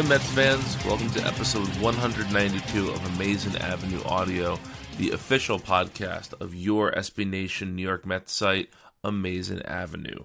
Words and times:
Ahoy 0.00 0.08
Mets 0.08 0.30
fans, 0.30 0.84
welcome 0.86 1.10
to 1.10 1.26
episode 1.26 1.68
192 1.76 2.90
of 2.90 3.16
Amazing 3.16 3.60
Avenue 3.60 4.02
Audio, 4.04 4.58
the 4.96 5.10
official 5.10 5.58
podcast 5.58 6.32
of 6.40 6.54
your 6.54 6.90
SB 6.92 7.28
Nation 7.28 7.76
New 7.76 7.82
York 7.82 8.06
Mets 8.06 8.32
site, 8.32 8.70
Amazing 9.04 9.60
Avenue. 9.60 10.24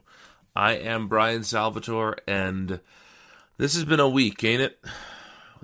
I 0.56 0.75
am 0.75 1.09
Brian 1.09 1.44
Salvatore, 1.44 2.16
and 2.25 2.80
this 3.58 3.74
has 3.74 3.84
been 3.84 4.00
a 4.00 4.08
week, 4.08 4.41
ain't 4.46 4.62
it? 4.62 4.81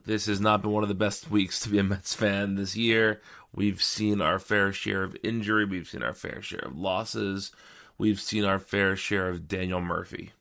This 0.03 0.25
has 0.25 0.41
not 0.41 0.61
been 0.61 0.71
one 0.71 0.83
of 0.83 0.89
the 0.89 0.95
best 0.95 1.31
weeks 1.31 1.61
to 1.61 1.69
be 1.69 1.79
a 1.79 1.83
Mets 1.83 2.13
fan 2.13 2.55
this 2.55 2.75
year. 2.75 3.21
We've 3.53 3.81
seen 3.81 4.19
our 4.19 4.39
fair 4.39 4.73
share 4.73 5.03
of 5.03 5.15
injury, 5.23 5.63
we've 5.63 5.87
seen 5.87 6.03
our 6.03 6.13
fair 6.13 6.41
share 6.41 6.65
of 6.65 6.77
losses, 6.77 7.53
we've 7.97 8.19
seen 8.19 8.43
our 8.43 8.59
fair 8.59 8.97
share 8.97 9.29
of 9.29 9.47
Daniel 9.47 9.79
Murphy. 9.79 10.33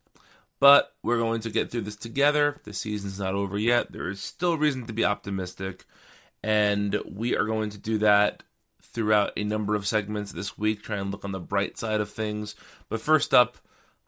But 0.60 0.92
we're 1.02 1.18
going 1.18 1.40
to 1.40 1.50
get 1.50 1.70
through 1.70 1.82
this 1.82 1.96
together. 1.96 2.60
The 2.64 2.74
season's 2.74 3.18
not 3.18 3.34
over 3.34 3.58
yet. 3.58 3.92
There 3.92 4.08
is 4.08 4.20
still 4.20 4.58
reason 4.58 4.86
to 4.86 4.92
be 4.92 5.04
optimistic. 5.04 5.86
And 6.42 7.00
we 7.04 7.36
are 7.36 7.44
going 7.44 7.70
to 7.70 7.78
do 7.78 7.98
that 7.98 8.42
throughout 8.82 9.32
a 9.36 9.44
number 9.44 9.74
of 9.74 9.86
segments 9.86 10.32
this 10.32 10.58
week, 10.58 10.82
try 10.82 10.96
and 10.96 11.10
look 11.10 11.24
on 11.24 11.32
the 11.32 11.40
bright 11.40 11.78
side 11.78 12.00
of 12.00 12.10
things. 12.10 12.54
But 12.88 13.00
first 13.00 13.32
up, 13.32 13.58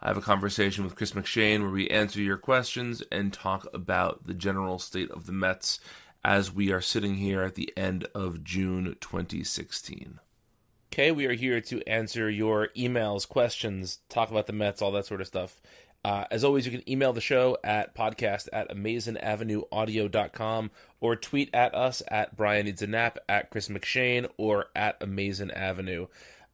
I 0.00 0.08
have 0.08 0.16
a 0.16 0.22
conversation 0.22 0.82
with 0.82 0.96
Chris 0.96 1.12
McShane 1.12 1.60
where 1.60 1.70
we 1.70 1.88
answer 1.88 2.20
your 2.20 2.36
questions 2.36 3.02
and 3.12 3.32
talk 3.32 3.66
about 3.72 4.26
the 4.26 4.34
general 4.34 4.78
state 4.78 5.10
of 5.10 5.26
the 5.26 5.32
Mets 5.32 5.78
as 6.24 6.52
we 6.52 6.72
are 6.72 6.80
sitting 6.80 7.16
here 7.16 7.42
at 7.42 7.54
the 7.54 7.72
end 7.76 8.06
of 8.14 8.42
June 8.42 8.96
2016. 9.00 10.19
Okay, 10.92 11.10
we 11.10 11.26
are 11.26 11.32
here 11.32 11.60
to 11.60 11.88
answer 11.88 12.28
your 12.28 12.69
emails, 12.76 13.28
questions, 13.28 14.00
talk 14.08 14.30
about 14.30 14.46
the 14.46 14.52
Mets, 14.52 14.82
all 14.82 14.92
that 14.92 15.06
sort 15.06 15.20
of 15.20 15.26
stuff. 15.26 15.60
Uh, 16.04 16.24
as 16.30 16.42
always, 16.42 16.66
you 16.66 16.72
can 16.72 16.88
email 16.90 17.12
the 17.12 17.20
show 17.20 17.56
at 17.62 17.94
podcast 17.94 18.48
at 18.52 18.68
amazingavenueaudio.com 18.70 20.70
or 21.00 21.14
tweet 21.14 21.50
at 21.54 21.74
us 21.74 22.02
at 22.08 22.36
Brian 22.36 22.66
Needs 22.66 22.82
a 22.82 22.88
Nap, 22.88 23.18
at 23.28 23.50
Chris 23.50 23.68
McShane, 23.68 24.28
or 24.36 24.66
at 24.74 24.96
Amazing 25.00 25.52
Avenue. 25.52 26.08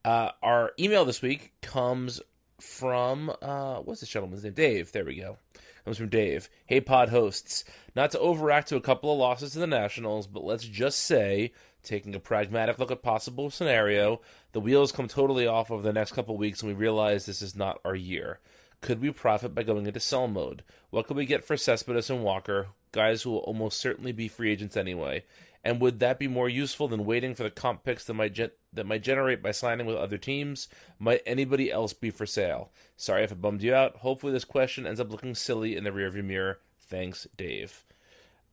Uh, 0.05 0.31
our 0.43 0.73
email 0.79 1.05
this 1.05 1.23
week 1.23 1.53
comes 1.63 2.21
from, 2.61 3.33
uh, 3.41 3.77
what's 3.77 4.01
this 4.01 4.11
gentleman's 4.11 4.45
name? 4.45 4.53
Dave. 4.53 4.93
There 4.93 5.05
we 5.05 5.17
go. 5.17 5.39
Comes 5.85 5.97
from 5.97 6.09
Dave. 6.09 6.51
Hey, 6.67 6.81
pod 6.81 7.09
hosts. 7.09 7.65
Not 7.97 8.11
to 8.11 8.19
overact 8.19 8.69
to 8.69 8.77
a 8.77 8.83
couple 8.83 9.13
of 9.13 9.19
losses 9.19 9.53
to 9.53 9.59
the 9.59 9.67
Nationals, 9.67 10.27
but 10.27 10.45
let's 10.45 10.65
just 10.65 11.01
say, 11.01 11.53
taking 11.83 12.15
a 12.15 12.21
pragmatic 12.21 12.79
look 12.79 12.91
at 12.91 13.03
possible 13.03 13.51
scenario, 13.51 14.21
the 14.53 14.61
wheels 14.61 14.93
come 14.93 15.09
totally 15.09 15.47
off 15.47 15.71
over 15.71 15.83
the 15.83 15.93
next 15.93 16.13
couple 16.13 16.37
weeks 16.37 16.63
and 16.63 16.69
we 16.69 16.75
realize 16.75 17.25
this 17.25 17.41
is 17.41 17.57
not 17.57 17.81
our 17.85 17.95
year. 17.95 18.41
Could 18.81 19.01
we 19.01 19.11
profit 19.11 19.55
by 19.55 19.65
going 19.65 19.87
into 19.87 20.01
sell 20.01 20.29
mode? 20.29 20.63
What 20.91 21.07
could 21.07 21.17
we 21.17 21.27
get 21.27 21.45
for 21.45 21.57
Cespedes 21.57 22.11
and 22.11 22.23
Walker, 22.23 22.69
guys 22.93 23.23
who 23.23 23.31
will 23.31 23.39
almost 23.39 23.81
certainly 23.81 24.13
be 24.13 24.29
free 24.29 24.53
agents 24.53 24.77
anyway? 24.77 25.25
And 25.65 25.81
would 25.81 25.99
that 26.01 26.19
be 26.19 26.29
more 26.29 26.49
useful 26.49 26.87
than 26.87 27.05
waiting 27.05 27.35
for 27.35 27.43
the 27.43 27.51
comp 27.51 27.83
picks 27.83 28.05
that 28.05 28.15
might 28.15 28.33
gen- 28.33 28.53
that 28.73 28.87
might 28.87 29.03
generate 29.03 29.43
by 29.43 29.51
signing 29.51 29.87
with 29.87 29.97
other 29.97 30.17
teams? 30.17 30.69
Might 30.99 31.23
anybody 31.27 31.71
else 31.71 31.93
be 31.93 32.11
for 32.11 32.27
sale? 32.27 32.71
Sorry 32.97 33.25
if 33.25 33.33
I 33.33 33.35
bummed 33.35 33.63
you 33.63 33.75
out. 33.75 33.97
Hopefully 33.97 34.33
this 34.33 34.45
question 34.45 34.87
ends 34.87 35.01
up 35.01 35.11
looking 35.11 35.35
silly 35.35 35.77
in 35.77 35.85
the 35.85 35.91
rearview 35.91 36.25
mirror. 36.25 36.61
Thanks, 36.79 37.27
Dave. 37.37 37.85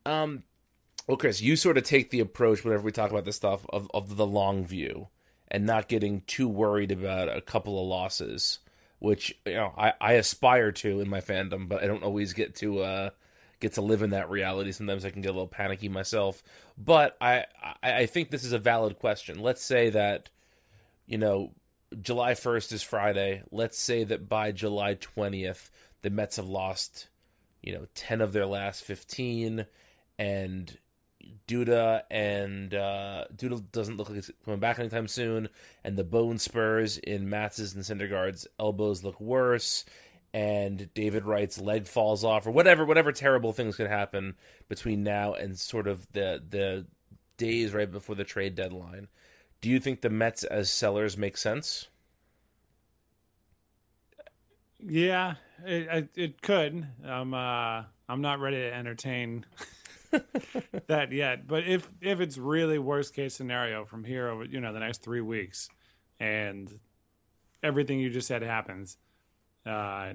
Um, 0.05 0.43
well, 1.07 1.17
Chris, 1.17 1.41
you 1.41 1.55
sort 1.55 1.77
of 1.77 1.83
take 1.83 2.09
the 2.09 2.19
approach 2.19 2.63
whenever 2.63 2.83
we 2.83 2.91
talk 2.91 3.11
about 3.11 3.25
this 3.25 3.35
stuff 3.35 3.65
of, 3.69 3.89
of 3.93 4.17
the 4.17 4.25
long 4.25 4.65
view 4.65 5.07
and 5.47 5.65
not 5.65 5.87
getting 5.87 6.21
too 6.21 6.47
worried 6.47 6.91
about 6.91 7.35
a 7.35 7.41
couple 7.41 7.79
of 7.79 7.87
losses 7.87 8.59
which 8.99 9.37
you 9.45 9.53
know 9.53 9.73
I, 9.77 9.93
I 9.99 10.13
aspire 10.13 10.71
to 10.73 10.99
in 10.99 11.09
my 11.09 11.21
fandom, 11.21 11.67
but 11.67 11.83
I 11.83 11.87
don't 11.87 12.03
always 12.03 12.33
get 12.33 12.55
to 12.55 12.79
uh, 12.79 13.09
get 13.59 13.73
to 13.73 13.81
live 13.81 14.01
in 14.01 14.11
that 14.11 14.29
reality. 14.29 14.71
Sometimes 14.71 15.05
I 15.05 15.11
can 15.11 15.21
get 15.21 15.29
a 15.29 15.33
little 15.33 15.47
panicky 15.47 15.89
myself. 15.89 16.43
But 16.77 17.17
I, 17.21 17.45
I 17.81 18.05
think 18.05 18.29
this 18.29 18.43
is 18.43 18.53
a 18.53 18.59
valid 18.59 18.99
question. 18.99 19.39
Let's 19.39 19.63
say 19.63 19.89
that 19.91 20.29
you 21.07 21.17
know 21.17 21.53
July 22.01 22.35
first 22.35 22.71
is 22.71 22.83
Friday. 22.83 23.43
Let's 23.51 23.77
say 23.77 24.03
that 24.03 24.29
by 24.29 24.51
July 24.51 24.95
twentieth 24.95 25.71
the 26.01 26.09
Mets 26.09 26.35
have 26.35 26.47
lost 26.47 27.07
you 27.65 27.73
know, 27.73 27.87
10 27.95 28.21
of 28.21 28.31
their 28.31 28.45
last 28.45 28.83
15, 28.83 29.65
and 30.19 30.77
Duda 31.47 32.03
and 32.09 32.73
uh, 32.73 33.25
Duda 33.35 33.63
doesn't 33.71 33.97
look 33.97 34.09
like 34.09 34.15
he's 34.15 34.31
coming 34.43 34.59
back 34.59 34.79
anytime 34.79 35.07
soon, 35.07 35.49
and 35.83 35.97
the 35.97 36.03
bone 36.03 36.37
spurs 36.37 36.97
in 36.97 37.29
Matz's 37.29 37.75
and 37.75 37.83
Syndergaard's 37.83 38.47
elbows 38.59 39.03
look 39.03 39.19
worse, 39.19 39.85
and 40.33 40.91
David 40.93 41.25
Wright's 41.25 41.59
leg 41.59 41.87
falls 41.87 42.23
off, 42.23 42.47
or 42.47 42.51
whatever, 42.51 42.85
whatever 42.85 43.11
terrible 43.11 43.53
things 43.53 43.75
could 43.75 43.87
happen 43.87 44.35
between 44.67 45.03
now 45.03 45.33
and 45.33 45.57
sort 45.57 45.87
of 45.87 46.07
the 46.13 46.43
the 46.49 46.85
days 47.37 47.73
right 47.73 47.91
before 47.91 48.15
the 48.15 48.23
trade 48.23 48.55
deadline. 48.55 49.07
Do 49.61 49.69
you 49.69 49.79
think 49.79 50.01
the 50.01 50.09
Mets 50.09 50.43
as 50.43 50.69
sellers 50.69 51.17
make 51.17 51.37
sense? 51.37 51.87
Yeah, 54.79 55.35
it, 55.65 56.09
it 56.15 56.41
could. 56.41 56.85
I'm 57.03 57.33
uh, 57.33 57.83
I'm 58.07 58.21
not 58.21 58.39
ready 58.39 58.57
to 58.57 58.73
entertain 58.73 59.45
that 60.87 61.11
yet. 61.11 61.47
But 61.47 61.65
if 61.67 61.89
if 62.01 62.19
it's 62.19 62.37
really 62.37 62.79
worst 62.79 63.13
case 63.13 63.33
scenario 63.33 63.85
from 63.85 64.03
here 64.03 64.29
over 64.29 64.45
you 64.45 64.59
know 64.59 64.73
the 64.73 64.79
next 64.79 65.01
three 65.01 65.21
weeks, 65.21 65.69
and 66.19 66.79
everything 67.63 67.99
you 67.99 68.09
just 68.09 68.27
said 68.27 68.41
happens, 68.41 68.97
uh, 69.65 70.13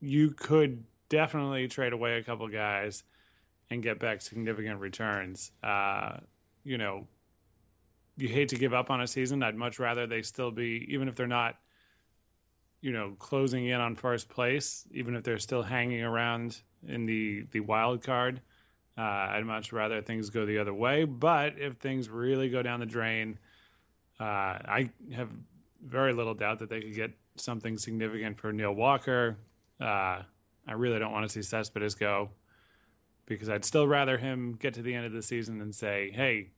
you 0.00 0.30
could 0.30 0.84
definitely 1.08 1.68
trade 1.68 1.92
away 1.92 2.18
a 2.18 2.22
couple 2.22 2.48
guys 2.48 3.04
and 3.70 3.82
get 3.82 3.98
back 3.98 4.20
significant 4.20 4.80
returns. 4.80 5.50
Uh, 5.62 6.18
you 6.64 6.78
know, 6.78 7.06
you 8.16 8.28
hate 8.28 8.48
to 8.48 8.56
give 8.56 8.74
up 8.74 8.90
on 8.90 9.00
a 9.00 9.06
season. 9.06 9.42
I'd 9.42 9.56
much 9.56 9.78
rather 9.78 10.06
they 10.06 10.22
still 10.22 10.50
be, 10.50 10.86
even 10.88 11.08
if 11.08 11.14
they're 11.14 11.26
not, 11.26 11.56
you 12.80 12.92
know, 12.92 13.14
closing 13.18 13.66
in 13.66 13.80
on 13.80 13.94
first 13.94 14.28
place, 14.28 14.86
even 14.92 15.14
if 15.14 15.22
they're 15.24 15.38
still 15.38 15.62
hanging 15.62 16.02
around 16.02 16.60
in 16.86 17.06
the 17.06 17.46
the 17.50 17.60
wild 17.60 18.02
card. 18.02 18.40
Uh, 18.98 19.02
I'd 19.02 19.44
much 19.44 19.72
rather 19.72 20.00
things 20.00 20.30
go 20.30 20.46
the 20.46 20.58
other 20.58 20.72
way. 20.72 21.04
But 21.04 21.58
if 21.58 21.76
things 21.76 22.08
really 22.08 22.48
go 22.48 22.62
down 22.62 22.80
the 22.80 22.86
drain, 22.86 23.38
uh, 24.18 24.24
I 24.24 24.90
have 25.14 25.28
very 25.84 26.12
little 26.12 26.34
doubt 26.34 26.60
that 26.60 26.70
they 26.70 26.80
could 26.80 26.94
get 26.94 27.10
something 27.36 27.76
significant 27.76 28.38
for 28.38 28.52
Neil 28.52 28.72
Walker. 28.72 29.36
Uh, 29.80 30.22
I 30.66 30.72
really 30.72 30.98
don't 30.98 31.12
want 31.12 31.28
to 31.28 31.32
see 31.32 31.42
Cespedes 31.46 31.94
go 31.94 32.30
because 33.26 33.48
I'd 33.48 33.64
still 33.64 33.86
rather 33.86 34.16
him 34.16 34.56
get 34.58 34.74
to 34.74 34.82
the 34.82 34.94
end 34.94 35.06
of 35.06 35.12
the 35.12 35.22
season 35.22 35.60
and 35.60 35.74
say, 35.74 36.10
"Hey, 36.12 36.50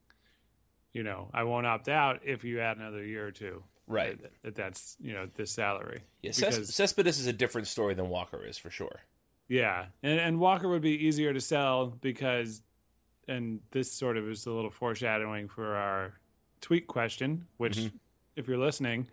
you 0.93 1.03
know, 1.03 1.31
I 1.33 1.45
won't 1.45 1.67
opt 1.67 1.89
out 1.89 2.21
if 2.25 2.45
you 2.45 2.61
add 2.61 2.77
another 2.77 3.05
year 3.05 3.27
or 3.27 3.31
two. 3.31 3.63
Right. 3.87 4.21
That, 4.21 4.33
that 4.43 4.55
that's 4.55 4.97
you 5.01 5.13
know 5.13 5.29
this 5.35 5.51
salary. 5.51 6.03
Yeah, 6.23 6.33
because, 6.35 6.75
Cespedes 6.75 7.19
is 7.19 7.27
a 7.27 7.33
different 7.33 7.67
story 7.67 7.95
than 7.95 8.09
Walker 8.09 8.45
is 8.45 8.59
for 8.59 8.71
sure. 8.71 9.01
Yeah, 9.49 9.87
and 10.03 10.21
and 10.21 10.39
Walker 10.39 10.69
would 10.69 10.83
be 10.83 11.07
easier 11.07 11.33
to 11.33 11.41
sell 11.41 11.87
because, 11.87 12.63
and 13.27 13.61
this 13.71 13.91
sort 13.91 14.19
of 14.19 14.29
is 14.29 14.45
a 14.47 14.53
little 14.53 14.71
foreshadowing 14.71 15.49
for 15.49 15.75
our 15.75 16.13
tweet 16.61 16.87
question, 16.87 17.47
which, 17.57 17.79
mm-hmm. 17.79 17.97
if 18.37 18.47
you're 18.47 18.59
listening, 18.59 19.09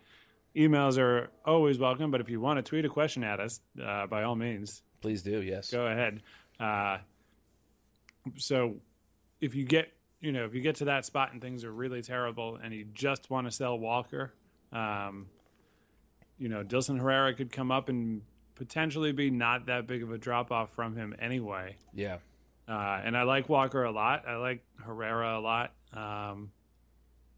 emails 0.54 0.98
are 0.98 1.30
always 1.46 1.78
welcome. 1.78 2.10
But 2.10 2.20
if 2.20 2.28
you 2.28 2.38
want 2.38 2.58
to 2.58 2.62
tweet 2.62 2.84
a 2.84 2.88
question 2.88 3.24
at 3.24 3.40
us, 3.40 3.60
uh, 3.82 4.06
by 4.06 4.24
all 4.24 4.36
means, 4.36 4.82
please 5.00 5.22
do. 5.22 5.40
Yes, 5.40 5.70
go 5.70 5.86
ahead. 5.86 6.22
Uh, 6.60 6.98
so, 8.36 8.74
if 9.40 9.54
you 9.54 9.64
get 9.64 9.90
you 10.20 10.32
know 10.32 10.44
if 10.44 10.54
you 10.54 10.60
get 10.60 10.76
to 10.76 10.84
that 10.86 11.06
spot 11.06 11.32
and 11.32 11.40
things 11.40 11.64
are 11.64 11.72
really 11.72 12.02
terrible, 12.02 12.58
and 12.62 12.74
you 12.74 12.84
just 12.92 13.30
want 13.30 13.46
to 13.46 13.50
sell 13.50 13.78
Walker, 13.78 14.34
um, 14.70 15.28
you 16.38 16.50
know, 16.50 16.62
Dilson 16.62 16.98
Herrera 16.98 17.32
could 17.32 17.50
come 17.50 17.70
up 17.70 17.88
and 17.88 18.20
potentially 18.56 19.12
be 19.12 19.30
not 19.30 19.66
that 19.66 19.86
big 19.86 20.02
of 20.02 20.10
a 20.10 20.18
drop 20.18 20.50
off 20.50 20.74
from 20.74 20.96
him 20.96 21.14
anyway. 21.20 21.76
Yeah. 21.94 22.18
Uh, 22.68 23.00
and 23.04 23.16
I 23.16 23.22
like 23.22 23.48
Walker 23.48 23.84
a 23.84 23.92
lot. 23.92 24.26
I 24.26 24.36
like 24.36 24.64
Herrera 24.84 25.38
a 25.38 25.40
lot. 25.40 25.72
Um, 25.92 26.50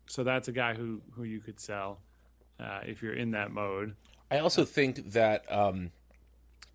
so 0.07 0.25
that's 0.25 0.49
a 0.49 0.53
guy 0.53 0.75
who 0.75 1.03
who 1.13 1.25
you 1.25 1.41
could 1.41 1.61
sell 1.61 2.01
uh, 2.59 2.81
if 2.87 3.03
you're 3.03 3.13
in 3.13 3.33
that 3.33 3.53
mode. 3.53 3.95
I 4.31 4.39
also 4.39 4.65
think 4.65 5.13
that 5.13 5.51
um, 5.53 5.91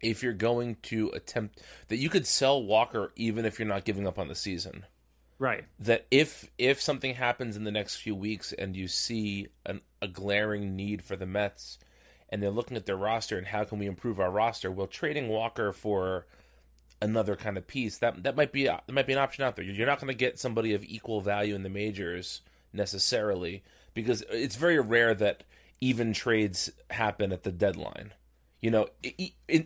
if 0.02 0.22
you're 0.22 0.34
going 0.34 0.78
to 0.84 1.10
attempt 1.10 1.62
that 1.88 1.98
you 1.98 2.10
could 2.10 2.28
sell 2.28 2.62
Walker 2.62 3.12
even 3.16 3.46
if 3.46 3.58
you're 3.58 3.68
not 3.68 3.86
giving 3.86 4.06
up 4.06 4.20
on 4.20 4.28
the 4.28 4.36
season. 4.36 4.86
Right. 5.40 5.66
That 5.80 6.06
if 6.12 6.50
if 6.60 6.80
something 6.80 7.16
happens 7.16 7.58
in 7.58 7.64
the 7.64 7.72
next 7.72 7.96
few 7.98 8.16
weeks 8.16 8.54
and 8.54 8.76
you 8.76 8.88
see 8.88 9.48
an, 9.66 9.82
a 10.02 10.08
glaring 10.08 10.76
need 10.76 11.04
for 11.04 11.16
the 11.16 11.26
Mets 11.26 11.80
and 12.34 12.42
they're 12.42 12.50
looking 12.50 12.76
at 12.76 12.88
their 12.88 12.98
roster 12.98 13.38
and 13.38 13.46
how 13.46 13.64
can 13.64 13.78
we 13.78 13.86
improve 13.86 14.20
our 14.20 14.32
roster? 14.32 14.72
Well, 14.72 14.88
trading 14.88 15.28
Walker 15.30 15.72
for 15.72 16.26
another 17.00 17.36
kind 17.36 17.58
of 17.60 17.68
piece 17.68 18.00
that 18.00 18.24
that 18.24 18.36
might 18.36 18.52
be 18.52 18.64
that 18.64 18.92
might 18.92 19.06
be 19.06 19.14
an 19.14 19.20
option 19.20 19.44
out 19.44 19.56
there. 19.56 19.64
You're 19.64 19.86
not 19.86 20.00
going 20.00 20.08
to 20.08 20.18
get 20.18 20.40
somebody 20.40 20.74
of 20.74 20.84
equal 20.84 21.22
value 21.22 21.54
in 21.54 21.62
the 21.62 21.70
majors 21.70 22.42
necessarily 22.74 23.64
because 23.94 24.24
it's 24.32 24.56
very 24.56 24.80
rare 24.80 25.14
that 25.14 25.44
even 25.80 26.12
trades 26.12 26.72
happen 26.90 27.32
at 27.32 27.44
the 27.44 27.52
deadline. 27.52 28.14
You 28.62 28.72
know, 28.72 28.88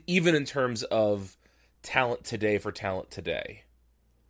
even 0.05 0.35
in 0.35 0.43
terms 0.43 0.83
of 0.83 1.37
talent 1.83 2.25
today 2.25 2.57
for 2.57 2.73
talent 2.73 3.11
today, 3.11 3.63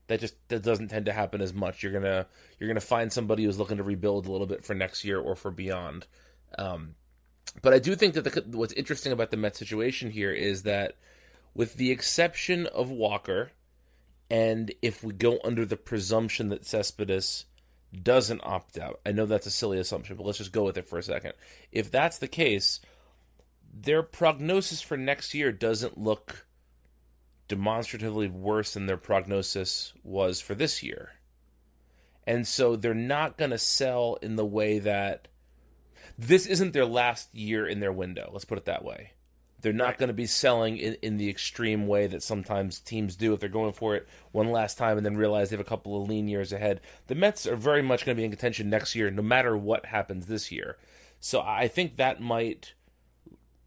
that 0.09 0.19
just 0.19 0.35
that 0.49 0.61
doesn't 0.61 0.89
tend 0.89 1.07
to 1.07 1.13
happen 1.13 1.41
as 1.41 1.55
much. 1.55 1.81
You're 1.81 1.93
gonna 1.93 2.27
you're 2.59 2.69
gonna 2.69 2.81
find 2.81 3.11
somebody 3.11 3.45
who's 3.45 3.57
looking 3.57 3.77
to 3.77 3.83
rebuild 3.83 4.27
a 4.27 4.31
little 4.31 4.45
bit 4.45 4.63
for 4.63 4.75
next 4.75 5.03
year 5.03 5.19
or 5.19 5.35
for 5.35 5.49
beyond. 5.49 6.05
Um, 6.59 6.93
but 7.61 7.73
I 7.73 7.79
do 7.79 7.95
think 7.95 8.13
that 8.13 8.23
the, 8.23 8.57
what's 8.57 8.73
interesting 8.73 9.11
about 9.11 9.31
the 9.31 9.37
Mets 9.37 9.59
situation 9.59 10.11
here 10.11 10.31
is 10.31 10.63
that, 10.63 10.95
with 11.53 11.75
the 11.75 11.91
exception 11.91 12.67
of 12.67 12.89
Walker, 12.89 13.51
and 14.29 14.73
if 14.81 15.03
we 15.03 15.13
go 15.13 15.39
under 15.43 15.65
the 15.65 15.77
presumption 15.77 16.49
that 16.49 16.65
Cespedes 16.65 17.45
doesn't 18.03 18.41
opt 18.43 18.77
out, 18.77 18.99
I 19.05 19.11
know 19.11 19.25
that's 19.25 19.47
a 19.47 19.51
silly 19.51 19.79
assumption, 19.79 20.17
but 20.17 20.25
let's 20.25 20.37
just 20.37 20.51
go 20.51 20.63
with 20.63 20.77
it 20.77 20.87
for 20.87 20.99
a 20.99 21.03
second. 21.03 21.33
If 21.71 21.89
that's 21.89 22.17
the 22.17 22.27
case, 22.27 22.79
their 23.73 24.03
prognosis 24.03 24.81
for 24.81 24.97
next 24.97 25.33
year 25.33 25.51
doesn't 25.51 25.97
look 25.97 26.45
demonstratively 27.47 28.27
worse 28.27 28.73
than 28.73 28.85
their 28.85 28.97
prognosis 28.97 29.93
was 30.03 30.41
for 30.41 30.53
this 30.53 30.83
year. 30.83 31.11
And 32.25 32.45
so 32.45 32.75
they're 32.75 32.93
not 32.93 33.37
going 33.37 33.51
to 33.51 33.57
sell 33.57 34.17
in 34.21 34.35
the 34.35 34.45
way 34.45 34.79
that 34.79 35.29
this 36.17 36.45
isn't 36.45 36.73
their 36.73 36.85
last 36.85 37.33
year 37.33 37.67
in 37.67 37.79
their 37.79 37.91
window. 37.91 38.29
Let's 38.31 38.45
put 38.45 38.57
it 38.57 38.65
that 38.65 38.83
way. 38.83 39.11
They're 39.61 39.73
not 39.73 39.85
right. 39.85 39.97
going 39.97 40.07
to 40.09 40.13
be 40.13 40.27
selling 40.27 40.77
in, 40.77 40.95
in 41.01 41.17
the 41.17 41.29
extreme 41.29 41.87
way 41.87 42.05
that 42.07 42.21
sometimes 42.21 42.79
teams 42.79 43.15
do 43.15 43.33
if 43.33 43.39
they're 43.39 43.49
going 43.49 43.73
for 43.73 43.95
it 43.95 44.07
one 44.31 44.51
last 44.51 44.77
time 44.77 44.97
and 44.97 45.05
then 45.05 45.17
realize 45.17 45.49
they 45.49 45.55
have 45.55 45.65
a 45.65 45.69
couple 45.69 46.01
of 46.01 46.07
lean 46.07 46.27
years 46.27 46.53
ahead. 46.53 46.79
The 47.07 47.15
Mets 47.15 47.47
are 47.47 47.55
very 47.55 47.81
much 47.81 48.05
going 48.05 48.15
to 48.15 48.19
be 48.19 48.25
in 48.25 48.31
contention 48.31 48.69
next 48.69 48.95
year, 48.95 49.09
no 49.09 49.23
matter 49.23 49.57
what 49.57 49.87
happens 49.87 50.27
this 50.27 50.51
year. 50.51 50.77
So 51.19 51.41
I 51.41 51.67
think 51.67 51.95
that 51.95 52.21
might 52.21 52.73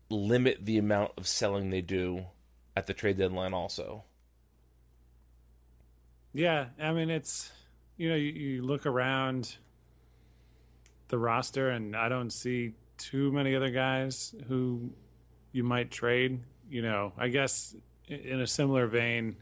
limit 0.08 0.64
the 0.64 0.78
amount 0.78 1.12
of 1.16 1.26
selling 1.26 1.70
they 1.70 1.80
do 1.80 2.26
at 2.76 2.86
the 2.86 2.94
trade 2.94 3.18
deadline, 3.18 3.52
also. 3.52 4.04
Yeah, 6.32 6.66
I 6.80 6.92
mean, 6.92 7.10
it's, 7.10 7.50
you 7.96 8.08
know, 8.08 8.14
you, 8.14 8.30
you 8.30 8.62
look 8.62 8.86
around 8.86 9.56
the 11.10 11.18
roster, 11.18 11.70
and 11.70 11.94
I 11.94 12.08
don't 12.08 12.30
see 12.30 12.72
too 12.96 13.30
many 13.32 13.54
other 13.54 13.70
guys 13.70 14.34
who 14.48 14.90
you 15.52 15.64
might 15.64 15.90
trade. 15.90 16.40
You 16.70 16.82
know, 16.82 17.12
I 17.18 17.28
guess 17.28 17.76
in 18.08 18.40
a 18.40 18.46
similar 18.46 18.86
vein, 18.86 19.36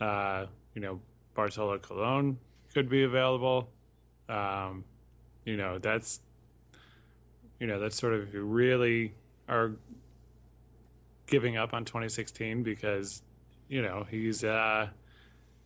uh, 0.00 0.46
you 0.74 0.80
know, 0.80 1.00
Bartolo 1.34 1.78
Colon 1.78 2.38
could 2.72 2.88
be 2.88 3.02
available. 3.02 3.68
Um, 4.28 4.84
you 5.44 5.56
know, 5.56 5.78
that's 5.78 6.20
you 7.58 7.66
know, 7.66 7.78
that's 7.78 7.96
sort 7.96 8.14
of 8.14 8.22
if 8.22 8.34
you 8.34 8.42
really 8.42 9.12
are 9.48 9.72
giving 11.26 11.56
up 11.56 11.74
on 11.74 11.84
2016 11.84 12.62
because 12.62 13.22
you 13.68 13.82
know 13.82 14.06
he's 14.10 14.42
uh, 14.42 14.88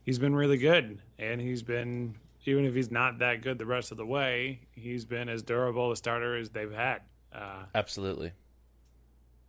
he's 0.03 0.19
been 0.19 0.35
really 0.35 0.59
good 0.59 0.99
and 1.19 1.41
he's 1.41 1.63
been 1.63 2.15
even 2.45 2.65
if 2.65 2.75
he's 2.75 2.91
not 2.91 3.19
that 3.19 3.43
good 3.43 3.59
the 3.59 3.67
rest 3.67 3.91
of 3.91 3.97
the 3.97 4.07
way, 4.07 4.61
he's 4.73 5.05
been 5.05 5.29
as 5.29 5.43
durable 5.43 5.91
a 5.91 5.97
starter 5.97 6.37
as 6.37 6.51
they've 6.51 6.73
had. 6.73 7.03
Uh, 7.33 7.65
Absolutely. 7.75 8.33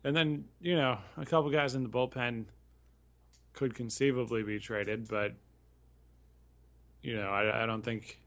And 0.04 0.16
then 0.16 0.44
you 0.60 0.76
know 0.76 0.98
a 1.16 1.26
couple 1.26 1.50
guys 1.50 1.74
in 1.74 1.82
the 1.82 1.88
bullpen 1.88 2.46
could 3.52 3.74
conceivably 3.74 4.42
be 4.42 4.58
traded, 4.58 5.08
but 5.08 5.34
you 7.02 7.16
know 7.16 7.28
I, 7.28 7.62
I 7.62 7.66
don't 7.66 7.82
think 7.82 8.20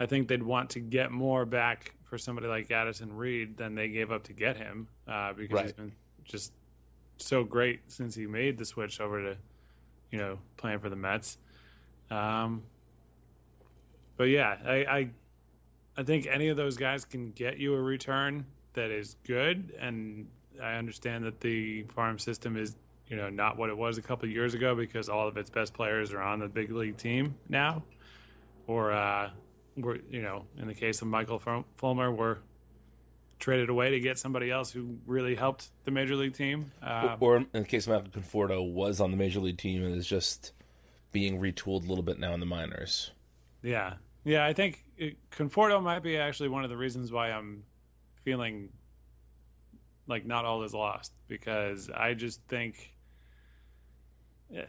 I 0.00 0.06
think 0.06 0.28
they'd 0.28 0.42
want 0.42 0.70
to 0.70 0.80
get 0.80 1.10
more 1.10 1.44
back 1.44 1.94
for 2.04 2.18
somebody 2.18 2.46
like 2.46 2.70
Addison 2.70 3.14
Reed 3.14 3.56
than 3.56 3.74
they 3.74 3.88
gave 3.88 4.10
up 4.10 4.24
to 4.24 4.32
get 4.32 4.56
him 4.56 4.88
uh, 5.06 5.32
because 5.34 5.54
right. 5.54 5.64
he's 5.64 5.72
been 5.72 5.92
just 6.24 6.52
so 7.18 7.44
great 7.44 7.80
since 7.88 8.14
he 8.14 8.26
made 8.26 8.58
the 8.58 8.64
switch 8.64 9.00
over 9.00 9.22
to 9.22 9.36
you 10.10 10.18
know 10.18 10.38
playing 10.56 10.80
for 10.80 10.88
the 10.88 10.96
Mets. 10.96 11.38
Um, 12.10 12.62
but 14.18 14.24
yeah, 14.24 14.56
I, 14.66 14.74
I 14.74 15.10
I 15.96 16.02
think 16.02 16.26
any 16.26 16.48
of 16.48 16.58
those 16.58 16.76
guys 16.76 17.06
can 17.06 17.30
get 17.30 17.56
you 17.56 17.74
a 17.74 17.80
return 17.80 18.44
that 18.74 18.90
is 18.90 19.16
good, 19.24 19.72
and 19.80 20.28
I 20.62 20.74
understand 20.74 21.24
that 21.24 21.40
the 21.40 21.84
farm 21.84 22.18
system 22.18 22.58
is 22.58 22.76
you 23.08 23.16
know, 23.16 23.30
not 23.30 23.56
what 23.56 23.70
it 23.70 23.76
was 23.76 23.98
a 23.98 24.02
couple 24.02 24.28
of 24.28 24.34
years 24.34 24.54
ago 24.54 24.74
because 24.74 25.08
all 25.08 25.26
of 25.26 25.36
its 25.36 25.50
best 25.50 25.72
players 25.72 26.12
are 26.12 26.20
on 26.20 26.40
the 26.40 26.48
big 26.48 26.70
league 26.70 26.96
team 26.96 27.34
now, 27.48 27.82
or 28.66 28.92
uh, 28.92 29.30
we're 29.76 29.98
you 30.10 30.22
know, 30.22 30.44
in 30.58 30.66
the 30.66 30.74
case 30.74 31.00
of 31.00 31.08
Michael 31.08 31.42
Fulmer, 31.76 32.12
we're 32.12 32.38
traded 33.38 33.70
away 33.70 33.90
to 33.90 34.00
get 34.00 34.18
somebody 34.18 34.50
else 34.50 34.70
who 34.70 34.98
really 35.06 35.34
helped 35.34 35.70
the 35.84 35.90
major 35.90 36.16
league 36.16 36.34
team. 36.34 36.70
Uh, 36.82 37.16
or, 37.20 37.36
in 37.36 37.46
the 37.52 37.64
case 37.64 37.86
of 37.86 37.94
Michael 37.94 38.20
Conforto, 38.20 38.72
was 38.72 39.00
on 39.00 39.10
the 39.10 39.16
major 39.16 39.40
league 39.40 39.58
team 39.58 39.84
and 39.84 39.94
is 39.94 40.06
just 40.06 40.52
being 41.12 41.40
retooled 41.40 41.84
a 41.84 41.88
little 41.88 42.02
bit 42.02 42.18
now 42.18 42.34
in 42.34 42.40
the 42.40 42.46
minors. 42.46 43.12
Yeah, 43.62 43.94
yeah, 44.28 44.44
I 44.44 44.52
think 44.52 44.84
it, 44.96 45.16
Conforto 45.30 45.82
might 45.82 46.02
be 46.02 46.18
actually 46.18 46.50
one 46.50 46.64
of 46.64 46.70
the 46.70 46.76
reasons 46.76 47.10
why 47.10 47.30
I'm 47.30 47.64
feeling 48.24 48.68
like 50.06 50.26
not 50.26 50.44
all 50.44 50.62
is 50.62 50.74
lost 50.74 51.12
because 51.28 51.90
I 51.90 52.14
just 52.14 52.40
think 52.48 52.94
eh, 54.54 54.64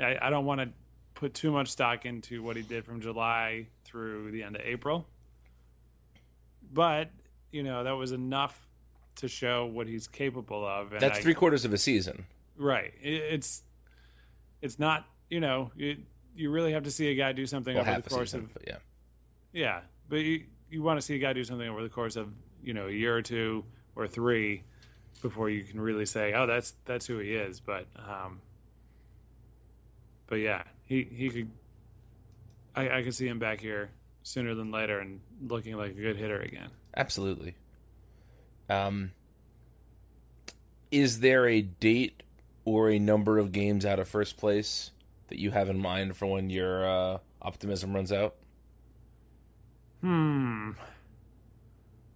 I, 0.00 0.18
I 0.22 0.30
don't 0.30 0.44
want 0.44 0.60
to 0.60 0.70
put 1.14 1.34
too 1.34 1.50
much 1.52 1.68
stock 1.68 2.04
into 2.04 2.42
what 2.42 2.56
he 2.56 2.62
did 2.62 2.84
from 2.84 3.00
July 3.00 3.68
through 3.84 4.32
the 4.32 4.42
end 4.42 4.56
of 4.56 4.62
April. 4.62 5.06
But, 6.72 7.10
you 7.52 7.62
know, 7.62 7.84
that 7.84 7.92
was 7.92 8.12
enough 8.12 8.66
to 9.16 9.28
show 9.28 9.66
what 9.66 9.86
he's 9.86 10.08
capable 10.08 10.66
of. 10.66 10.92
And 10.92 11.00
That's 11.00 11.18
I, 11.18 11.22
three 11.22 11.34
quarters 11.34 11.64
of 11.64 11.72
a 11.72 11.78
season. 11.78 12.26
Right. 12.56 12.92
It, 13.00 13.22
it's 13.30 13.62
it's 14.60 14.78
not, 14.78 15.06
you 15.30 15.40
know, 15.40 15.70
it, 15.76 15.98
you 16.34 16.50
really 16.50 16.72
have 16.72 16.82
to 16.84 16.90
see 16.90 17.08
a 17.08 17.14
guy 17.14 17.32
do 17.32 17.46
something 17.46 17.76
well, 17.76 17.88
over 17.88 18.00
the 18.00 18.10
course 18.10 18.32
season, 18.32 18.50
of 18.54 18.62
yeah. 18.66 18.76
Yeah. 19.56 19.80
But 20.10 20.16
you, 20.16 20.44
you 20.70 20.82
want 20.82 20.98
to 21.00 21.02
see 21.02 21.16
a 21.16 21.18
guy 21.18 21.32
do 21.32 21.42
something 21.42 21.66
over 21.66 21.82
the 21.82 21.88
course 21.88 22.16
of, 22.16 22.28
you 22.62 22.74
know, 22.74 22.88
a 22.88 22.92
year 22.92 23.16
or 23.16 23.22
two 23.22 23.64
or 23.96 24.06
three 24.06 24.62
before 25.22 25.48
you 25.48 25.64
can 25.64 25.80
really 25.80 26.04
say, 26.04 26.34
"Oh, 26.34 26.46
that's 26.46 26.74
that's 26.84 27.06
who 27.06 27.18
he 27.18 27.34
is." 27.34 27.58
But 27.58 27.86
um, 27.96 28.42
but 30.26 30.36
yeah, 30.36 30.62
he 30.84 31.08
he 31.10 31.30
could. 31.30 31.50
I 32.74 32.98
I 32.98 33.02
could 33.02 33.14
see 33.14 33.26
him 33.26 33.38
back 33.38 33.60
here 33.60 33.90
sooner 34.22 34.54
than 34.54 34.70
later 34.70 34.98
and 34.98 35.20
looking 35.40 35.76
like 35.76 35.92
a 35.92 36.00
good 36.00 36.16
hitter 36.16 36.40
again. 36.40 36.68
Absolutely. 36.94 37.54
Um, 38.68 39.12
is 40.90 41.20
there 41.20 41.48
a 41.48 41.62
date 41.62 42.22
or 42.66 42.90
a 42.90 42.98
number 42.98 43.38
of 43.38 43.52
games 43.52 43.86
out 43.86 43.98
of 43.98 44.08
first 44.08 44.36
place 44.36 44.90
that 45.28 45.38
you 45.38 45.50
have 45.52 45.70
in 45.70 45.78
mind 45.78 46.16
for 46.16 46.26
when 46.26 46.50
your 46.50 46.86
uh, 46.86 47.18
optimism 47.40 47.94
runs 47.94 48.12
out? 48.12 48.34
Hmm. 50.00 50.72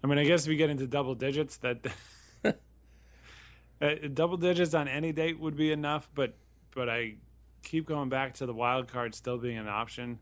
I 0.03 0.07
mean, 0.07 0.19
I 0.19 0.25
guess 0.25 0.43
if 0.43 0.49
we 0.49 0.57
get 0.57 0.71
into 0.71 0.87
double 0.87 1.15
digits, 1.15 1.59
that 1.59 1.87
uh, 2.45 3.91
double 4.13 4.37
digits 4.37 4.75
on 4.75 4.89
any 4.89 5.13
date 5.13 5.39
would 5.39 5.57
be 5.57 5.73
enough. 5.73 6.09
But 6.15 6.35
but 6.75 6.89
I 6.89 7.17
keep 7.63 7.87
going 7.87 8.09
back 8.09 8.35
to 8.35 8.47
the 8.47 8.55
wild 8.55 8.89
card 8.89 9.15
still 9.15 9.39
being 9.39 9.59
an 9.59 9.69
option. 9.69 10.19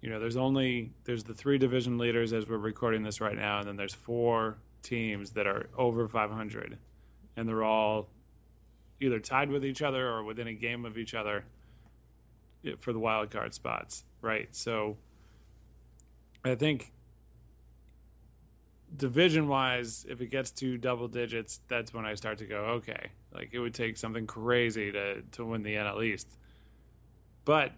You 0.00 0.08
know, 0.08 0.18
there's 0.18 0.36
only 0.36 0.92
there's 1.04 1.24
the 1.24 1.34
three 1.34 1.58
division 1.58 1.98
leaders 1.98 2.32
as 2.32 2.48
we're 2.48 2.56
recording 2.56 3.02
this 3.02 3.20
right 3.20 3.36
now, 3.36 3.58
and 3.58 3.68
then 3.68 3.76
there's 3.76 3.94
four 3.94 4.58
teams 4.82 5.32
that 5.32 5.46
are 5.46 5.68
over 5.76 6.08
500, 6.08 6.78
and 7.36 7.48
they're 7.48 7.64
all 7.64 8.08
either 9.00 9.18
tied 9.18 9.50
with 9.50 9.64
each 9.64 9.82
other 9.82 10.08
or 10.08 10.24
within 10.24 10.46
a 10.46 10.54
game 10.54 10.84
of 10.84 10.96
each 10.96 11.14
other 11.14 11.44
for 12.78 12.92
the 12.92 12.98
wild 12.98 13.30
card 13.30 13.54
spots, 13.54 14.04
right? 14.20 14.48
So 14.52 14.96
I 16.44 16.54
think 16.54 16.92
division 18.96 19.48
wise, 19.48 20.06
if 20.08 20.20
it 20.20 20.30
gets 20.30 20.50
to 20.50 20.78
double 20.78 21.08
digits, 21.08 21.60
that's 21.68 21.92
when 21.92 22.04
I 22.04 22.14
start 22.14 22.38
to 22.38 22.46
go, 22.46 22.56
okay, 22.76 23.10
like 23.32 23.50
it 23.52 23.58
would 23.58 23.74
take 23.74 23.96
something 23.96 24.26
crazy 24.26 24.92
to 24.92 25.22
to 25.32 25.44
win 25.44 25.62
the 25.62 25.74
NL 25.74 26.04
East. 26.04 26.28
But 27.44 27.72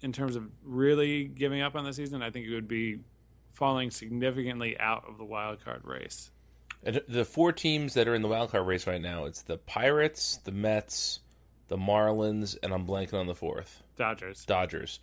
in 0.00 0.12
terms 0.12 0.36
of 0.36 0.50
really 0.64 1.24
giving 1.24 1.60
up 1.60 1.76
on 1.76 1.84
the 1.84 1.92
season, 1.92 2.22
I 2.22 2.30
think 2.30 2.46
it 2.46 2.54
would 2.54 2.68
be 2.68 2.98
falling 3.52 3.90
significantly 3.90 4.78
out 4.78 5.04
of 5.08 5.18
the 5.18 5.24
wild 5.24 5.64
card 5.64 5.82
race. 5.84 6.30
The 6.82 7.24
four 7.24 7.52
teams 7.52 7.94
that 7.94 8.08
are 8.08 8.14
in 8.14 8.22
the 8.22 8.28
wild 8.28 8.50
card 8.50 8.66
race 8.66 8.88
right 8.88 9.00
now, 9.00 9.26
it's 9.26 9.42
the 9.42 9.56
Pirates, 9.56 10.40
the 10.42 10.50
Mets, 10.50 11.20
the 11.68 11.76
Marlins, 11.76 12.56
and 12.60 12.72
I'm 12.72 12.86
blanking 12.86 13.14
on 13.14 13.28
the 13.28 13.36
fourth. 13.36 13.82
Dodgers. 13.96 14.44
Dodgers. 14.44 14.98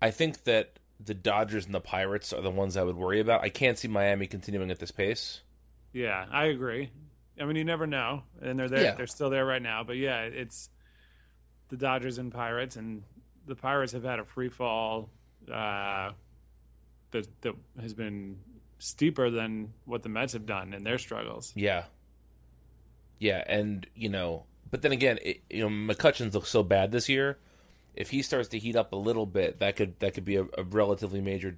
I 0.00 0.12
think 0.12 0.44
that 0.44 0.78
the 1.02 1.14
Dodgers 1.14 1.66
and 1.66 1.74
the 1.74 1.80
Pirates 1.80 2.32
are 2.32 2.42
the 2.42 2.50
ones 2.50 2.76
I 2.76 2.82
would 2.82 2.96
worry 2.96 3.20
about. 3.20 3.42
I 3.42 3.48
can't 3.48 3.78
see 3.78 3.88
Miami 3.88 4.26
continuing 4.26 4.70
at 4.70 4.78
this 4.78 4.90
pace. 4.90 5.40
Yeah, 5.92 6.26
I 6.30 6.46
agree. 6.46 6.90
I 7.40 7.44
mean, 7.44 7.56
you 7.56 7.64
never 7.64 7.86
know, 7.86 8.22
and 8.42 8.58
they're 8.58 8.68
there. 8.68 8.82
Yeah. 8.82 8.94
They're 8.94 9.06
still 9.06 9.30
there 9.30 9.46
right 9.46 9.62
now. 9.62 9.82
But 9.82 9.96
yeah, 9.96 10.20
it's 10.22 10.68
the 11.68 11.76
Dodgers 11.76 12.18
and 12.18 12.30
Pirates, 12.30 12.76
and 12.76 13.02
the 13.46 13.56
Pirates 13.56 13.92
have 13.92 14.04
had 14.04 14.18
a 14.18 14.24
free 14.24 14.50
fall 14.50 15.08
uh, 15.50 16.10
that 17.12 17.26
that 17.40 17.54
has 17.80 17.94
been 17.94 18.38
steeper 18.78 19.30
than 19.30 19.72
what 19.86 20.02
the 20.02 20.08
Mets 20.08 20.34
have 20.34 20.46
done 20.46 20.74
in 20.74 20.84
their 20.84 20.98
struggles. 20.98 21.52
Yeah, 21.56 21.84
yeah, 23.18 23.42
and 23.46 23.86
you 23.94 24.10
know, 24.10 24.44
but 24.70 24.82
then 24.82 24.92
again, 24.92 25.18
it, 25.22 25.42
you 25.48 25.68
know, 25.68 25.94
McCutchen's 25.94 26.34
look 26.34 26.46
so 26.46 26.62
bad 26.62 26.92
this 26.92 27.08
year 27.08 27.38
if 27.94 28.10
he 28.10 28.22
starts 28.22 28.48
to 28.48 28.58
heat 28.58 28.76
up 28.76 28.92
a 28.92 28.96
little 28.96 29.26
bit, 29.26 29.58
that 29.60 29.76
could 29.76 29.98
that 30.00 30.14
could 30.14 30.24
be 30.24 30.36
a, 30.36 30.44
a 30.56 30.62
relatively 30.62 31.20
major 31.20 31.56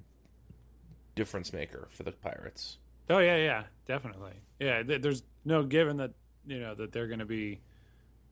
difference 1.15 1.53
maker 1.53 1.89
for 1.91 2.03
the 2.03 2.13
Pirates. 2.13 2.79
Oh 3.11 3.19
yeah, 3.19 3.37
yeah, 3.37 3.65
definitely. 3.87 4.33
Yeah, 4.59 4.83
th- 4.83 5.03
there's 5.03 5.23
no 5.45 5.63
given 5.65 5.99
that 5.99 6.13
you 6.47 6.59
know 6.59 6.75
that 6.75 6.93
they're 6.93 7.07
going 7.07 7.19
to 7.19 7.27
be 7.27 7.61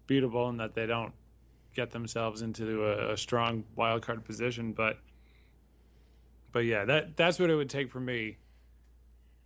beatable 0.08 0.48
and 0.48 0.58
that 0.60 0.74
they 0.74 0.86
don't 0.86 1.12
get 1.74 1.90
themselves 1.90 2.42
into 2.42 2.84
a, 2.84 3.12
a, 3.12 3.16
strong 3.16 3.64
wild 3.76 4.02
card 4.02 4.24
position, 4.24 4.72
but 4.72 4.98
but 6.52 6.60
yeah, 6.60 6.84
that 6.84 7.16
that's 7.16 7.38
what 7.38 7.50
it 7.50 7.54
would 7.54 7.70
take 7.70 7.90
for 7.90 8.00
me 8.00 8.38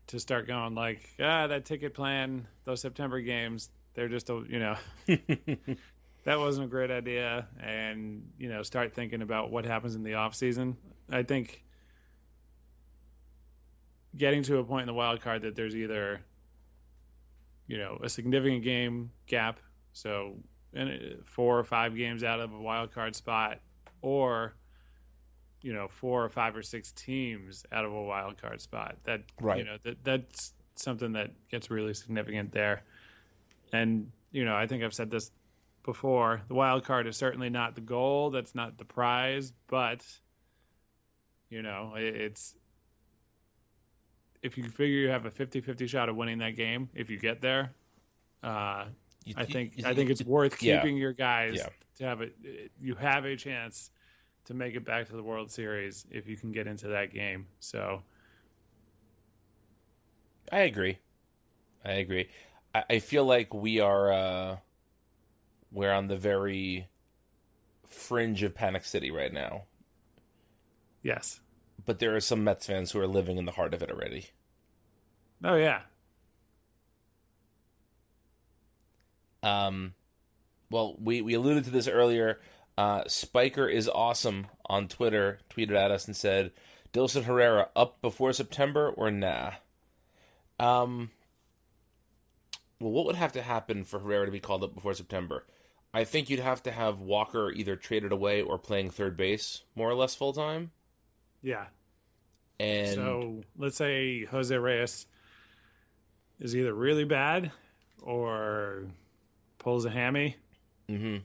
to 0.07 0.21
start 0.21 0.47
going 0.47 0.75
like 0.75 1.01
ah 1.21 1.47
that 1.47 1.65
ticket 1.65 1.95
plan, 1.95 2.47
those 2.65 2.81
September 2.81 3.21
games, 3.21 3.71
they're 3.95 4.09
just 4.09 4.31
a 4.31 4.43
you 4.49 4.59
know 4.59 4.77
that 6.25 6.39
wasn't 6.39 6.67
a 6.67 6.69
great 6.69 6.91
idea. 6.91 7.47
And 7.63 8.31
you 8.39 8.49
know 8.49 8.63
start 8.63 8.95
thinking 8.95 9.23
about 9.23 9.51
what 9.51 9.65
happens 9.65 9.95
in 9.95 10.03
the 10.03 10.15
off 10.15 10.35
season. 10.35 10.77
I 11.11 11.23
think 11.23 11.63
getting 14.17 14.43
to 14.45 14.59
a 14.59 14.65
point 14.65 14.83
in 14.83 14.87
the 14.87 14.95
wild 14.95 15.21
card 15.21 15.43
that 15.43 15.57
there's 15.57 15.75
either 15.75 16.21
you 17.67 17.79
know 17.79 17.99
a 18.03 18.09
significant 18.09 18.63
game 18.63 19.11
gap 19.27 19.59
so 19.93 20.37
uh, 20.79 20.87
four 21.25 21.59
or 21.59 21.65
five 21.65 21.97
games 21.97 22.23
out 22.23 22.41
of 22.41 22.53
a 22.53 22.59
wild 22.59 22.93
card 22.93 23.17
spot 23.17 23.61
or 24.03 24.55
you 25.63 25.73
know 25.73 25.89
four 25.89 26.25
or 26.25 26.29
five 26.29 26.57
or 26.57 26.63
six 26.63 26.93
teams 26.93 27.65
out 27.73 27.85
of 27.85 27.93
a 27.93 28.03
wild 28.03 28.41
card 28.41 28.61
spot. 28.61 28.97
That 29.05 29.23
right. 29.41 29.59
you 29.59 29.65
know 29.65 29.77
that 29.83 30.05
that's 30.05 30.53
something 30.77 31.13
that 31.13 31.31
gets 31.49 31.71
really 31.71 31.95
significant 31.95 32.53
there. 32.53 32.83
And 33.73 34.11
you 34.35 34.45
know 34.45 34.55
i 34.55 34.67
think 34.67 34.83
i've 34.83 34.93
said 34.93 35.11
this 35.11 35.31
before. 35.85 36.43
The 36.49 36.55
wild 36.55 36.85
card 36.85 37.07
is 37.07 37.17
certainly 37.17 37.51
not 37.51 37.75
the 37.75 37.81
goal. 37.81 38.31
That's 38.31 38.55
not 38.55 38.79
the 38.79 38.85
prize, 38.85 39.53
but 39.69 40.05
you 41.49 41.63
know, 41.63 41.93
it's 41.97 42.57
if 44.43 44.59
you 44.59 44.65
figure 44.65 44.99
you 44.99 45.09
have 45.09 45.25
a 45.27 45.31
50-50 45.31 45.89
shot 45.89 46.09
of 46.09 46.17
winning 46.17 46.39
that 46.39 46.57
game 46.57 46.89
if 46.95 47.11
you 47.11 47.19
get 47.19 47.41
there. 47.41 47.73
Uh, 48.43 48.87
you, 49.25 49.35
I 49.37 49.45
think 49.45 49.73
you, 49.77 49.85
I 49.87 49.95
think 49.95 50.11
it's 50.11 50.23
worth 50.23 50.59
keeping 50.59 50.97
yeah. 50.97 51.01
your 51.01 51.13
guys 51.13 51.55
yeah. 51.57 51.69
to 51.97 52.05
have 52.05 52.21
it. 52.21 52.35
You 52.81 52.95
have 52.97 53.25
a 53.25 53.37
chance 53.37 53.91
to 54.47 54.55
make 54.55 54.75
it 54.75 54.85
back 54.85 55.07
to 55.09 55.17
the 55.17 55.23
World 55.23 55.51
Series 55.51 56.05
if 56.11 56.29
you 56.29 56.37
can 56.37 56.53
get 56.53 56.67
into 56.67 56.89
that 56.89 57.15
game. 57.15 57.47
So, 57.61 58.03
I 60.53 60.61
agree. 60.61 60.99
I 61.83 61.93
agree. 61.93 62.29
I, 62.75 62.85
I 62.91 62.99
feel 62.99 63.25
like 63.25 63.55
we 63.55 63.81
are. 63.81 64.13
Uh 64.13 64.57
we're 65.75 65.93
on 65.93 66.09
the 66.09 66.17
very 66.17 66.89
fringe 67.87 68.43
of 68.43 68.55
Panic 68.55 68.85
City 68.85 69.11
right 69.11 69.33
now. 69.33 69.65
Yes. 71.03 71.41
But 71.85 71.99
there 71.99 72.17
are 72.17 72.21
some 72.21 72.45
Mets 72.45 72.67
fans 72.67 72.93
who 72.93 73.01
are 73.01 73.07
living 73.07 73.37
in 73.37 73.45
the 73.45 73.53
heart 73.53 73.75
of 73.75 73.83
it 73.83 73.91
already. 73.91 74.31
Oh 75.43 75.57
yeah. 75.57 75.83
Um 79.43 79.95
well, 80.71 80.97
we, 80.99 81.21
we 81.21 81.35
alluded 81.35 81.65
to 81.65 81.71
this 81.71 81.87
earlier. 81.87 82.41
Uh, 82.77 83.05
Spiker 83.07 83.69
is 83.69 83.89
awesome 83.89 84.49
on 84.67 84.89
Twitter 84.89 85.39
tweeted 85.49 85.77
at 85.77 85.93
us 85.93 86.07
and 86.07 86.17
said, 86.17 86.51
Dilson 86.93 87.25
Herrera 87.25 87.69
up 87.77 88.01
before 88.03 88.33
September 88.33 88.89
or 88.89 89.11
nah? 89.11 89.53
Um, 90.59 91.11
well, 92.81 92.91
what 92.91 93.07
would 93.07 93.15
have 93.15 93.33
to 93.33 93.43
happen 93.43 93.85
for 93.85 94.01
Herrera 94.01 94.27
to 94.27 94.33
be 94.33 94.41
called 94.41 94.65
up 94.65 94.75
before 94.75 94.95
September? 94.95 95.45
I 95.95 96.05
think 96.05 96.29
you'd 96.29 96.41
have 96.41 96.63
to 96.65 96.73
have 96.73 97.01
Walker 97.01 97.51
either 97.53 97.77
traded 97.77 98.13
away 98.13 98.43
or 98.43 98.59
playing 98.59 98.91
third 98.91 99.17
base 99.17 99.63
more 99.77 99.89
or 99.89 99.95
less 99.95 100.15
full 100.15 100.33
time. 100.33 100.73
Yeah. 101.41 101.67
And 102.59 102.95
so 102.95 103.43
let's 103.57 103.77
say 103.77 104.25
Jose 104.25 104.57
Reyes 104.57 105.07
is 106.41 106.57
either 106.57 106.75
really 106.75 107.05
bad 107.05 107.53
or 108.03 108.87
pulls 109.59 109.85
a 109.85 109.91
hammy. 109.91 110.37
Mm-hmm. 110.89 111.19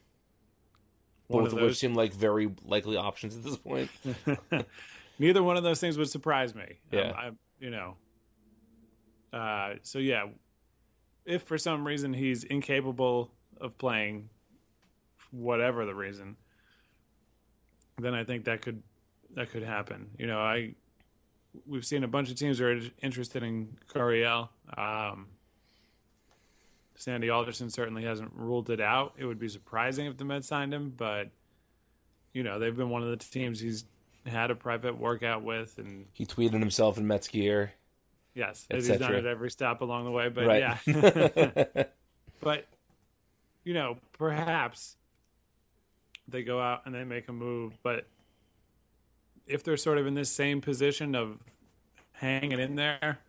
Both 1.29 1.47
of 1.47 1.53
of 1.53 1.53
which 1.53 1.61
those. 1.61 1.79
seem 1.79 1.95
like 1.95 2.13
very 2.13 2.51
likely 2.65 2.97
options 2.97 3.35
at 3.35 3.43
this 3.43 3.57
point. 3.57 3.89
Neither 5.19 5.43
one 5.43 5.57
of 5.57 5.63
those 5.63 5.79
things 5.79 5.97
would 5.97 6.09
surprise 6.09 6.55
me. 6.55 6.79
Yeah. 6.91 7.09
Um, 7.09 7.15
I, 7.17 7.31
you 7.59 7.69
know. 7.69 7.95
Uh, 9.31 9.75
so 9.83 9.99
yeah, 9.99 10.25
if 11.25 11.43
for 11.43 11.57
some 11.57 11.85
reason 11.85 12.13
he's 12.13 12.43
incapable 12.43 13.31
of 13.61 13.77
playing, 13.77 14.29
whatever 15.31 15.85
the 15.85 15.95
reason, 15.95 16.35
then 17.97 18.13
I 18.13 18.23
think 18.23 18.45
that 18.45 18.61
could 18.61 18.81
that 19.35 19.51
could 19.51 19.63
happen. 19.63 20.09
You 20.17 20.27
know, 20.27 20.39
I 20.39 20.73
we've 21.65 21.85
seen 21.85 22.03
a 22.03 22.07
bunch 22.07 22.29
of 22.29 22.35
teams 22.35 22.59
are 22.61 22.79
interested 23.01 23.43
in 23.43 23.77
Guriel. 23.93 24.49
Um, 24.77 25.27
Sandy 26.95 27.29
Alderson 27.29 27.69
certainly 27.69 28.03
hasn't 28.03 28.31
ruled 28.35 28.69
it 28.69 28.81
out. 28.81 29.13
It 29.17 29.25
would 29.25 29.39
be 29.39 29.47
surprising 29.47 30.05
if 30.05 30.17
the 30.17 30.25
Mets 30.25 30.47
signed 30.47 30.73
him, 30.73 30.93
but 30.95 31.29
you 32.33 32.43
know 32.43 32.59
they've 32.59 32.75
been 32.75 32.89
one 32.89 33.03
of 33.03 33.09
the 33.09 33.17
teams 33.17 33.59
he's 33.59 33.85
had 34.25 34.51
a 34.51 34.55
private 34.55 34.97
workout 34.97 35.43
with, 35.43 35.77
and 35.77 36.05
He 36.13 36.25
tweeted 36.25 36.59
himself 36.59 36.97
in 36.97 37.07
Mets 37.07 37.27
gear. 37.27 37.71
yes, 38.35 38.67
he's 38.69 38.87
done 38.89 39.15
it 39.15 39.25
every 39.25 39.49
stop 39.49 39.81
along 39.81 40.05
the 40.05 40.11
way. 40.11 40.29
But 40.29 40.45
Right. 40.45 40.77
yeah, 40.85 41.83
but 42.41 42.65
you 43.63 43.73
know 43.73 43.97
perhaps 44.13 44.97
they 46.31 46.43
go 46.43 46.59
out 46.59 46.85
and 46.85 46.93
they 46.93 47.03
make 47.03 47.27
a 47.27 47.33
move, 47.33 47.77
but 47.83 48.07
if 49.47 49.63
they're 49.63 49.77
sort 49.77 49.97
of 49.97 50.07
in 50.07 50.13
this 50.13 50.31
same 50.31 50.61
position 50.61 51.15
of 51.15 51.39
hanging 52.13 52.59
in 52.59 52.75
there, 52.75 53.19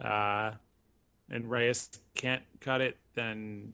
uh, 0.00 0.52
and 1.30 1.50
Reyes 1.50 1.88
can't 2.14 2.42
cut 2.60 2.80
it, 2.80 2.96
then 3.14 3.72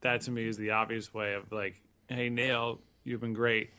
that 0.00 0.20
to 0.22 0.30
me 0.30 0.48
is 0.48 0.56
the 0.56 0.70
obvious 0.70 1.12
way 1.12 1.34
of 1.34 1.50
like, 1.52 1.80
hey, 2.08 2.28
Neil, 2.28 2.80
you've 3.04 3.20
been 3.20 3.34
great, 3.34 3.70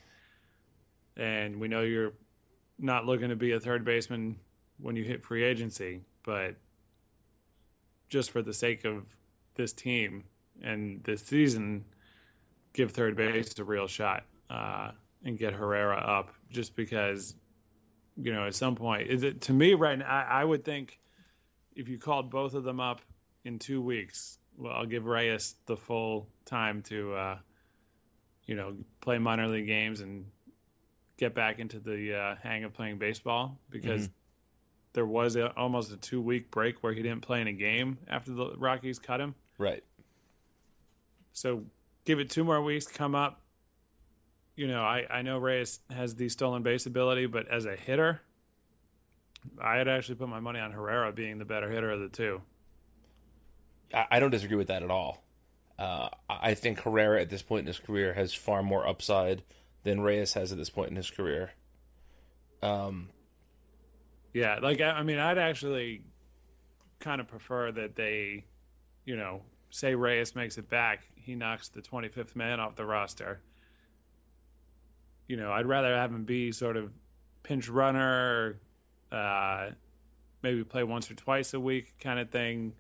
and 1.16 1.60
we 1.60 1.68
know 1.68 1.82
you're 1.82 2.14
not 2.80 3.06
looking 3.06 3.30
to 3.30 3.36
be 3.36 3.52
a 3.52 3.60
third 3.60 3.84
baseman 3.84 4.38
when 4.80 4.96
you 4.96 5.04
hit 5.04 5.24
free 5.24 5.44
agency, 5.44 6.02
but 6.24 6.56
just 8.10 8.32
for 8.32 8.42
the 8.42 8.54
sake 8.54 8.86
of 8.86 9.04
this 9.56 9.74
team 9.74 10.24
and 10.62 11.04
this 11.04 11.22
season, 11.24 11.86
give 12.78 12.92
third 12.92 13.18
base 13.18 13.58
a 13.58 13.64
real 13.64 13.88
shot 13.88 14.24
uh, 14.52 14.92
and 15.26 15.38
get 15.38 15.52
Herrera 15.52 15.98
up. 15.98 16.30
Just 16.52 16.76
because, 16.76 17.36
you 18.16 18.32
know, 18.32 18.46
at 18.46 18.56
some 18.56 18.76
point, 18.76 19.10
is 19.10 19.24
it 19.24 19.42
to 19.42 19.54
me 19.54 19.74
right 19.74 19.98
now? 19.98 20.06
I, 20.06 20.42
I 20.42 20.44
would 20.46 20.64
think 20.64 21.00
if 21.76 21.90
you 21.90 21.98
called 21.98 22.30
both 22.30 22.54
of 22.54 22.64
them 22.64 22.80
up 22.80 23.02
in 23.44 23.58
two 23.60 23.82
weeks, 23.82 24.38
well, 24.56 24.74
I'll 24.74 24.86
give 24.86 25.06
Reyes 25.06 25.56
the 25.66 25.76
full 25.76 26.30
time 26.46 26.82
to, 26.84 27.14
uh, 27.16 27.38
you 28.46 28.56
know, 28.56 28.76
play 29.02 29.18
minor 29.18 29.48
league 29.48 29.68
games 29.68 30.02
and 30.02 30.26
get 31.18 31.34
back 31.34 31.58
into 31.60 31.80
the 31.80 32.14
uh, 32.16 32.36
hang 32.42 32.64
of 32.64 32.74
playing 32.74 33.00
baseball 33.00 33.58
because 33.72 34.08
Mhm. 34.08 34.12
there 34.94 35.06
was 35.06 35.36
a, 35.36 35.52
almost 35.58 35.92
a 35.92 35.98
two 35.98 36.22
week 36.22 36.52
break 36.52 36.84
where 36.84 36.94
he 36.94 37.02
didn't 37.02 37.22
play 37.22 37.42
in 37.42 37.48
a 37.48 37.54
game 37.54 37.98
after 38.08 38.32
the 38.34 38.56
Rockies 38.56 39.00
cut 39.00 39.20
him. 39.20 39.34
Right. 39.58 39.84
So 41.34 41.66
give 42.08 42.20
it 42.20 42.30
two 42.30 42.46
more 42.46 42.62
weeks, 42.62 42.88
come 42.88 43.14
up. 43.14 43.42
You 44.56 44.68
know, 44.68 44.82
I, 44.82 45.06
I 45.10 45.22
know 45.22 45.38
Reyes 45.38 45.82
has 45.92 46.16
the 46.16 46.30
stolen 46.30 46.64
base 46.64 46.86
ability, 46.86 47.26
but 47.26 47.48
as 47.50 47.66
a 47.66 47.76
hitter, 47.76 48.22
I 49.62 49.76
had 49.76 49.90
actually 49.90 50.16
put 50.16 50.30
my 50.30 50.40
money 50.40 50.60
on 50.60 50.72
Herrera 50.72 51.12
being 51.12 51.38
the 51.38 51.46
better 51.46 51.70
hitter 51.70 51.92
of 51.92 52.00
the 52.00 52.08
two. 52.08 52.42
I, 53.94 54.20
don't 54.20 54.32
disagree 54.32 54.58
with 54.58 54.68
that 54.68 54.84
at 54.84 54.90
all. 54.90 55.24
Uh, 55.78 56.10
I 56.30 56.50
I 56.50 56.54
think 56.56 56.80
Herrera 56.80 57.22
at 57.22 57.30
this 57.30 57.42
point 57.42 57.62
in 57.62 57.68
his 57.68 57.80
career 57.80 58.14
has 58.14 58.34
far 58.34 58.64
more 58.64 58.88
upside 58.88 59.44
than 59.84 60.02
Reyes 60.02 60.34
has 60.34 60.52
at 60.52 60.58
this 60.58 60.70
point 60.70 60.90
in 60.90 60.96
his 60.96 61.12
career. 61.12 61.52
Um, 62.64 63.10
Yeah, 64.34 64.60
like 64.62 64.82
I, 64.82 64.92
I 64.92 65.04
mean, 65.04 65.20
I'd 65.20 65.38
actually 65.38 66.04
kind 67.00 67.22
of 67.22 67.28
prefer 67.28 67.72
that 67.74 67.96
they, 67.96 68.46
you 69.06 69.16
know, 69.16 69.42
say 69.78 69.94
Reyes 69.94 70.36
makes 70.36 70.58
it 70.58 70.70
back, 70.70 71.08
he 71.14 71.36
knocks 71.36 71.70
the 71.70 71.82
25th 71.82 72.36
man 72.36 72.60
off 72.60 72.76
the 72.76 72.86
roster. 72.86 73.42
You 75.28 75.38
know, 75.38 75.52
I'd 75.52 75.68
rather 75.68 75.96
have 75.96 76.12
him 76.12 76.24
be 76.24 76.52
sort 76.52 76.78
of 76.78 76.92
pinch 77.44 77.70
runner, 77.70 78.58
uh, 79.12 79.70
maybe 80.42 80.64
play 80.64 80.84
once 80.84 81.12
or 81.12 81.14
twice 81.14 81.54
a 81.54 81.60
week 81.60 81.94
kind 82.00 82.20
of 82.20 82.32
thing, 82.32 82.74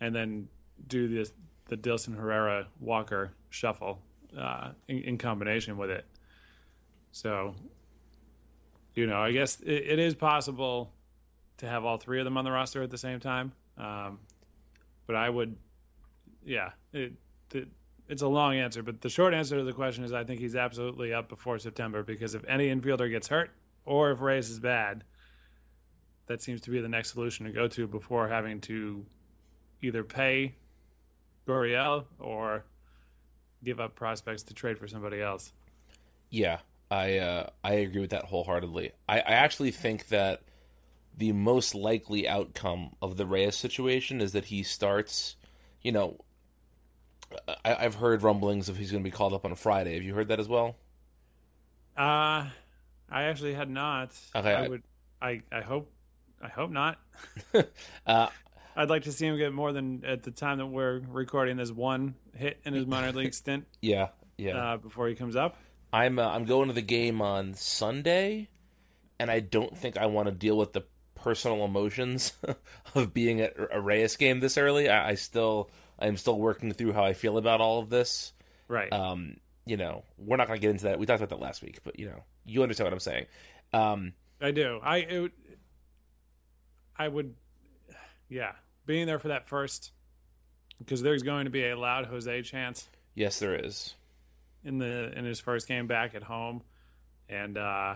and 0.00 0.14
then 0.14 0.48
do 0.88 1.08
this 1.08 1.30
the 1.66 1.76
Dilson 1.76 2.16
Herrera 2.16 2.68
Walker 2.80 3.32
shuffle 3.50 4.00
uh, 4.38 4.70
in, 4.88 5.02
in 5.02 5.18
combination 5.18 5.76
with 5.76 5.90
it. 5.90 6.06
So 7.12 7.54
you 8.94 9.06
know, 9.06 9.20
I 9.20 9.32
guess 9.32 9.60
it, 9.60 9.72
it 9.72 9.98
is 9.98 10.14
possible 10.14 10.90
to 11.58 11.66
have 11.66 11.84
all 11.84 11.98
three 11.98 12.18
of 12.18 12.24
them 12.24 12.38
on 12.38 12.46
the 12.46 12.50
roster 12.50 12.82
at 12.82 12.90
the 12.90 12.98
same 12.98 13.20
time. 13.20 13.52
Um, 13.76 14.20
but 15.06 15.16
I 15.16 15.28
would, 15.28 15.56
yeah, 16.44 16.70
it, 16.92 17.12
it, 17.52 17.68
it's 18.08 18.22
a 18.22 18.28
long 18.28 18.54
answer. 18.56 18.82
But 18.82 19.00
the 19.00 19.08
short 19.08 19.34
answer 19.34 19.58
to 19.58 19.64
the 19.64 19.72
question 19.72 20.04
is 20.04 20.12
I 20.12 20.24
think 20.24 20.40
he's 20.40 20.56
absolutely 20.56 21.12
up 21.12 21.28
before 21.28 21.58
September 21.58 22.02
because 22.02 22.34
if 22.34 22.44
any 22.46 22.68
infielder 22.68 23.10
gets 23.10 23.28
hurt 23.28 23.50
or 23.84 24.10
if 24.10 24.20
Reyes 24.20 24.50
is 24.50 24.60
bad, 24.60 25.04
that 26.26 26.42
seems 26.42 26.60
to 26.62 26.70
be 26.70 26.80
the 26.80 26.88
next 26.88 27.12
solution 27.12 27.46
to 27.46 27.52
go 27.52 27.68
to 27.68 27.86
before 27.86 28.28
having 28.28 28.60
to 28.62 29.04
either 29.82 30.02
pay 30.02 30.54
Guriel 31.46 32.04
or 32.18 32.64
give 33.62 33.80
up 33.80 33.94
prospects 33.94 34.42
to 34.44 34.54
trade 34.54 34.78
for 34.78 34.88
somebody 34.88 35.20
else. 35.20 35.52
Yeah, 36.30 36.58
I 36.90 37.18
uh, 37.18 37.50
I 37.62 37.74
agree 37.74 38.00
with 38.00 38.10
that 38.10 38.24
wholeheartedly. 38.24 38.92
I, 39.08 39.18
I 39.18 39.32
actually 39.32 39.70
think 39.70 40.08
that 40.08 40.42
the 41.16 41.32
most 41.32 41.74
likely 41.74 42.28
outcome 42.28 42.92
of 43.00 43.16
the 43.16 43.26
Reyes 43.26 43.56
situation 43.56 44.20
is 44.20 44.32
that 44.32 44.46
he 44.46 44.62
starts. 44.62 45.36
You 45.82 45.92
know, 45.92 46.23
I, 47.64 47.74
I've 47.84 47.94
heard 47.96 48.22
rumblings 48.22 48.68
of 48.68 48.76
he's 48.76 48.90
going 48.90 49.02
to 49.02 49.08
be 49.08 49.14
called 49.14 49.32
up 49.32 49.44
on 49.44 49.54
Friday. 49.54 49.94
Have 49.94 50.02
you 50.02 50.14
heard 50.14 50.28
that 50.28 50.40
as 50.40 50.48
well? 50.48 50.76
Uh 51.96 52.46
I 53.10 53.24
actually 53.24 53.54
had 53.54 53.70
not. 53.70 54.10
Okay, 54.34 54.52
I 54.54 54.64
I- 54.64 54.68
would. 54.68 54.82
I 55.22 55.42
I 55.52 55.60
hope. 55.60 55.90
I 56.42 56.48
hope 56.48 56.70
not. 56.70 56.98
Uh, 58.06 58.28
I'd 58.76 58.90
like 58.90 59.04
to 59.04 59.12
see 59.12 59.26
him 59.26 59.36
get 59.38 59.52
more 59.52 59.72
than 59.72 60.04
at 60.04 60.24
the 60.24 60.32
time 60.32 60.58
that 60.58 60.66
we're 60.66 60.98
recording 61.08 61.56
this 61.56 61.70
one 61.70 62.16
hit 62.34 62.58
in 62.64 62.74
his 62.74 62.86
minor 62.86 63.12
league 63.12 63.32
stint 63.32 63.66
yeah, 63.80 64.08
yeah. 64.36 64.56
uh, 64.72 64.76
before 64.78 65.06
he 65.06 65.14
comes 65.14 65.36
up. 65.36 65.56
I'm 65.92 66.18
uh, 66.18 66.26
I'm 66.28 66.44
going 66.44 66.66
to 66.68 66.74
the 66.74 66.82
game 66.82 67.22
on 67.22 67.54
Sunday, 67.54 68.48
and 69.20 69.30
I 69.30 69.38
don't 69.40 69.78
think 69.78 69.96
I 69.96 70.06
want 70.06 70.26
to 70.26 70.32
deal 70.34 70.58
with 70.58 70.72
the 70.72 70.82
personal 71.14 71.64
emotions 71.64 72.32
of 72.96 73.14
being 73.14 73.40
at 73.40 73.54
a 73.70 73.80
Reyes 73.80 74.16
game 74.16 74.40
this 74.40 74.58
early. 74.58 74.88
I, 74.88 75.10
I 75.10 75.14
still 75.14 75.70
I'm 75.98 76.16
still 76.16 76.38
working 76.38 76.72
through 76.72 76.92
how 76.92 77.04
I 77.04 77.12
feel 77.14 77.38
about 77.38 77.60
all 77.60 77.80
of 77.80 77.88
this. 77.90 78.32
Right. 78.68 78.92
Um, 78.92 79.36
you 79.66 79.76
know, 79.76 80.04
we're 80.18 80.36
not 80.36 80.46
going 80.46 80.58
to 80.58 80.60
get 80.60 80.70
into 80.70 80.84
that. 80.84 80.98
We 80.98 81.06
talked 81.06 81.22
about 81.22 81.30
that 81.38 81.42
last 81.42 81.62
week, 81.62 81.80
but 81.84 81.98
you 81.98 82.06
know, 82.06 82.22
you 82.44 82.62
understand 82.62 82.86
what 82.86 82.92
I'm 82.92 83.00
saying. 83.00 83.26
Um, 83.72 84.12
I 84.40 84.50
do. 84.50 84.80
I 84.82 84.96
it, 84.98 85.20
would- 85.20 85.32
I 86.96 87.08
would, 87.08 87.34
yeah, 88.28 88.52
being 88.86 89.06
there 89.06 89.18
for 89.18 89.28
that 89.28 89.48
first 89.48 89.90
because 90.78 91.02
there's 91.02 91.22
going 91.22 91.44
to 91.46 91.50
be 91.50 91.66
a 91.68 91.76
loud 91.78 92.06
Jose 92.06 92.42
chance 92.42 92.88
yes, 93.14 93.38
there 93.40 93.54
is. 93.54 93.94
in 94.64 94.78
the 94.78 95.16
in 95.18 95.24
his 95.24 95.40
first 95.40 95.66
game 95.66 95.86
back 95.88 96.14
at 96.14 96.22
home, 96.22 96.62
and 97.28 97.56
uh, 97.58 97.94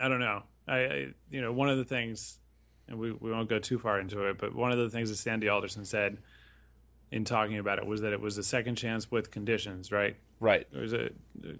I 0.00 0.08
don't 0.08 0.20
know. 0.20 0.42
I, 0.68 0.74
I 0.76 1.06
you 1.30 1.40
know 1.40 1.52
one 1.52 1.68
of 1.68 1.78
the 1.78 1.84
things, 1.84 2.38
and 2.92 3.00
we 3.00 3.10
we 3.10 3.32
won't 3.32 3.48
go 3.48 3.58
too 3.58 3.78
far 3.78 3.98
into 3.98 4.26
it, 4.26 4.38
but 4.38 4.54
one 4.54 4.70
of 4.70 4.78
the 4.78 4.90
things 4.90 5.08
that 5.08 5.16
Sandy 5.16 5.48
Alderson 5.48 5.84
said 5.84 6.18
in 7.10 7.24
talking 7.24 7.58
about 7.58 7.78
it 7.78 7.86
was 7.86 8.02
that 8.02 8.12
it 8.12 8.20
was 8.20 8.38
a 8.38 8.42
second 8.42 8.76
chance 8.76 9.10
with 9.10 9.30
conditions, 9.30 9.90
right? 9.90 10.16
Right. 10.38 10.66
There 10.72 10.82
was 10.82 10.92
a 10.92 11.10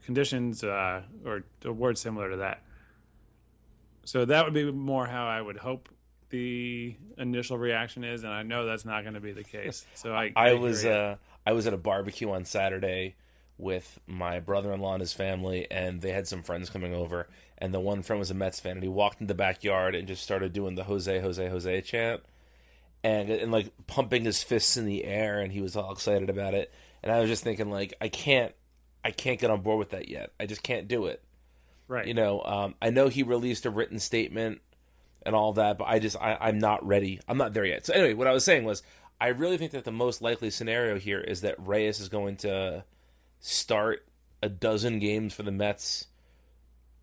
conditions 0.05 0.62
uh, 0.62 1.03
or 1.25 1.42
a 1.64 1.73
word 1.73 1.99
similar 1.99 2.31
to 2.31 2.37
that. 2.37 2.62
So 4.05 4.25
that 4.25 4.45
would 4.45 4.55
be 4.55 4.71
more 4.71 5.07
how 5.07 5.27
I 5.27 5.40
would 5.40 5.57
hope 5.57 5.88
the 6.31 6.95
initial 7.18 7.59
reaction 7.59 8.05
is, 8.05 8.25
and 8.25 8.33
I 8.33 8.42
know 8.42 8.66
that's 8.66 8.85
not 8.85 9.03
going 9.03 9.14
to 9.14 9.21
be 9.21 9.33
the 9.33 9.45
case. 9.45 9.87
So 9.95 10.14
I 10.14 10.33
I 10.37 10.51
I 10.51 10.55
was 10.55 10.85
uh, 10.85 11.16
I 11.47 11.53
was 11.53 11.66
at 11.66 11.73
a 11.73 11.79
barbecue 11.79 12.31
on 12.31 12.45
Saturday 12.45 13.14
with 13.62 14.01
my 14.07 14.40
brother-in-law 14.40 14.94
and 14.94 15.01
his 15.01 15.12
family, 15.12 15.70
and 15.70 16.03
they 16.03 16.11
had 16.11 16.27
some 16.27 16.42
friends 16.42 16.68
coming 16.68 16.92
over. 16.92 17.29
And 17.59 17.72
the 17.72 17.81
one 17.81 18.03
friend 18.03 18.18
was 18.18 18.31
a 18.31 18.35
Mets 18.35 18.61
fan, 18.61 18.72
and 18.72 18.83
he 18.83 18.88
walked 18.88 19.20
in 19.20 19.29
the 19.29 19.35
backyard 19.35 19.94
and 19.94 20.09
just 20.09 20.22
started 20.22 20.53
doing 20.53 20.75
the 20.75 20.85
Jose, 20.85 21.20
Jose, 21.20 21.48
Jose 21.48 21.81
chant, 21.83 22.22
and 23.05 23.31
and 23.31 23.53
like 23.53 23.70
pumping 23.87 24.25
his 24.25 24.42
fists 24.42 24.77
in 24.77 24.85
the 24.85 25.05
air, 25.05 25.38
and 25.38 25.53
he 25.53 25.61
was 25.61 25.77
all 25.77 25.92
excited 25.92 26.29
about 26.29 26.55
it. 26.55 26.72
And 27.03 27.12
I 27.12 27.20
was 27.20 27.31
just 27.31 27.44
thinking, 27.44 27.70
like, 27.70 27.94
I 28.01 28.09
can't, 28.09 28.53
I 29.05 29.11
can't 29.12 29.40
get 29.40 29.51
on 29.51 29.61
board 29.62 29.79
with 29.79 29.90
that 29.90 30.09
yet. 30.09 30.33
I 30.38 30.46
just 30.46 30.62
can't 30.62 30.88
do 30.88 31.07
it. 31.07 31.22
right. 31.88 32.07
You 32.07 32.14
know, 32.14 32.42
um, 32.42 32.75
I 32.83 32.90
know 32.90 33.09
he 33.09 33.22
released 33.22 33.64
a 33.66 33.70
written 33.70 33.98
statement 33.98 34.61
and 35.25 35.35
all 35.35 35.53
that, 35.55 35.79
but 35.79 35.87
I 35.87 36.01
just 36.01 36.16
I, 36.20 36.37
I'm 36.40 36.59
not 36.59 36.85
ready. 36.85 37.20
I'm 37.29 37.38
not 37.38 37.55
there 37.55 37.64
yet. 37.64 37.87
So 37.87 37.92
anyway, 37.92 38.14
what 38.14 38.27
I 38.27 38.33
was 38.33 38.44
saying 38.44 38.64
was 38.64 38.83
I 39.20 39.29
really 39.29 39.57
think 39.57 39.70
that 39.70 39.85
the 39.85 39.92
most 39.92 40.20
likely 40.20 40.51
scenario 40.51 40.98
here 40.98 41.20
is 41.20 41.42
that 41.42 41.55
Reyes 41.64 42.01
is 42.01 42.09
going 42.09 42.37
to 42.38 42.85
start 43.42 44.07
a 44.42 44.48
dozen 44.48 44.98
games 45.00 45.35
for 45.35 45.42
the 45.42 45.50
Mets. 45.52 46.07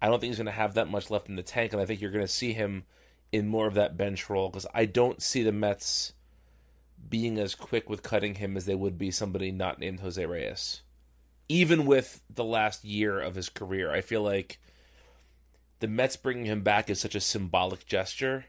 I 0.01 0.07
don't 0.07 0.19
think 0.19 0.31
he's 0.31 0.37
going 0.37 0.45
to 0.45 0.51
have 0.51 0.73
that 0.73 0.89
much 0.89 1.11
left 1.11 1.29
in 1.29 1.35
the 1.35 1.43
tank, 1.43 1.73
and 1.73 1.81
I 1.81 1.85
think 1.85 2.01
you're 2.01 2.09
going 2.09 2.25
to 2.25 2.31
see 2.31 2.53
him 2.53 2.85
in 3.31 3.47
more 3.47 3.67
of 3.67 3.75
that 3.75 3.97
bench 3.97 4.29
role 4.29 4.49
because 4.49 4.65
I 4.73 4.85
don't 4.85 5.21
see 5.21 5.43
the 5.43 5.51
Mets 5.51 6.13
being 7.09 7.37
as 7.37 7.53
quick 7.53 7.89
with 7.89 8.01
cutting 8.01 8.35
him 8.35 8.57
as 8.57 8.65
they 8.65 8.75
would 8.75 8.97
be 8.97 9.11
somebody 9.11 9.51
not 9.51 9.79
named 9.79 9.99
Jose 9.99 10.25
Reyes. 10.25 10.81
Even 11.47 11.85
with 11.85 12.21
the 12.33 12.43
last 12.43 12.83
year 12.83 13.19
of 13.19 13.35
his 13.35 13.49
career, 13.49 13.91
I 13.91 14.01
feel 14.01 14.21
like 14.21 14.59
the 15.79 15.87
Mets 15.87 16.15
bringing 16.15 16.45
him 16.45 16.61
back 16.61 16.89
is 16.89 16.99
such 16.99 17.15
a 17.15 17.21
symbolic 17.21 17.85
gesture 17.85 18.45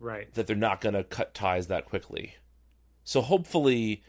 Right. 0.00 0.32
that 0.34 0.46
they're 0.46 0.56
not 0.56 0.80
going 0.80 0.94
to 0.94 1.04
cut 1.04 1.34
ties 1.34 1.66
that 1.66 1.86
quickly. 1.86 2.36
So 3.04 3.20
hopefully, 3.20 4.02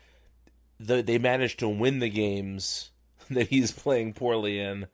the, 0.79 1.01
they 1.01 1.17
manage 1.17 1.58
to 1.58 1.67
win 1.69 1.99
the 1.99 2.10
games 2.10 2.91
that 3.36 3.48
he's 3.48 3.72
playing 3.72 4.13
poorly 4.13 4.60
in, 4.60 4.88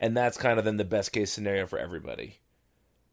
and 0.00 0.16
that's 0.16 0.36
kind 0.36 0.58
of 0.58 0.64
then 0.64 0.76
the 0.76 0.84
best 0.84 1.12
case 1.12 1.30
scenario 1.30 1.66
for 1.66 1.78
everybody, 1.78 2.38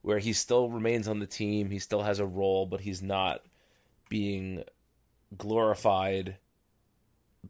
where 0.01 0.19
he 0.19 0.33
still 0.33 0.69
remains 0.69 1.07
on 1.07 1.19
the 1.19 1.27
team, 1.27 1.69
he 1.69 1.79
still 1.79 2.03
has 2.03 2.19
a 2.19 2.25
role, 2.25 2.65
but 2.65 2.81
he's 2.81 3.01
not 3.01 3.41
being 4.09 4.63
glorified 5.37 6.37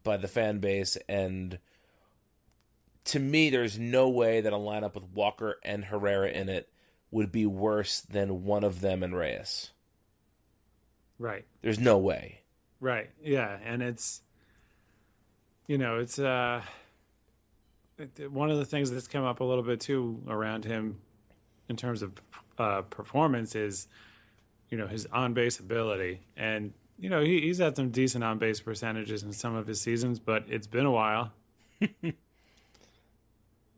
by 0.02 0.16
the 0.16 0.28
fan 0.28 0.58
base 0.58 0.96
and 1.08 1.58
to 3.04 3.18
me 3.18 3.50
there's 3.50 3.78
no 3.78 4.08
way 4.08 4.40
that 4.40 4.52
a 4.52 4.56
lineup 4.56 4.94
with 4.94 5.04
Walker 5.12 5.58
and 5.64 5.84
Herrera 5.84 6.30
in 6.30 6.48
it 6.48 6.68
would 7.10 7.32
be 7.32 7.46
worse 7.46 8.00
than 8.00 8.44
one 8.44 8.64
of 8.64 8.80
them 8.80 9.02
and 9.02 9.14
Reyes. 9.14 9.70
Right. 11.18 11.44
There's 11.60 11.78
no 11.78 11.98
way. 11.98 12.40
Right. 12.80 13.10
Yeah, 13.22 13.58
and 13.64 13.82
it's 13.82 14.22
you 15.68 15.78
know, 15.78 15.98
it's 15.98 16.18
uh 16.18 16.62
one 18.30 18.50
of 18.50 18.58
the 18.58 18.64
things 18.64 18.90
that's 18.90 19.06
come 19.06 19.24
up 19.24 19.40
a 19.40 19.44
little 19.44 19.62
bit 19.62 19.80
too 19.80 20.20
around 20.28 20.64
him 20.64 20.98
in 21.68 21.76
terms 21.76 22.02
of 22.02 22.12
uh 22.58 22.82
performance 22.82 23.54
is 23.54 23.88
you 24.70 24.78
know, 24.78 24.86
his 24.86 25.06
on-base 25.12 25.58
ability 25.60 26.20
and 26.36 26.72
you 26.98 27.10
know, 27.10 27.20
he, 27.20 27.40
he's 27.40 27.58
had 27.58 27.74
some 27.76 27.90
decent 27.90 28.22
on-base 28.24 28.60
percentages 28.60 29.22
in 29.22 29.32
some 29.32 29.54
of 29.56 29.66
his 29.66 29.80
seasons, 29.80 30.18
but 30.20 30.44
it's 30.48 30.66
been 30.68 30.86
a 30.86 30.90
while. 30.90 31.32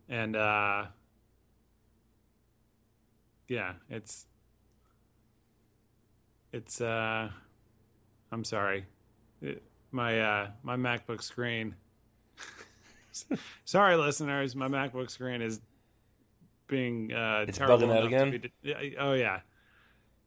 and 0.09 0.37
uh 0.37 0.85
yeah, 3.48 3.72
it's 3.90 4.27
it's 6.53 6.81
uh 6.81 7.29
I'm 8.33 8.44
sorry. 8.44 8.87
It- 9.42 9.62
my 9.90 10.20
uh 10.20 10.48
my 10.64 10.77
MacBook 10.77 11.22
screen 11.22 11.77
Sorry 13.64 13.96
listeners, 13.96 14.55
my 14.57 14.68
MacBook 14.68 15.11
screen 15.11 15.42
is 15.42 15.61
being 16.66 17.12
uh 17.12 17.44
It's 17.48 17.59
terrible 17.59 17.87
bugging 17.87 17.96
out 17.96 18.07
again? 18.07 18.50
yeah, 18.62 18.81
oh 18.98 19.12
yeah. 19.12 19.40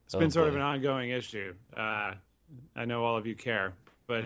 It's 0.05 0.15
Oh, 0.15 0.19
been 0.19 0.31
sort 0.31 0.47
of 0.47 0.55
an 0.55 0.61
ongoing 0.61 1.09
issue. 1.09 1.53
Uh 1.75 2.13
I 2.75 2.85
know 2.85 3.03
all 3.03 3.17
of 3.17 3.25
you 3.27 3.35
care, 3.35 3.73
but 4.07 4.25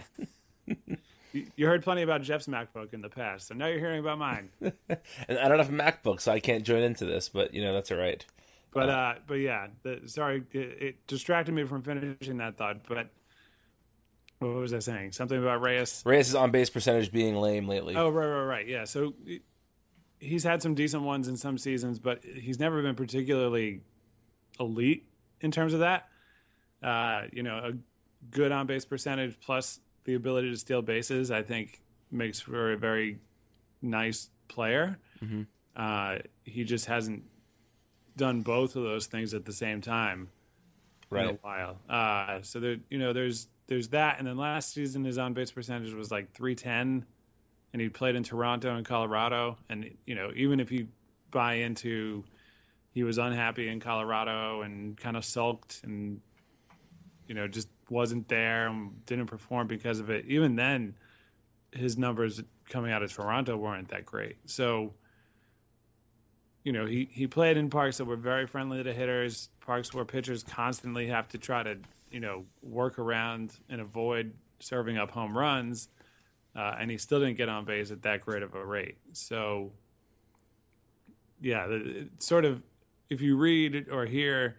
you 1.34 1.66
heard 1.66 1.84
plenty 1.84 2.02
about 2.04 2.22
Jeff's 2.22 2.48
MacBook 2.48 2.94
in 2.94 3.02
the 3.02 3.10
past, 3.10 3.48
so 3.48 3.56
now 3.56 3.68
you're 3.68 3.80
hearing 3.80 4.00
about 4.00 4.20
mine. 4.20 4.50
And 5.28 5.40
I 5.40 5.48
don't 5.48 5.58
have 5.60 5.70
a 5.70 5.72
MacBook, 5.72 6.22
so 6.22 6.32
I 6.32 6.40
can't 6.40 6.64
join 6.64 6.84
into 6.84 7.06
this, 7.06 7.30
but 7.30 7.54
you 7.54 7.62
know, 7.64 7.74
that's 7.74 7.92
all 7.92 7.98
right. 7.98 8.24
But 8.74 8.90
uh, 8.90 9.14
but 9.28 9.36
yeah, 9.36 9.68
the, 9.84 10.02
sorry, 10.06 10.44
it, 10.52 10.60
it 10.82 11.08
distracted 11.08 11.54
me 11.54 11.64
from 11.66 11.82
finishing 11.82 12.38
that 12.38 12.58
thought. 12.58 12.88
But 12.88 13.10
what 14.50 14.56
was 14.62 14.74
I 14.74 14.80
saying? 14.80 15.12
Something 15.12 15.38
about 15.38 15.62
Reyes. 15.62 16.02
Reyes' 16.06 16.34
on 16.34 16.52
base 16.52 16.70
percentage 16.70 17.12
being 17.12 17.36
lame 17.36 17.68
lately. 17.68 17.96
Oh 17.96 18.10
right, 18.10 18.26
right, 18.28 18.44
right. 18.44 18.68
Yeah. 18.68 18.86
So 18.86 19.14
he's 20.20 20.44
had 20.44 20.62
some 20.62 20.74
decent 20.76 21.04
ones 21.04 21.28
in 21.28 21.38
some 21.38 21.58
seasons, 21.58 22.00
but 22.00 22.24
he's 22.24 22.60
never 22.60 22.82
been 22.82 22.96
particularly 22.96 23.82
elite 24.60 25.06
in 25.42 25.52
terms 25.52 25.74
of 25.74 25.80
that. 25.82 26.08
Uh, 26.82 27.24
you 27.32 27.44
know, 27.44 27.58
a 27.58 27.72
good 28.32 28.52
on 28.52 28.66
base 28.68 28.86
percentage 28.86 29.40
plus 29.40 29.80
the 30.06 30.16
ability 30.16 30.50
to 30.50 30.58
steal 30.58 30.82
bases, 30.82 31.30
I 31.30 31.44
think, 31.44 31.82
makes 32.12 32.40
for 32.40 32.74
a 32.74 32.78
very 32.78 33.20
nice 33.82 34.30
player. 34.48 34.98
Mhm. 35.24 35.46
Uh, 35.76 36.18
he 36.44 36.64
just 36.64 36.88
hasn't 36.88 37.24
done 38.18 38.42
both 38.42 38.76
of 38.76 38.84
those 38.84 39.06
things 39.06 39.34
at 39.34 39.46
the 39.46 39.54
same 39.54 39.82
time 39.82 40.30
in 41.12 41.18
a 41.18 41.34
while. 41.42 41.78
Uh, 41.88 42.42
so 42.42 42.60
there, 42.60 42.78
you 42.90 42.98
know, 42.98 43.14
there's 43.14 43.48
there's 43.68 43.90
that, 43.90 44.20
and 44.20 44.28
then 44.28 44.38
last 44.38 44.74
season 44.74 45.04
his 45.04 45.18
on 45.18 45.34
base 45.34 45.52
percentage 45.52 45.94
was 45.94 46.12
like 46.12 46.34
310, 46.34 47.06
and 47.74 47.82
he 47.82 47.90
played 47.90 48.16
in 48.16 48.24
Toronto 48.24 48.76
and 48.76 48.86
Colorado, 48.86 49.58
and 49.70 49.90
you 50.06 50.16
know, 50.16 50.32
even 50.36 50.60
if 50.60 50.72
you 50.72 50.88
buy 51.32 51.54
into 51.54 52.24
he 52.94 53.04
was 53.04 53.18
unhappy 53.18 53.70
in 53.70 53.80
Colorado 53.80 54.64
and 54.64 54.98
kind 54.98 55.16
of 55.16 55.24
sulked 55.24 55.80
and 55.84 56.20
you 57.26 57.34
know 57.34 57.48
just 57.48 57.70
wasn't 57.90 58.28
there 58.28 58.68
and 58.68 59.06
didn't 59.06 59.28
perform 59.28 59.68
because 59.68 60.00
of 60.00 60.10
it. 60.10 60.26
Even 60.26 60.56
then, 60.56 60.96
his 61.72 61.98
numbers 61.98 62.42
coming 62.70 62.92
out 62.92 63.02
of 63.02 63.14
Toronto 63.14 63.56
weren't 63.56 63.90
that 63.90 64.06
great. 64.06 64.38
So 64.46 64.94
you 66.64 66.72
know, 66.72 66.86
he, 66.86 67.10
he 67.12 67.28
played 67.28 67.58
in 67.58 67.70
parks 67.70 67.98
that 67.98 68.06
were 68.06 68.16
very 68.16 68.46
friendly 68.46 68.84
to 68.84 68.94
hitters, 68.94 69.50
parks 69.62 69.94
where 69.94 70.06
pitchers 70.06 70.44
constantly 70.44 71.08
have 71.08 71.28
to 71.30 71.38
try 71.38 71.64
to, 71.64 71.78
you 72.12 72.20
know, 72.20 72.46
work 72.62 73.00
around 73.00 73.58
and 73.70 73.82
avoid 73.82 74.34
serving 74.60 74.98
up 74.98 75.12
home 75.12 75.38
runs. 75.38 75.90
Uh, 76.56 76.76
and 76.80 76.92
he 76.92 76.98
still 76.98 77.20
didn't 77.20 77.38
get 77.38 77.48
on 77.48 77.64
base 77.64 77.92
at 77.92 78.02
that 78.02 78.22
great 78.22 78.44
of 78.44 78.54
a 78.56 78.66
rate. 78.66 78.98
So, 79.14 79.72
yeah, 81.40 81.68
sort 82.20 82.44
of, 82.44 82.62
if 83.10 83.22
you 83.22 83.38
read 83.38 83.88
or 83.90 84.06
hear 84.06 84.58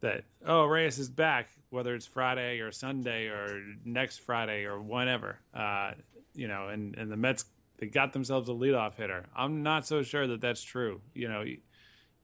that, 0.00 0.24
oh, 0.46 0.66
Reyes 0.66 0.98
is 0.98 1.10
back, 1.10 1.48
whether 1.70 1.94
it's 1.94 2.06
Friday 2.06 2.60
or 2.60 2.70
Sunday 2.70 3.26
or 3.26 3.60
next 3.84 4.18
Friday 4.18 4.64
or 4.64 4.80
whenever, 4.80 5.40
uh, 5.52 5.92
you 6.34 6.46
know, 6.46 6.68
and, 6.68 6.96
and 6.96 7.10
the 7.10 7.16
Mets 7.16 7.44
they 7.78 7.86
got 7.86 8.12
themselves 8.12 8.48
a 8.48 8.52
leadoff 8.52 8.94
hitter. 8.94 9.26
I'm 9.36 9.62
not 9.62 9.86
so 9.86 10.02
sure 10.02 10.26
that 10.26 10.40
that's 10.40 10.62
true. 10.62 11.00
You 11.14 11.28
know, 11.28 11.44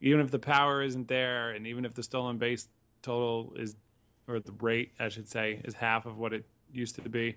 even 0.00 0.20
if 0.20 0.30
the 0.30 0.38
power 0.38 0.82
isn't 0.82 1.08
there, 1.08 1.50
and 1.50 1.66
even 1.66 1.84
if 1.84 1.94
the 1.94 2.02
stolen 2.02 2.38
base 2.38 2.68
total 3.02 3.52
is, 3.56 3.76
or 4.32 4.40
the 4.40 4.52
rate, 4.52 4.92
I 4.98 5.08
should 5.08 5.28
say, 5.28 5.60
is 5.64 5.74
half 5.74 6.06
of 6.06 6.18
what 6.18 6.32
it 6.32 6.44
used 6.72 6.94
to 6.96 7.08
be, 7.08 7.36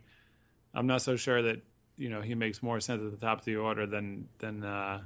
I'm 0.74 0.88
not 0.88 1.02
so 1.02 1.16
sure 1.16 1.42
that 1.42 1.58
you 1.98 2.10
know 2.10 2.22
he 2.22 2.36
makes 2.36 2.64
more 2.64 2.80
sense 2.80 3.02
at 3.04 3.12
the 3.12 3.26
top 3.26 3.40
of 3.40 3.46
the 3.46 3.58
order 3.58 3.86
than 3.86 4.28
than 4.40 4.64
uh, 4.64 5.02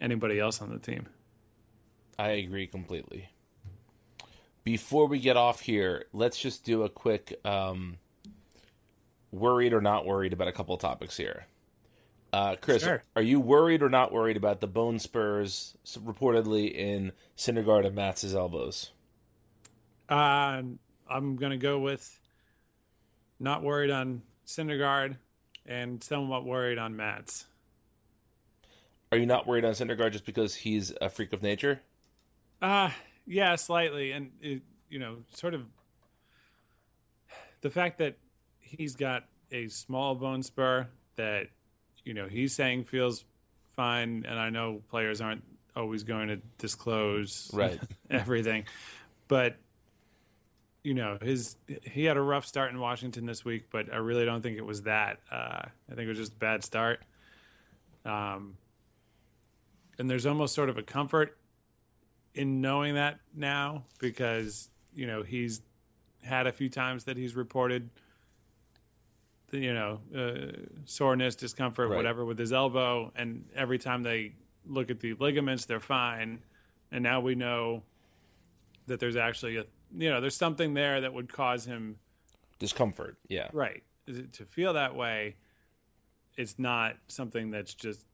anybody 0.00 0.38
else 0.38 0.60
on 0.60 0.70
the 0.70 0.78
team. 0.78 1.06
I 2.18 2.30
agree 2.30 2.66
completely. 2.66 3.30
Before 4.64 5.06
we 5.06 5.20
get 5.20 5.36
off 5.36 5.60
here, 5.60 6.06
let's 6.12 6.38
just 6.40 6.64
do 6.64 6.82
a 6.82 6.88
quick 6.88 7.38
um, 7.44 7.98
worried 9.30 9.72
or 9.72 9.80
not 9.80 10.04
worried 10.06 10.32
about 10.32 10.48
a 10.48 10.52
couple 10.52 10.74
of 10.74 10.80
topics 10.80 11.16
here. 11.16 11.46
Uh, 12.32 12.56
Chris, 12.60 12.82
Sure. 12.82 13.02
are 13.14 13.22
you 13.22 13.38
worried 13.38 13.82
or 13.82 13.88
not 13.88 14.12
worried 14.12 14.36
about 14.36 14.60
the 14.60 14.66
bone 14.66 14.98
spurs 14.98 15.76
reportedly 15.86 16.72
in 16.72 17.12
Syndergaard 17.36 17.86
and 17.86 17.94
Matz's 17.96 18.34
elbows? 18.34 18.90
Uh, 20.08 20.62
I'm 21.08 21.36
gonna 21.36 21.56
go 21.58 21.78
with 21.78 22.18
not 23.38 23.62
worried 23.62 23.90
on 23.90 24.22
Syndergaard 24.46 25.16
and 25.66 26.02
somewhat 26.02 26.44
worried 26.44 26.78
on 26.78 26.96
Matz. 26.96 27.46
Are 29.12 29.18
you 29.18 29.26
not 29.26 29.46
worried 29.46 29.64
on 29.64 29.72
Syndergaard 29.72 30.12
just 30.12 30.24
because 30.26 30.54
he's 30.54 30.92
a 31.00 31.08
freak 31.08 31.32
of 31.32 31.42
nature? 31.42 31.80
Uh 32.60 32.90
yeah, 33.26 33.56
slightly, 33.56 34.12
and 34.12 34.30
it, 34.40 34.62
you 34.88 34.98
know, 34.98 35.18
sort 35.34 35.54
of 35.54 35.62
the 37.60 37.70
fact 37.70 37.98
that 37.98 38.16
he's 38.60 38.94
got 38.94 39.24
a 39.50 39.68
small 39.68 40.14
bone 40.14 40.42
spur 40.42 40.86
that 41.16 41.48
you 42.04 42.14
know 42.14 42.26
he's 42.28 42.54
saying 42.54 42.84
feels 42.84 43.24
fine, 43.74 44.24
and 44.28 44.38
I 44.38 44.50
know 44.50 44.82
players 44.90 45.20
aren't 45.20 45.42
always 45.74 46.04
going 46.04 46.28
to 46.28 46.36
disclose 46.58 47.50
Right. 47.52 47.78
everything, 48.10 48.64
but 49.28 49.56
you 50.86 50.94
know 50.94 51.18
his 51.20 51.56
he 51.82 52.04
had 52.04 52.16
a 52.16 52.20
rough 52.20 52.46
start 52.46 52.70
in 52.70 52.78
Washington 52.78 53.26
this 53.26 53.44
week, 53.44 53.64
but 53.72 53.92
I 53.92 53.96
really 53.96 54.24
don't 54.24 54.40
think 54.40 54.56
it 54.56 54.64
was 54.64 54.82
that. 54.82 55.18
Uh, 55.32 55.62
I 55.90 55.94
think 55.94 56.02
it 56.02 56.08
was 56.08 56.18
just 56.18 56.34
a 56.34 56.36
bad 56.36 56.62
start. 56.62 57.00
Um, 58.04 58.56
and 59.98 60.08
there's 60.08 60.26
almost 60.26 60.54
sort 60.54 60.68
of 60.68 60.78
a 60.78 60.84
comfort 60.84 61.36
in 62.36 62.60
knowing 62.60 62.94
that 62.94 63.18
now 63.34 63.82
because 63.98 64.70
you 64.94 65.08
know 65.08 65.24
he's 65.24 65.60
had 66.22 66.46
a 66.46 66.52
few 66.52 66.68
times 66.68 67.02
that 67.04 67.16
he's 67.16 67.34
reported 67.34 67.90
the, 69.50 69.58
you 69.58 69.74
know 69.74 69.98
uh, 70.16 70.52
soreness 70.84 71.34
discomfort 71.34 71.90
Right. 71.90 71.96
whatever 71.96 72.24
with 72.24 72.38
his 72.38 72.52
elbow 72.52 73.10
and 73.16 73.44
every 73.56 73.78
time 73.78 74.04
they 74.04 74.34
look 74.66 74.90
at 74.90 75.00
the 75.00 75.14
ligaments 75.14 75.64
they're 75.64 75.80
fine 75.80 76.40
and 76.92 77.02
now 77.02 77.20
we 77.20 77.34
know 77.34 77.82
that 78.86 79.00
there's 79.00 79.16
actually 79.16 79.56
a 79.56 79.64
you 79.96 80.10
know 80.10 80.20
there's 80.20 80.36
something 80.36 80.74
there 80.74 81.00
that 81.00 81.12
would 81.12 81.32
cause 81.32 81.64
him 81.64 81.96
discomfort. 82.58 83.16
Yeah, 83.28 83.48
right. 83.52 83.82
To 84.06 84.44
feel 84.44 84.74
that 84.74 84.94
way, 84.94 85.36
it's 86.36 86.58
not 86.58 86.96
something 87.08 87.50
that's 87.50 87.74
just 87.74 88.06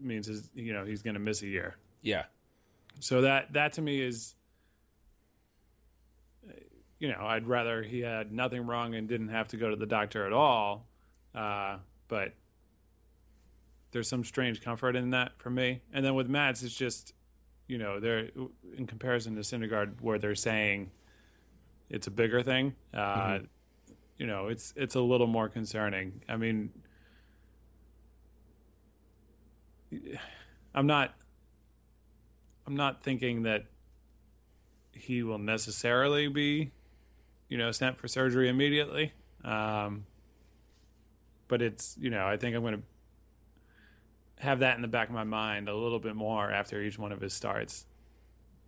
means 0.00 0.26
his, 0.26 0.48
you 0.54 0.72
know 0.72 0.84
he's 0.84 1.02
going 1.02 1.14
to 1.14 1.20
miss 1.20 1.42
a 1.42 1.46
year. 1.46 1.76
Yeah. 2.02 2.24
So 3.00 3.22
that 3.22 3.52
that 3.52 3.74
to 3.74 3.82
me 3.82 4.00
is, 4.00 4.34
you 6.98 7.08
know, 7.08 7.20
I'd 7.20 7.46
rather 7.46 7.82
he 7.82 8.00
had 8.00 8.32
nothing 8.32 8.66
wrong 8.66 8.94
and 8.94 9.08
didn't 9.08 9.28
have 9.28 9.48
to 9.48 9.56
go 9.56 9.70
to 9.70 9.76
the 9.76 9.86
doctor 9.86 10.26
at 10.26 10.32
all. 10.32 10.86
Uh, 11.34 11.76
but 12.08 12.32
there's 13.92 14.08
some 14.08 14.24
strange 14.24 14.62
comfort 14.62 14.96
in 14.96 15.10
that 15.10 15.32
for 15.38 15.50
me. 15.50 15.82
And 15.92 16.04
then 16.04 16.14
with 16.14 16.28
Matz, 16.28 16.62
it's 16.62 16.74
just, 16.74 17.12
you 17.66 17.78
know, 17.78 18.00
they're 18.00 18.28
in 18.76 18.86
comparison 18.86 19.34
to 19.36 19.42
Syndergaard, 19.42 20.00
where 20.00 20.18
they're 20.18 20.34
saying 20.34 20.90
it's 21.90 22.06
a 22.06 22.10
bigger 22.10 22.42
thing. 22.42 22.74
Uh, 22.92 22.98
mm-hmm. 22.98 23.44
You 24.18 24.26
know, 24.26 24.48
it's 24.48 24.72
it's 24.76 24.94
a 24.94 25.00
little 25.00 25.26
more 25.26 25.48
concerning. 25.48 26.22
I 26.28 26.36
mean, 26.36 26.70
I'm 30.74 30.86
not. 30.86 31.14
I'm 32.66 32.76
not 32.76 33.02
thinking 33.02 33.44
that 33.44 33.64
he 34.92 35.22
will 35.22 35.38
necessarily 35.38 36.28
be, 36.28 36.72
you 37.48 37.56
know, 37.56 37.70
sent 37.72 37.96
for 37.96 38.08
surgery 38.08 38.48
immediately. 38.48 39.12
Um, 39.44 40.04
but 41.46 41.62
it's 41.62 41.96
you 41.98 42.10
know 42.10 42.26
I 42.26 42.36
think 42.36 42.54
I'm 42.54 42.62
going 42.62 42.74
to 42.76 44.44
have 44.44 44.60
that 44.60 44.76
in 44.76 44.82
the 44.82 44.88
back 44.88 45.08
of 45.08 45.14
my 45.14 45.24
mind 45.24 45.68
a 45.68 45.74
little 45.74 45.98
bit 45.98 46.14
more 46.14 46.50
after 46.50 46.80
each 46.80 46.98
one 46.98 47.12
of 47.12 47.20
his 47.20 47.32
starts. 47.32 47.86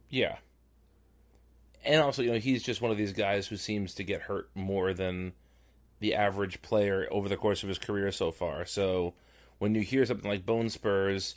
Yeah. 0.09 0.37
And 1.85 2.03
also, 2.03 2.23
you 2.23 2.33
know, 2.33 2.39
he's 2.39 2.63
just 2.63 2.83
one 2.83 2.91
of 2.91 2.99
these 2.99 3.13
guys 3.13 3.47
who 3.47 3.57
seems 3.57 3.95
to 3.95 4.05
get 4.05 4.23
hurt 4.23 4.51
more 4.55 4.93
than 4.93 5.33
the 6.01 6.15
average 6.15 6.63
player 6.63 7.07
over 7.11 7.29
the 7.29 7.37
course 7.37 7.63
of 7.63 7.69
his 7.69 7.79
career 7.79 8.11
so 8.13 8.31
far. 8.31 8.65
So 8.67 9.15
when 9.59 9.75
you 9.75 9.83
hear 9.83 10.05
something 10.05 10.29
like 10.29 10.45
bone 10.45 10.69
spurs, 10.69 11.37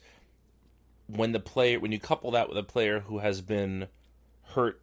when 1.08 1.32
the 1.32 1.40
player 1.40 1.80
when 1.80 1.92
you 1.92 2.00
couple 2.00 2.32
that 2.32 2.50
with 2.50 2.58
a 2.58 2.64
player 2.64 3.02
who 3.02 3.20
has 3.20 3.42
been 3.42 3.88
hurt 4.54 4.82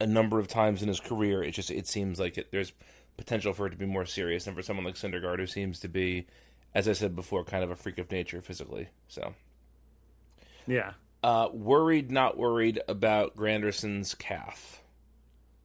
a 0.00 0.06
number 0.06 0.38
of 0.38 0.48
times 0.48 0.82
in 0.82 0.88
his 0.88 1.00
career, 1.00 1.42
it 1.42 1.52
just 1.52 1.70
it 1.70 1.86
seems 1.86 2.18
like 2.18 2.36
it, 2.36 2.50
there's 2.50 2.72
potential 3.16 3.52
for 3.52 3.66
it 3.66 3.70
to 3.70 3.76
be 3.76 3.86
more 3.86 4.04
serious 4.04 4.44
than 4.44 4.54
for 4.54 4.62
someone 4.62 4.84
like 4.84 4.96
Syndergaard, 4.96 5.38
who 5.38 5.46
seems 5.46 5.78
to 5.80 5.88
be, 5.88 6.26
as 6.74 6.88
I 6.88 6.92
said 6.92 7.14
before, 7.14 7.44
kind 7.44 7.62
of 7.62 7.70
a 7.70 7.76
freak 7.76 7.98
of 7.98 8.10
nature 8.10 8.40
physically. 8.40 8.88
So, 9.08 9.34
yeah. 10.66 10.92
Uh, 11.22 11.48
worried, 11.52 12.10
not 12.10 12.36
worried 12.36 12.80
about 12.88 13.36
Granderson's 13.36 14.14
calf. 14.14 14.82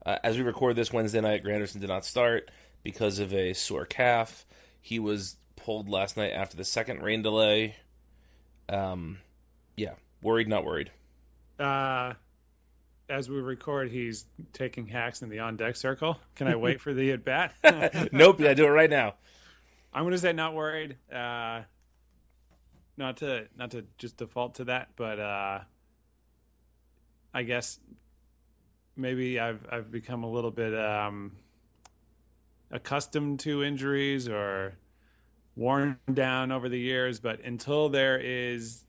Uh, 0.06 0.18
as 0.24 0.38
we 0.38 0.44
record 0.44 0.76
this 0.76 0.94
Wednesday 0.94 1.22
night, 1.22 1.44
Granderson 1.44 1.80
did 1.80 1.90
not 1.90 2.06
start 2.06 2.50
because 2.84 3.20
of 3.20 3.34
a 3.34 3.54
sore 3.54 3.86
calf. 3.86 4.46
He 4.82 5.00
was 5.00 5.38
pulled 5.56 5.90
last 5.90 6.18
night 6.18 6.32
after 6.32 6.56
the 6.56 6.64
second 6.64 7.02
rain 7.02 7.22
delay. 7.22 7.76
Um, 8.70 9.20
yeah, 9.76 9.94
worried, 10.22 10.48
not 10.48 10.64
worried. 10.64 10.92
Uh, 11.60 12.14
as 13.10 13.30
we 13.30 13.38
record, 13.42 13.90
he's 13.90 14.26
taking 14.54 14.88
hacks 14.88 15.22
in 15.22 15.30
the 15.30 15.40
on 15.40 15.58
deck 15.58 15.76
circle. 15.76 16.20
Can 16.36 16.48
I 16.48 16.56
wait 16.56 16.80
for 16.82 16.94
the 16.94 17.12
at 17.12 17.26
bat? 17.26 17.54
nope, 18.14 18.40
yeah, 18.40 18.54
do 18.54 18.66
it 18.66 18.70
right 18.70 18.90
now. 18.90 19.16
I'm 19.94 20.04
going 20.04 20.12
to 20.12 20.20
say 20.20 20.34
not 20.34 20.54
worried. 20.54 20.98
Uh, 21.12 21.64
not 22.96 23.18
to 23.18 23.48
not 23.58 23.72
to 23.72 23.86
just 23.98 24.18
default 24.18 24.56
to 24.56 24.66
that, 24.66 24.90
but 24.96 25.20
uh, 25.20 25.60
I 27.34 27.44
guess 27.44 27.80
maybe 29.00 29.40
I've 29.40 29.66
I've 29.72 29.92
become 29.92 30.24
a 30.24 30.30
little 30.30 30.52
bit 30.52 30.78
um, 30.78 31.32
accustomed 32.72 33.40
to 33.42 33.64
injuries 33.64 34.28
or 34.28 34.74
worn 35.56 35.98
down 36.14 36.52
over 36.52 36.70
the 36.70 36.80
years. 36.80 37.20
But 37.20 37.42
until 37.44 37.90
there 37.90 38.20
is 38.20 38.84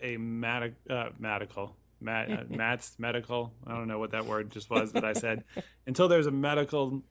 a 0.00 0.16
medic, 0.16 0.74
uh, 0.88 1.10
medical 1.18 1.76
Matt, 2.02 2.30
uh, 2.30 2.44
Matt's 2.48 2.96
medical. 2.98 3.52
I 3.66 3.72
don't 3.72 3.88
know 3.88 3.98
what 3.98 4.10
that 4.10 4.26
word 4.26 4.50
just 4.50 4.68
was 4.68 4.92
that 4.92 5.04
I 5.04 5.12
said. 5.12 5.44
Until 5.86 6.08
there's 6.08 6.26
a 6.26 6.32
medical 6.32 7.02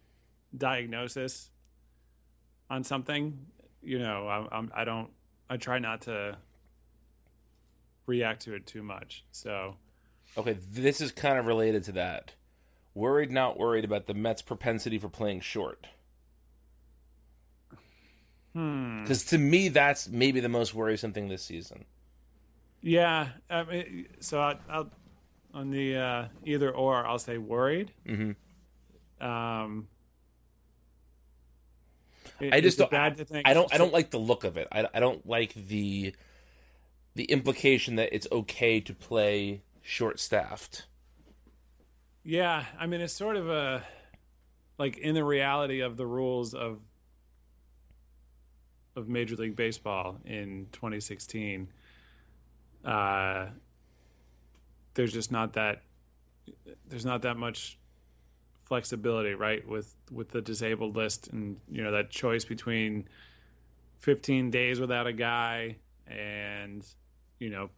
diagnosis 0.56 1.50
on 2.70 2.84
something, 2.84 3.46
you 3.82 4.00
know, 4.00 4.28
I, 4.28 4.56
I'm, 4.56 4.72
I 4.76 4.84
don't. 4.84 5.10
I 5.50 5.58
try 5.58 5.80
not 5.80 6.02
to 6.04 6.38
react 8.06 8.44
to 8.44 8.54
it 8.54 8.66
too 8.66 8.84
much. 8.84 9.26
So, 9.32 9.76
okay, 10.38 10.58
this 10.72 11.02
is 11.02 11.12
kind 11.12 11.38
of 11.38 11.46
related 11.46 11.84
to 11.86 11.92
that. 11.94 12.34
Worried, 12.94 13.32
not 13.32 13.58
worried 13.58 13.86
about 13.86 14.08
the 14.08 14.14
Mets' 14.14 14.42
propensity 14.42 14.98
for 14.98 15.10
playing 15.10 15.42
short. 15.42 15.88
Because 18.54 19.24
hmm. 19.24 19.30
to 19.30 19.38
me, 19.38 19.70
that's 19.70 20.10
maybe 20.10 20.42
the 20.42 20.50
most 20.50 20.74
worrisome 20.74 21.14
thing 21.14 21.30
this 21.30 21.44
season. 21.44 21.86
Yeah, 22.82 23.30
I 23.50 23.64
mean, 23.64 24.08
so 24.20 24.40
I, 24.40 24.58
will 24.70 24.90
on 25.54 25.72
the 25.72 25.96
uh, 25.96 26.26
either 26.46 26.72
or, 26.72 27.06
I'll 27.06 27.20
say 27.20 27.38
worried. 27.38 27.92
Mm-hmm. 28.08 29.26
Um, 29.26 29.88
it, 32.40 32.54
I 32.54 32.62
just 32.62 32.78
don't. 32.78 32.90
Bad 32.90 33.18
to 33.18 33.26
think 33.26 33.48
I 33.48 33.54
don't. 33.54 33.72
I 33.74 33.78
don't 33.78 33.94
like 33.94 34.10
the 34.10 34.18
look 34.18 34.44
of 34.44 34.58
it. 34.58 34.68
I, 34.72 34.88
I 34.94 35.00
don't 35.00 35.26
like 35.28 35.54
the 35.54 36.16
the 37.16 37.26
implication 37.26 37.98
that 37.98 38.14
it's 38.14 38.28
okay 38.32 38.80
to 38.82 38.94
play 38.94 39.62
short 39.82 40.20
staffed. 40.20 40.86
Yeah, 42.24 42.66
I 42.80 42.88
mean 42.88 43.02
it's 43.02 43.14
sort 43.14 43.36
of 43.36 43.50
a 43.50 43.84
like 44.78 44.98
in 44.98 45.16
the 45.16 45.24
reality 45.24 45.82
of 45.82 45.98
the 45.98 46.06
rules 46.06 46.54
of 46.54 46.80
of 48.96 49.08
Major 49.08 49.36
League 49.36 49.56
Baseball 49.56 50.18
in 50.26 50.68
2016 50.74 51.70
uh, 52.86 53.48
there's 54.94 55.14
just 55.14 55.32
not 55.32 55.54
that 55.54 55.84
there's 56.88 57.06
not 57.06 57.22
that 57.22 57.38
much 57.38 57.78
flexibility, 58.66 59.34
right? 59.34 59.68
With 59.68 59.96
with 60.12 60.30
the 60.30 60.42
disabled 60.42 60.96
list 60.96 61.28
and 61.28 61.58
you 61.70 61.84
know 61.84 61.92
that 61.92 62.10
choice 62.10 62.46
between 62.46 63.08
15 64.00 64.50
days 64.50 64.80
without 64.80 65.08
a 65.08 65.14
guy 65.14 65.78
and 66.08 66.86
you 67.40 67.50
know 67.50 67.70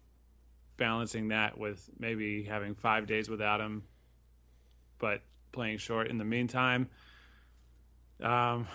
balancing 0.77 1.29
that 1.29 1.57
with 1.57 1.89
maybe 1.99 2.43
having 2.43 2.75
five 2.75 3.07
days 3.07 3.29
without 3.29 3.61
him, 3.61 3.83
but 4.99 5.21
playing 5.51 5.77
short 5.77 6.07
in 6.07 6.17
the 6.17 6.25
meantime. 6.25 6.89
Um, 8.21 8.67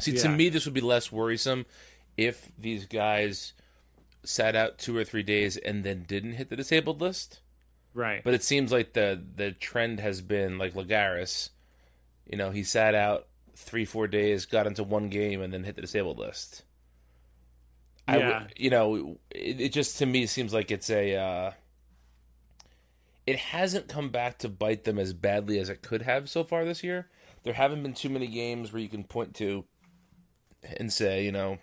See, 0.00 0.12
yeah. 0.12 0.22
to 0.22 0.28
me, 0.28 0.48
this 0.48 0.64
would 0.64 0.74
be 0.74 0.80
less 0.80 1.10
worrisome 1.10 1.66
if 2.16 2.50
these 2.58 2.86
guys 2.86 3.52
sat 4.24 4.54
out 4.54 4.78
two 4.78 4.96
or 4.96 5.04
three 5.04 5.22
days 5.22 5.56
and 5.56 5.84
then 5.84 6.04
didn't 6.06 6.34
hit 6.34 6.50
the 6.50 6.56
disabled 6.56 7.00
list. 7.00 7.40
Right. 7.94 8.22
But 8.22 8.34
it 8.34 8.44
seems 8.44 8.70
like 8.70 8.92
the 8.92 9.20
the 9.34 9.52
trend 9.52 10.00
has 10.00 10.20
been 10.20 10.58
like 10.58 10.74
Lagares. 10.74 11.50
You 12.26 12.36
know, 12.36 12.50
he 12.50 12.62
sat 12.62 12.94
out 12.94 13.26
three, 13.56 13.84
four 13.84 14.06
days, 14.06 14.46
got 14.46 14.66
into 14.66 14.84
one 14.84 15.08
game, 15.08 15.40
and 15.40 15.52
then 15.52 15.64
hit 15.64 15.74
the 15.76 15.82
disabled 15.82 16.18
list. 16.18 16.62
Yeah. 18.08 18.46
you 18.56 18.70
know, 18.70 19.18
it, 19.30 19.60
it, 19.60 19.68
just 19.72 19.98
to 19.98 20.06
me 20.06 20.26
seems 20.26 20.54
like 20.54 20.70
it's 20.70 20.90
a. 20.90 21.16
Uh, 21.16 21.50
it 23.26 23.36
hasn't 23.36 23.88
come 23.88 24.08
back 24.08 24.38
to 24.38 24.48
bite 24.48 24.84
them 24.84 24.98
as 24.98 25.12
badly 25.12 25.58
as 25.58 25.68
it 25.68 25.82
could 25.82 26.02
have 26.02 26.30
so 26.30 26.44
far 26.44 26.64
this 26.64 26.82
year. 26.82 27.08
There 27.42 27.52
haven't 27.52 27.82
been 27.82 27.92
too 27.92 28.08
many 28.08 28.26
games 28.26 28.72
where 28.72 28.80
you 28.80 28.88
can 28.88 29.04
point 29.04 29.34
to 29.36 29.64
and 30.78 30.92
say, 30.92 31.24
you 31.24 31.32
know, 31.32 31.58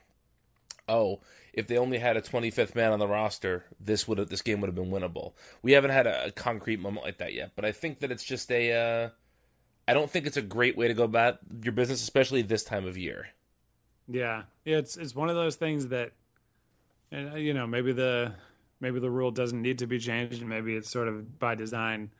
oh, 0.87 1.21
if 1.53 1.67
they 1.67 1.77
only 1.77 1.97
had 1.97 2.17
a 2.17 2.21
25th 2.21 2.75
man 2.75 2.91
on 2.91 2.99
the 2.99 3.07
roster, 3.07 3.65
this 3.79 4.07
would 4.07 4.17
this 4.29 4.41
game 4.41 4.61
would 4.61 4.67
have 4.67 4.75
been 4.75 4.91
winnable. 4.91 5.33
We 5.61 5.71
haven't 5.71 5.91
had 5.91 6.05
a, 6.05 6.25
a, 6.25 6.31
concrete 6.31 6.79
moment 6.79 7.05
like 7.05 7.17
that 7.19 7.33
yet, 7.33 7.51
but 7.55 7.65
I 7.65 7.71
think 7.71 7.99
that 7.99 8.11
it's 8.11 8.23
just 8.23 8.51
a. 8.51 8.73
Uh, 8.73 9.09
I 9.87 9.93
don't 9.93 10.09
think 10.09 10.25
it's 10.25 10.37
a 10.37 10.41
great 10.41 10.75
way 10.75 10.87
to 10.87 10.93
go 10.93 11.03
about 11.03 11.39
your 11.63 11.71
business, 11.71 12.01
especially 12.01 12.41
this 12.41 12.63
time 12.63 12.85
of 12.85 12.97
year. 12.97 13.27
Yeah, 14.07 14.43
yeah, 14.65 14.77
it's 14.77 14.97
it's 14.97 15.15
one 15.15 15.29
of 15.29 15.35
those 15.35 15.55
things 15.55 15.87
that, 15.87 16.11
and 17.11 17.33
uh, 17.33 17.35
you 17.35 17.53
know, 17.53 17.67
maybe 17.67 17.91
the 17.91 18.33
maybe 18.79 18.99
the 18.99 19.09
rule 19.09 19.31
doesn't 19.31 19.61
need 19.61 19.79
to 19.79 19.87
be 19.87 19.99
changed, 19.99 20.39
and 20.41 20.49
maybe 20.49 20.75
it's 20.75 20.89
sort 20.89 21.07
of 21.07 21.39
by 21.39 21.55
design 21.55 22.11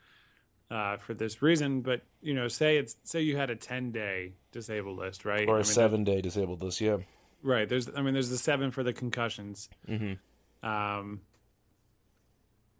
uh, 0.72 0.98
for 0.98 1.14
this 1.14 1.42
reason. 1.42 1.82
But 1.82 2.02
you 2.22 2.34
know, 2.34 2.48
say 2.48 2.78
it's 2.78 2.96
say 3.04 3.22
you 3.22 3.38
had 3.38 3.50
a 3.50 3.56
ten 3.56 3.92
day 3.92 4.34
disabled 4.52 4.98
list, 4.98 5.26
right? 5.26 5.48
Or 5.48 5.56
a 5.56 5.56
I 5.56 5.58
mean, 5.58 5.66
seven 5.66 6.04
day 6.04 6.22
disabled 6.22 6.62
list, 6.62 6.82
yeah. 6.82 6.98
Right. 7.44 7.70
There's, 7.70 7.88
I 7.96 8.02
mean, 8.02 8.16
there's 8.16 8.32
the 8.32 8.40
seven 8.40 8.72
for 8.72 8.82
the 8.82 8.94
concussions. 8.94 9.70
Mm-hmm. 9.88 10.68
Um, 10.68 11.22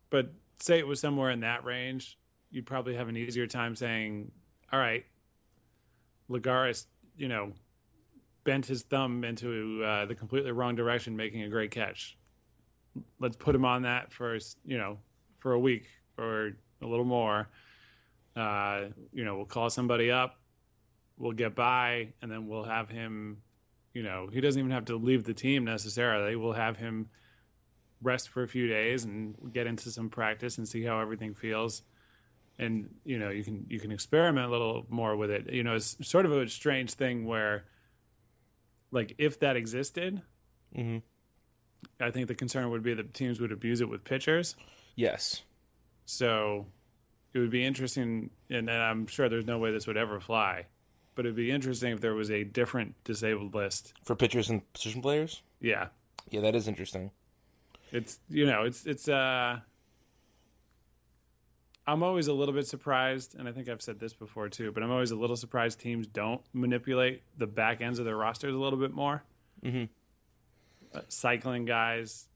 but 0.10 0.34
say 0.60 0.80
it 0.80 0.88
was 0.88 1.00
somewhere 1.00 1.30
in 1.30 1.42
that 1.42 1.64
range, 1.66 2.18
you'd 2.50 2.66
probably 2.66 2.96
have 2.96 3.08
an 3.08 3.16
easier 3.16 3.46
time 3.46 3.76
saying, 3.76 4.32
"All 4.72 4.80
right, 4.80 5.06
Lagares, 6.30 6.86
you 7.18 7.28
know, 7.28 7.54
bent 8.46 8.66
his 8.66 8.84
thumb 8.84 9.26
into 9.26 9.84
uh, 9.84 10.06
the 10.06 10.16
completely 10.16 10.52
wrong 10.52 10.76
direction, 10.76 11.18
making 11.18 11.44
a 11.44 11.50
great 11.50 11.72
catch. 11.72 12.18
Let's 13.20 13.36
put 13.36 13.54
him 13.54 13.66
on 13.66 13.82
that 13.82 14.14
for 14.14 14.38
you 14.66 14.78
know 14.78 15.00
for 15.40 15.52
a 15.52 15.60
week 15.60 15.88
or 16.18 16.54
a 16.82 16.88
little 16.88 17.06
more. 17.06 17.50
Uh, 18.36 18.86
you 19.14 19.26
know, 19.26 19.36
we'll 19.36 19.46
call 19.46 19.70
somebody 19.70 20.12
up, 20.12 20.40
we'll 21.18 21.32
get 21.32 21.56
by, 21.56 22.14
and 22.22 22.32
then 22.32 22.48
we'll 22.48 22.64
have 22.64 22.90
him. 22.90 23.42
You 23.94 24.04
know, 24.04 24.28
he 24.32 24.42
doesn't 24.42 24.60
even 24.60 24.72
have 24.72 24.86
to 24.86 24.98
leave 24.98 25.24
the 25.24 25.34
team 25.34 25.64
necessarily. 25.64 26.36
We'll 26.36 26.54
have 26.54 26.78
him 26.78 27.10
rest 28.02 28.30
for 28.30 28.44
a 28.44 28.48
few 28.48 28.68
days 28.68 29.06
and 29.06 29.36
get 29.54 29.68
into 29.68 29.90
some 29.90 30.10
practice 30.10 30.58
and 30.58 30.68
see 30.68 30.84
how 30.84 31.00
everything 31.00 31.34
feels. 31.34 31.82
And 32.60 32.90
you 33.04 33.20
know, 33.20 33.30
you 33.30 33.44
can 33.44 33.66
you 33.70 33.80
can 33.80 33.92
experiment 33.92 34.48
a 34.48 34.50
little 34.50 34.86
more 34.90 35.16
with 35.16 35.30
it. 35.30 35.52
You 35.52 35.64
know, 35.64 35.76
it's 35.76 35.98
sort 36.02 36.26
of 36.26 36.32
a 36.32 36.48
strange 36.48 36.94
thing 36.94 37.26
where, 37.26 37.66
like, 38.92 39.16
if 39.18 39.40
that 39.40 39.56
existed, 39.56 40.22
Mhm. 40.76 41.02
I 42.00 42.12
think 42.12 42.28
the 42.28 42.36
concern 42.36 42.70
would 42.72 42.84
be 42.84 42.94
that 42.94 43.14
teams 43.14 43.40
would 43.40 43.52
abuse 43.52 43.80
it 43.82 43.90
with 43.90 44.04
pitchers. 44.04 44.56
Yes. 44.96 45.44
So 46.06 46.66
it 47.34 47.40
would 47.40 47.50
be 47.52 47.64
interesting, 47.64 48.30
and, 48.50 48.70
and 48.70 48.82
I'm 48.82 49.08
sure 49.08 49.30
there's 49.30 49.46
no 49.46 49.58
way 49.60 49.72
this 49.72 49.88
would 49.88 49.98
ever 49.98 50.20
fly, 50.20 50.66
but 51.16 51.26
it'd 51.26 51.36
be 51.36 51.52
interesting 51.52 51.94
if 51.94 52.02
there 52.02 52.14
was 52.16 52.30
a 52.32 52.44
different 52.44 52.96
disabled 53.04 53.54
list. 53.54 53.94
For 54.04 54.16
pitchers 54.16 54.50
and 54.50 54.72
position 54.74 55.02
players? 55.02 55.42
Yeah, 55.62 55.90
Yeah, 56.30 56.42
that 56.42 56.56
is 56.56 56.68
interesting. 56.68 57.12
it's 57.92 58.20
you 58.30 58.46
know 58.46 58.64
it's 58.64 58.86
it's 58.86 59.08
uh. 59.08 59.60
I'm 61.88 62.02
always 62.02 62.28
a 62.28 62.34
little 62.34 62.54
bit 62.54 62.68
surprised, 62.68 63.36
and 63.38 63.48
I 63.48 63.52
think 63.52 63.70
I've 63.70 63.82
said 63.82 64.00
this 64.00 64.14
before 64.14 64.50
too, 64.50 64.72
but 64.72 64.82
I'm 64.82 64.92
always 64.92 65.12
a 65.12 65.16
little 65.16 65.36
surprised 65.36 65.80
teams 65.80 66.08
don't 66.08 66.42
manipulate 66.52 67.22
the 67.38 67.46
back 67.48 67.82
ends 67.82 68.00
of 68.00 68.06
their 68.06 68.18
rosters 68.18 68.56
a 68.56 68.58
little 68.58 68.80
bit 68.80 68.92
more. 68.92 69.24
Mhm. 69.64 69.90
Uh, 70.94 71.02
cycling 71.10 71.66
guys, 71.66 72.28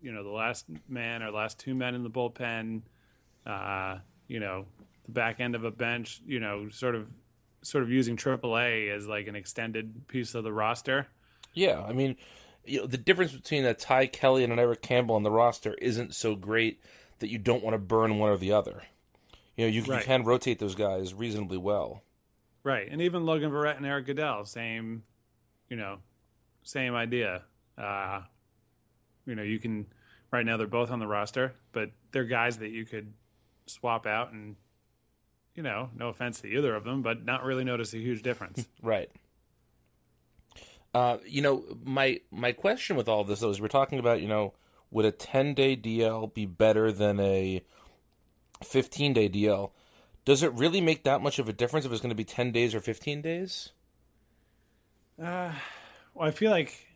you 0.00 0.12
know, 0.12 0.22
the 0.22 0.30
last 0.30 0.66
man 0.88 1.22
or 1.22 1.30
last 1.30 1.58
two 1.58 1.74
men 1.74 1.94
in 1.94 2.04
the 2.04 2.10
bullpen, 2.10 2.82
uh, 3.44 3.98
you 4.28 4.38
know, 4.38 4.66
the 5.04 5.12
back 5.12 5.40
end 5.40 5.54
of 5.54 5.64
a 5.64 5.70
bench, 5.70 6.20
you 6.24 6.38
know, 6.38 6.68
sort 6.68 6.94
of 6.94 7.08
sort 7.62 7.84
of 7.84 7.90
using 7.90 8.16
AAA 8.16 8.88
as 8.88 9.06
like 9.06 9.26
an 9.28 9.36
extended 9.36 10.06
piece 10.08 10.34
of 10.34 10.44
the 10.44 10.52
roster. 10.52 11.06
Yeah, 11.54 11.80
I 11.82 11.92
mean, 11.92 12.16
you 12.64 12.80
know, 12.80 12.86
the 12.86 12.98
difference 12.98 13.32
between 13.32 13.64
a 13.64 13.74
Ty 13.74 14.06
Kelly 14.06 14.42
and 14.44 14.52
an 14.52 14.58
Eric 14.58 14.82
Campbell 14.82 15.14
on 15.14 15.22
the 15.22 15.30
roster 15.30 15.74
isn't 15.74 16.14
so 16.14 16.34
great 16.34 16.80
that 17.20 17.28
you 17.28 17.38
don't 17.38 17.62
want 17.62 17.74
to 17.74 17.78
burn 17.78 18.18
one 18.18 18.30
or 18.30 18.36
the 18.36 18.52
other. 18.52 18.82
You 19.56 19.66
know, 19.66 19.70
you, 19.70 19.82
Right. 19.82 20.00
you 20.00 20.04
can 20.06 20.24
rotate 20.24 20.58
those 20.58 20.74
guys 20.74 21.12
reasonably 21.14 21.58
well. 21.58 22.02
Right. 22.64 22.88
And 22.90 23.02
even 23.02 23.26
Logan 23.26 23.50
Verrett 23.50 23.76
and 23.76 23.84
Erik 23.86 24.06
Goeddel, 24.06 24.46
same, 24.46 25.02
you 25.68 25.76
know, 25.76 25.98
same 26.62 26.94
idea. 26.94 27.42
Uh, 27.76 28.22
you 29.26 29.34
know, 29.34 29.42
you 29.42 29.58
can, 29.58 29.86
right 30.30 30.44
now 30.46 30.56
they're 30.56 30.66
both 30.66 30.90
on 30.90 30.98
the 31.00 31.06
roster, 31.06 31.54
but 31.72 31.90
they're 32.12 32.24
guys 32.24 32.58
that 32.58 32.70
you 32.70 32.84
could 32.84 33.12
swap 33.66 34.06
out 34.06 34.32
and, 34.32 34.56
you 35.54 35.62
know, 35.62 35.90
no 35.96 36.08
offense 36.08 36.40
to 36.40 36.48
either 36.48 36.74
of 36.74 36.84
them, 36.84 37.02
but 37.02 37.24
not 37.24 37.44
really 37.44 37.64
notice 37.64 37.92
a 37.94 37.98
huge 37.98 38.22
difference. 38.22 38.66
Right. 38.82 39.10
Uh, 40.94 41.16
you 41.26 41.40
know, 41.40 41.64
my 41.84 42.20
my 42.30 42.52
question 42.52 42.96
with 42.96 43.08
all 43.08 43.24
this 43.24 43.40
though 43.40 43.48
is 43.48 43.60
we're 43.62 43.68
talking 43.68 43.98
about, 43.98 44.20
you 44.20 44.28
know, 44.28 44.52
would 44.90 45.06
a 45.06 45.10
ten 45.10 45.54
day 45.54 45.74
DL 45.74 46.32
be 46.34 46.44
better 46.44 46.92
than 46.92 47.18
a 47.18 47.62
fifteen 48.62 49.12
day 49.12 49.28
DL? 49.28 49.70
Does 50.24 50.42
it 50.42 50.52
really 50.52 50.80
make 50.80 51.04
that 51.04 51.20
much 51.20 51.38
of 51.38 51.48
a 51.48 51.52
difference 51.52 51.84
if 51.84 51.92
it's 51.92 52.00
going 52.00 52.10
to 52.10 52.14
be 52.16 52.24
ten 52.24 52.52
days 52.52 52.74
or 52.74 52.80
fifteen 52.80 53.20
days? 53.22 53.70
uh, 55.22 55.52
well, 56.14 56.28
I 56.28 56.30
feel 56.30 56.50
like, 56.50 56.86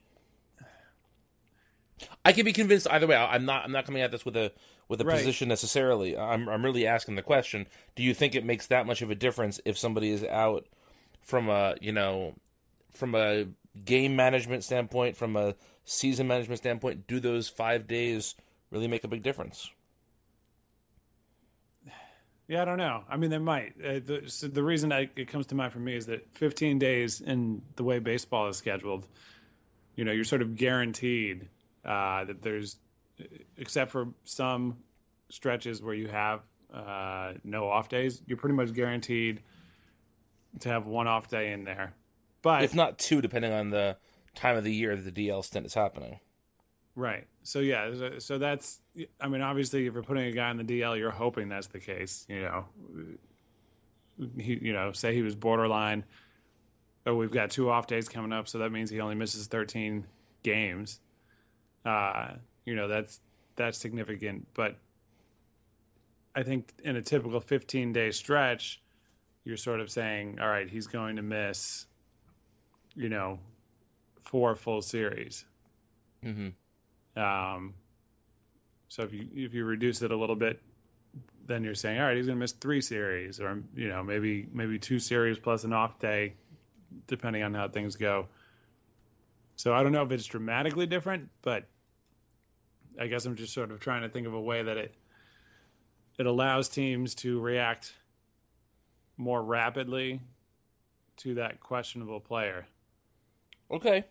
I 2.25 2.33
can 2.33 2.45
be 2.45 2.53
convinced 2.53 2.87
either 2.91 3.07
way. 3.07 3.17
I'm 3.17 3.45
not. 3.45 3.65
I'm 3.65 3.73
not 3.73 3.87
coming 3.87 4.03
at 4.03 4.11
this 4.11 4.25
with 4.25 4.37
a 4.37 4.53
with 4.89 5.01
a 5.01 5.05
Right. 5.05 5.17
position 5.17 5.49
necessarily. 5.49 6.17
I'm. 6.17 6.49
I'm 6.49 6.65
really 6.65 6.87
asking 6.87 7.15
the 7.17 7.23
question. 7.23 7.67
Do 7.95 8.03
you 8.03 8.15
think 8.15 8.35
it 8.35 8.45
makes 8.45 8.67
that 8.67 8.87
much 8.87 9.03
of 9.03 9.11
a 9.11 9.15
difference 9.15 9.61
if 9.65 9.79
somebody 9.79 10.11
is 10.11 10.25
out 10.25 10.67
from 11.23 11.49
a 11.49 11.77
you 11.81 11.93
know 11.93 12.35
from 12.93 13.15
a 13.15 13.47
game 13.85 14.17
management 14.17 14.65
standpoint, 14.65 15.17
from 15.17 15.37
a 15.37 15.55
season 15.85 16.27
management 16.27 16.59
standpoint? 16.59 17.07
Do 17.07 17.21
those 17.21 17.49
five 17.49 17.87
days 17.87 18.35
really 18.71 18.89
make 18.89 19.05
a 19.05 19.09
big 19.09 19.23
difference? 19.23 19.71
Yeah, 22.49 22.63
I 22.63 22.65
don't 22.65 22.79
know. 22.79 23.03
I 23.09 23.17
mean, 23.17 23.31
they 23.31 23.39
might. 23.39 23.75
Uh, 23.83 24.01
the, 24.05 24.23
so 24.27 24.47
the 24.49 24.63
reason 24.63 24.93
I, 24.93 25.11
it 25.17 25.29
comes 25.29 25.47
to 25.47 25.55
mind 25.55 25.73
for 25.73 25.81
me 25.81 25.97
is 25.97 26.07
that 26.07 26.27
15 26.35 26.79
days 26.79 27.21
in 27.21 27.63
the 27.77 27.85
way 27.85 27.99
baseball 27.99 28.49
is 28.49 28.57
scheduled, 28.57 29.09
you 29.97 30.05
know, 30.05 30.13
you're 30.13 30.25
sort 30.25 30.43
of 30.43 30.55
guaranteed 30.57 31.49
uh, 31.85 32.25
that 32.25 32.43
there's, 32.43 32.77
except 33.57 33.91
for 33.91 34.09
some 34.25 34.79
stretches 35.29 35.83
where 35.83 35.95
you 35.95 36.09
have 36.09 36.41
uh, 36.73 37.33
no 37.43 37.69
off 37.69 37.89
days, 37.89 38.23
you're 38.27 38.39
pretty 38.39 38.55
much 38.55 38.73
guaranteed 38.73 39.41
to 40.61 40.69
have 40.69 40.87
one 40.87 41.07
off 41.07 41.29
day 41.29 41.53
in 41.53 41.65
there. 41.65 41.95
But 42.43 42.63
if 42.63 42.75
not 42.75 42.99
two, 42.99 43.21
depending 43.21 43.53
on 43.53 43.71
the 43.71 43.97
time 44.35 44.57
of 44.57 44.65
the 44.65 44.73
year 44.73 44.95
that 44.95 45.15
the 45.15 45.29
DL 45.29 45.45
stint 45.45 45.67
is 45.67 45.75
happening. 45.75 46.21
Right. 46.97 47.27
So 47.43 47.61
yeah. 47.61 47.93
So, 48.19 48.39
that's. 48.39 48.81
I 49.21 49.29
mean, 49.29 49.43
obviously, 49.43 49.87
if 49.87 49.93
you're 49.93 50.03
putting 50.03 50.25
a 50.25 50.33
guy 50.33 50.51
in 50.51 50.57
the 50.57 50.65
DL, 50.65 50.99
you're 50.99 51.11
hoping 51.11 51.51
that's 51.51 51.67
the 51.69 51.79
case. 51.79 52.25
You 52.29 52.41
know, 52.41 52.65
he. 54.41 54.59
You 54.61 54.73
know, 54.73 54.91
say 54.93 55.15
he 55.15 55.23
was 55.23 55.37
borderline. 55.37 56.05
Oh, 57.05 57.15
we've 57.15 57.31
got 57.31 57.51
two 57.51 57.71
off 57.71 57.87
days 57.87 58.09
coming 58.09 58.33
up, 58.33 58.49
so 58.49 58.59
that 58.59 58.73
means 58.73 58.91
he 58.91 59.01
only 59.01 59.15
misses 59.15 59.47
13 59.47 60.07
games. 60.43 60.99
Uh, 61.85 62.31
you 62.65 62.75
know, 62.75 62.89
that's 62.89 63.21
that's 63.57 63.79
significant. 63.79 64.49
But 64.55 64.77
I 66.35 66.43
think 66.43 66.73
in 66.83 66.97
a 66.97 67.03
typical 67.03 67.41
15 67.41 67.93
day 67.93 68.11
stretch, 68.11 68.83
you're 69.45 69.59
sort 69.59 69.81
of 69.81 69.91
saying, 69.91 70.39
all 70.41 70.49
right, 70.49 70.69
he's 70.69 70.87
going 70.87 71.17
to 71.17 71.23
miss. 71.23 71.87
You 72.95 73.11
know, 73.11 73.39
four 74.23 74.57
full 74.57 74.81
series. 74.81 75.45
Mm-hmm. 76.25 76.49
Um, 77.17 77.75
so 78.89 79.03
if 79.03 79.13
you 79.13 79.29
if 79.35 79.55
you 79.55 79.65
reduce 79.65 80.03
it 80.03 80.11
a 80.11 80.17
little 80.17 80.37
bit, 80.37 80.61
then 81.47 81.65
you're 81.65 81.75
saying, 81.75 82.01
all 82.01 82.07
right, 82.07 82.17
he's 82.17 82.27
going 82.27 82.37
to 82.39 82.41
miss 82.41 82.53
three 82.53 82.81
series, 82.81 83.41
or 83.41 83.63
you 83.75 83.89
know, 83.89 84.03
maybe 84.03 84.49
maybe 84.53 84.79
two 84.79 84.99
series 84.99 85.39
plus 85.39 85.65
an 85.65 85.73
off 85.73 85.99
day, 85.99 86.35
depending 87.07 87.43
on 87.43 87.55
how 87.55 87.69
things 87.69 87.97
go. 87.97 88.29
So 89.57 89.75
I 89.75 89.83
don't 89.83 89.93
know 89.93 90.03
if 90.03 90.13
it's 90.13 90.27
dramatically 90.27 90.87
different, 90.87 91.31
but 91.43 91.65
I 93.01 93.07
guess 93.07 93.25
I'm 93.25 93.37
just 93.37 93.55
sort 93.55 93.71
of 93.71 93.81
trying 93.81 94.03
to 94.03 94.09
think 94.09 94.27
of 94.27 94.35
a 94.35 94.41
way 94.41 94.63
that 94.63 94.77
it 94.77 94.95
it 96.19 96.27
allows 96.27 96.69
teams 96.69 97.15
to 97.17 97.41
react 97.41 97.95
more 99.17 99.43
rapidly 99.43 100.21
to 101.19 101.35
that 101.35 101.61
questionable 101.61 102.21
player. 102.21 102.67
Okay. 103.71 104.05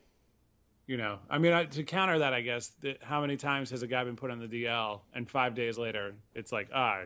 You 0.87 0.97
know, 0.97 1.17
I 1.29 1.39
mean, 1.39 1.51
I, 1.51 1.65
to 1.65 1.83
counter 1.83 2.19
that, 2.19 2.33
I 2.33 2.41
guess, 2.41 2.67
that 2.81 3.01
how 3.01 3.21
many 3.21 3.37
times 3.37 3.71
has 3.71 3.81
a 3.81 3.87
guy 3.87 4.03
been 4.03 4.15
put 4.15 4.29
on 4.29 4.39
the 4.39 4.47
DL 4.47 5.01
and 5.15 5.27
five 5.29 5.55
days 5.55 5.79
later 5.79 6.13
it's 6.35 6.51
like, 6.51 6.69
ah, 6.73 7.01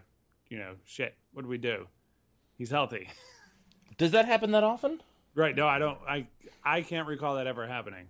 you 0.50 0.58
know, 0.58 0.74
shit, 0.86 1.16
what 1.34 1.44
do 1.44 1.48
we 1.48 1.58
do? 1.58 1.88
He's 2.58 2.70
healthy. 2.70 3.08
Does 3.98 4.12
that 4.12 4.26
happen 4.26 4.52
that 4.52 4.64
often? 4.64 5.02
right. 5.36 5.56
No, 5.56 5.68
I 5.68 5.80
don't. 5.80 5.98
I 6.08 6.28
I 6.64 6.82
can't 6.82 7.08
recall 7.08 7.36
that 7.36 7.48
ever 7.48 7.68
happening. 7.68 8.08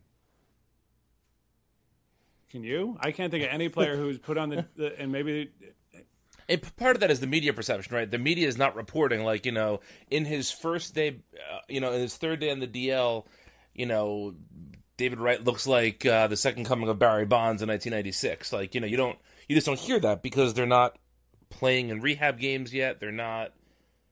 Can 2.49 2.63
you? 2.63 2.97
I 2.99 3.11
can't 3.11 3.31
think 3.31 3.43
of 3.43 3.51
any 3.51 3.69
player 3.69 3.95
who's 3.95 4.17
put 4.17 4.37
on 4.37 4.49
the, 4.49 4.65
the 4.75 4.99
and 4.99 5.11
maybe 5.11 5.51
And 6.47 6.75
part 6.77 6.95
of 6.95 6.99
that 7.01 7.11
is 7.11 7.19
the 7.19 7.27
media 7.27 7.53
perception, 7.53 7.95
right? 7.95 8.09
The 8.09 8.17
media 8.17 8.47
is 8.47 8.57
not 8.57 8.75
reporting 8.75 9.23
like 9.23 9.45
you 9.45 9.51
know 9.51 9.81
in 10.09 10.25
his 10.25 10.49
first 10.49 10.95
day, 10.95 11.19
uh, 11.35 11.59
you 11.67 11.79
know, 11.79 11.93
in 11.93 12.01
his 12.01 12.17
third 12.17 12.39
day 12.39 12.49
on 12.49 12.59
the 12.59 12.67
DL, 12.67 13.25
you 13.75 13.85
know, 13.85 14.33
David 14.99 15.19
Wright 15.19 15.41
looks 15.41 15.65
like 15.65 16.05
uh, 16.05 16.27
the 16.27 16.35
second 16.35 16.65
coming 16.65 16.89
of 16.89 16.99
Barry 16.99 17.25
Bonds 17.25 17.61
in 17.61 17.69
1996. 17.69 18.51
Like 18.51 18.75
you 18.75 18.81
know, 18.81 18.87
you 18.87 18.97
don't, 18.97 19.17
you 19.47 19.55
just 19.55 19.65
don't 19.65 19.79
hear 19.79 19.97
that 20.01 20.21
because 20.21 20.53
they're 20.53 20.65
not 20.65 20.97
playing 21.49 21.87
in 21.87 22.01
rehab 22.01 22.37
games 22.37 22.73
yet. 22.73 22.99
They're 22.99 23.09
not 23.09 23.53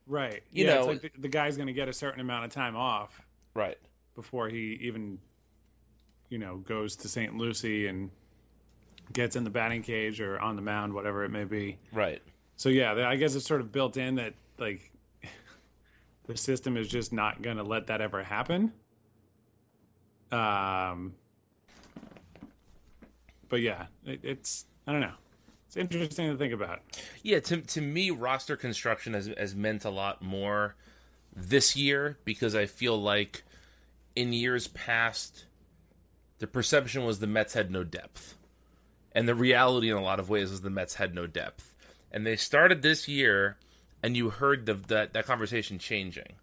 right. 0.07 0.41
You 0.49 0.65
yeah, 0.65 0.75
know- 0.75 0.89
it's 0.89 1.03
like 1.03 1.13
the, 1.13 1.21
the 1.21 1.27
guy's 1.27 1.57
going 1.57 1.67
to 1.67 1.73
get 1.73 1.89
a 1.89 1.93
certain 1.93 2.21
amount 2.21 2.45
of 2.45 2.51
time 2.51 2.77
off 2.77 3.21
right. 3.53 3.77
before 4.15 4.47
he 4.47 4.79
even, 4.81 5.19
you 6.29 6.37
know, 6.37 6.55
goes 6.55 6.95
to 6.95 7.09
St. 7.09 7.35
Lucie 7.35 7.87
and 7.87 8.09
gets 9.11 9.35
in 9.35 9.43
the 9.43 9.49
batting 9.49 9.81
cage 9.83 10.21
or 10.21 10.39
on 10.39 10.55
the 10.55 10.61
mound, 10.61 10.93
whatever 10.93 11.25
it 11.25 11.31
may 11.31 11.43
be. 11.43 11.79
Right. 11.91 12.21
So 12.55 12.69
yeah, 12.69 12.93
I 12.93 13.17
guess 13.17 13.35
it's 13.35 13.45
sort 13.45 13.59
of 13.59 13.73
built 13.73 13.97
in 13.97 14.15
that 14.15 14.35
like 14.57 14.89
the 16.27 16.37
system 16.37 16.77
is 16.77 16.87
just 16.87 17.11
not 17.11 17.41
going 17.41 17.57
to 17.57 17.63
let 17.63 17.87
that 17.87 17.99
ever 17.99 18.23
happen. 18.23 18.71
Um, 20.31 21.13
but 23.49 23.61
yeah, 23.61 23.87
it, 24.05 24.19
it's 24.23 24.65
I 24.85 24.91
don't 24.91 25.01
know. 25.01 25.13
It's 25.67 25.77
interesting 25.77 26.31
to 26.31 26.37
think 26.37 26.53
about. 26.53 26.79
Yeah, 27.23 27.39
to 27.41 27.57
to 27.61 27.81
me, 27.81 28.09
roster 28.11 28.55
construction 28.55 29.13
has 29.13 29.29
has 29.37 29.55
meant 29.55 29.85
a 29.85 29.89
lot 29.89 30.21
more 30.21 30.75
this 31.35 31.75
year 31.75 32.17
because 32.25 32.55
I 32.55 32.65
feel 32.65 32.99
like 32.99 33.43
in 34.15 34.33
years 34.33 34.67
past, 34.67 35.45
the 36.39 36.47
perception 36.47 37.05
was 37.05 37.19
the 37.19 37.27
Mets 37.27 37.53
had 37.53 37.69
no 37.69 37.83
depth, 37.83 38.35
and 39.11 39.27
the 39.27 39.35
reality 39.35 39.91
in 39.91 39.97
a 39.97 40.03
lot 40.03 40.19
of 40.19 40.29
ways 40.29 40.51
is 40.51 40.61
the 40.61 40.69
Mets 40.69 40.95
had 40.95 41.13
no 41.13 41.27
depth. 41.27 41.73
And 42.11 42.25
they 42.25 42.37
started 42.37 42.81
this 42.81 43.07
year, 43.07 43.57
and 44.01 44.15
you 44.15 44.29
heard 44.29 44.65
the, 44.65 44.75
that 44.75 45.13
that 45.13 45.25
conversation 45.25 45.79
changing. 45.79 46.33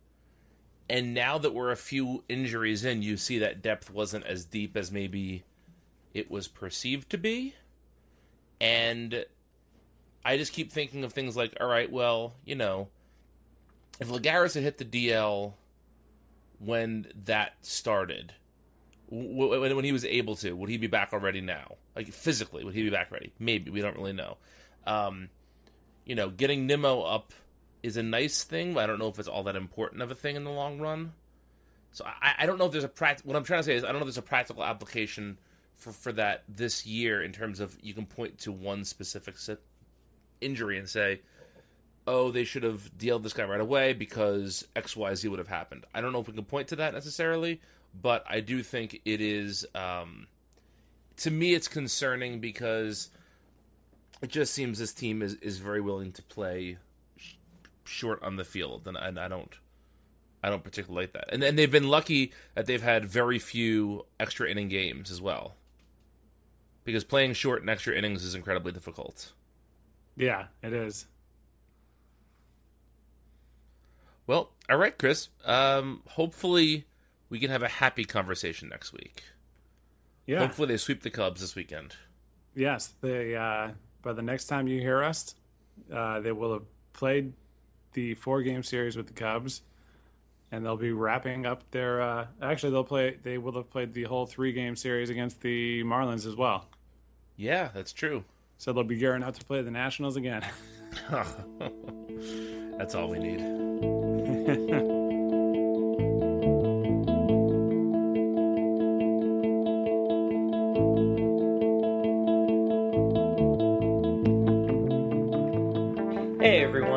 And 0.89 1.15
now 1.15 1.39
that 1.39 1.55
we're 1.55 1.71
a 1.71 1.77
few 1.77 2.25
injuries 2.29 2.85
in, 2.85 3.03
you 3.03 3.17
see 3.17 3.39
that 3.39 3.63
depth 3.63 3.91
wasn't 3.91 4.27
as 4.27 4.45
deep 4.45 4.77
as 4.77 4.93
maybe 4.93 5.45
it 6.13 6.31
was 6.31 6.47
perceived 6.47 7.11
to 7.11 7.19
be. 7.19 7.55
And 8.61 9.25
I 10.25 10.37
just 10.37 10.53
keep 10.53 10.71
thinking 10.71 11.05
of 11.05 11.13
things 11.13 11.37
like, 11.37 11.57
all 11.61 11.67
right, 11.67 11.91
well, 11.91 12.35
you 12.45 12.55
know, 12.55 12.89
if 13.99 14.09
Lagares 14.09 14.55
had 14.55 14.63
hit 14.63 14.79
the 14.79 14.85
DL 14.85 15.55
when 16.59 17.07
that 17.25 17.55
started, 17.63 18.35
when, 19.09 19.85
he 19.85 19.93
was 19.93 20.05
able 20.05 20.37
to, 20.37 20.53
would 20.53 20.69
he 20.69 20.77
be 20.77 20.87
back 20.87 21.13
already 21.13 21.41
now? 21.41 21.77
Like 21.97 22.13
physically, 22.13 22.65
would 22.65 22.75
he 22.75 22.83
be 22.83 22.91
back 22.91 23.11
ready? 23.11 23.33
Maybe 23.39 23.71
we 23.71 23.81
don't 23.81 23.97
really 23.97 24.13
know. 24.13 24.37
Um, 24.87 25.31
you 26.05 26.15
know, 26.15 26.29
getting 26.29 26.67
Nimmo 26.67 27.03
up 27.03 27.33
is 27.85 27.99
a 27.99 28.03
nice 28.03 28.45
thing, 28.45 28.73
but 28.73 28.83
I 28.83 28.87
don't 28.87 28.99
know 28.99 29.09
if 29.09 29.19
it's 29.19 29.29
all 29.29 29.43
that 29.43 29.57
important 29.57 30.01
of 30.01 30.11
a 30.11 30.15
thing 30.15 30.37
in 30.37 30.45
the 30.45 30.51
long 30.51 30.81
run. 30.81 31.13
So 31.93 32.07
I, 32.07 32.33
I 32.39 32.47
don't 32.47 32.59
know 32.59 32.65
if 32.65 32.73
there's 32.73 32.83
a 32.83 32.89
practical. 32.89 33.29
What 33.29 33.37
I'm 33.37 33.45
trying 33.45 33.61
to 33.61 33.65
say 33.65 33.75
is 33.75 33.85
I 33.85 33.89
don't 33.89 33.97
know 33.97 34.01
if 34.01 34.07
there's 34.07 34.19
a 34.19 34.23
practical 34.23 34.65
application 34.65 35.39
for 35.77 35.93
for 35.93 36.11
that 36.13 36.45
this 36.49 36.87
year 36.87 37.23
in 37.23 37.31
terms 37.31 37.61
of 37.61 37.77
you 37.83 37.93
can 37.93 38.07
point 38.07 38.39
to 38.39 38.53
one 38.53 38.85
specific 38.87 39.35
injury 40.41 40.79
and 40.79 40.89
say, 40.89 41.21
oh, 42.07 42.31
they 42.31 42.45
should 42.45 42.63
have 42.63 42.97
dealt 42.97 43.23
this 43.23 43.35
guy 43.35 43.45
right 43.45 43.61
away 43.61 43.93
because 43.93 44.67
X 44.75 44.97
Y 44.97 45.15
Z 45.15 45.29
would 45.29 45.39
have 45.39 45.49
happened. 45.49 45.85
I 45.95 46.01
don't 46.01 46.15
know 46.15 46.21
if 46.21 46.27
we 46.27 46.33
can 46.33 46.45
point 46.47 46.69
to 46.69 46.77
that 46.77 46.95
necessarily, 46.95 47.61
but 48.01 48.25
I 48.27 48.41
do 48.41 48.63
think 48.63 49.03
it 49.05 49.21
is. 49.21 49.67
Um, 49.75 50.27
to 51.19 51.31
me, 51.31 51.53
it's 51.53 51.69
concerning 51.69 52.41
because 52.41 53.11
it 54.23 54.31
just 54.31 54.55
seems 54.55 54.79
this 54.79 54.95
team 54.95 55.21
is, 55.21 55.35
is 55.35 55.59
very 55.59 55.83
willing 55.83 56.13
to 56.13 56.23
play 56.23 56.79
short 57.85 58.23
on 58.23 58.37
the 58.37 58.45
field, 58.45 58.87
and, 58.87 58.97
and 58.97 59.19
I 59.19 59.29
don't, 59.29 59.55
I 60.43 60.51
don't 60.51 60.65
particularly 60.65 61.05
like 61.05 61.13
that. 61.13 61.33
And 61.33 61.43
and 61.43 61.59
they've 61.59 61.71
been 61.71 61.89
lucky 61.89 62.33
that 62.55 62.67
they've 62.67 62.83
had 62.83 63.05
very 63.05 63.39
few 63.39 64.07
extra 64.19 64.51
inning 64.51 64.69
games 64.69 65.11
as 65.11 65.21
well, 65.21 65.55
because 66.85 67.05
playing 67.05 67.35
short 67.35 67.61
and 67.61 67.71
extra 67.71 67.95
innings 67.95 68.25
is 68.25 68.35
incredibly 68.35 68.73
difficult. 68.73 69.33
Yeah, 70.17 70.47
it 70.63 70.73
is. 70.73 71.07
Well, 74.27 74.53
all 74.71 74.79
right, 74.79 74.97
Chris. 74.97 75.29
Um, 75.45 76.03
hopefully, 76.09 76.87
we 77.29 77.39
can 77.39 77.51
have 77.51 77.63
a 77.63 77.69
happy 77.69 78.05
conversation 78.05 78.69
next 78.69 78.93
week. 78.93 79.23
Yeah. 80.27 80.39
Hopefully, 80.39 80.69
they 80.69 80.77
sweep 80.79 81.03
the 81.03 81.11
Cubs 81.11 81.41
this 81.41 81.55
weekend. 81.55 81.97
Yes, 82.55 82.95
they. 83.01 83.37
Uh, 83.37 83.73
by 84.03 84.13
the 84.13 84.23
next 84.23 84.47
time 84.47 84.69
you 84.69 84.81
hear 84.81 85.03
us, 85.03 85.35
uh, 85.93 86.21
they 86.21 86.33
will 86.33 86.53
have 86.53 86.63
played 86.93 87.33
the 87.95 88.15
four 88.15 88.43
game 88.43 88.63
series 88.63 88.97
with 88.97 89.07
the 89.07 89.13
Cubs, 89.13 89.63
and 90.53 90.65
they'll 90.65 90.77
be 90.77 90.93
wrapping 90.93 91.47
up 91.47 91.63
their. 91.71 92.03
Uh, 92.03 92.27
actually, 92.43 92.73
they'll 92.73 92.85
play. 92.85 93.17
They 93.23 93.39
will 93.39 93.53
have 93.53 93.71
played 93.71 93.95
the 93.95 94.05
whole 94.05 94.27
three 94.27 94.53
game 94.53 94.77
series 94.77 95.11
against 95.11 95.41
the 95.41 95.83
Marlins 95.85 96.27
as 96.27 96.37
well. 96.37 96.67
Yeah, 97.37 97.71
that's 97.75 97.93
true. 97.93 98.25
So 98.59 98.73
they'll 98.73 98.85
be 98.85 98.97
gearing 98.97 99.23
up 99.23 99.37
to 99.39 99.45
play 99.45 99.63
the 99.63 99.71
Nationals 99.71 100.17
again. 100.17 100.45
that's 102.79 102.95
all 102.95 103.09
we 103.09 103.19
need. 103.19 104.81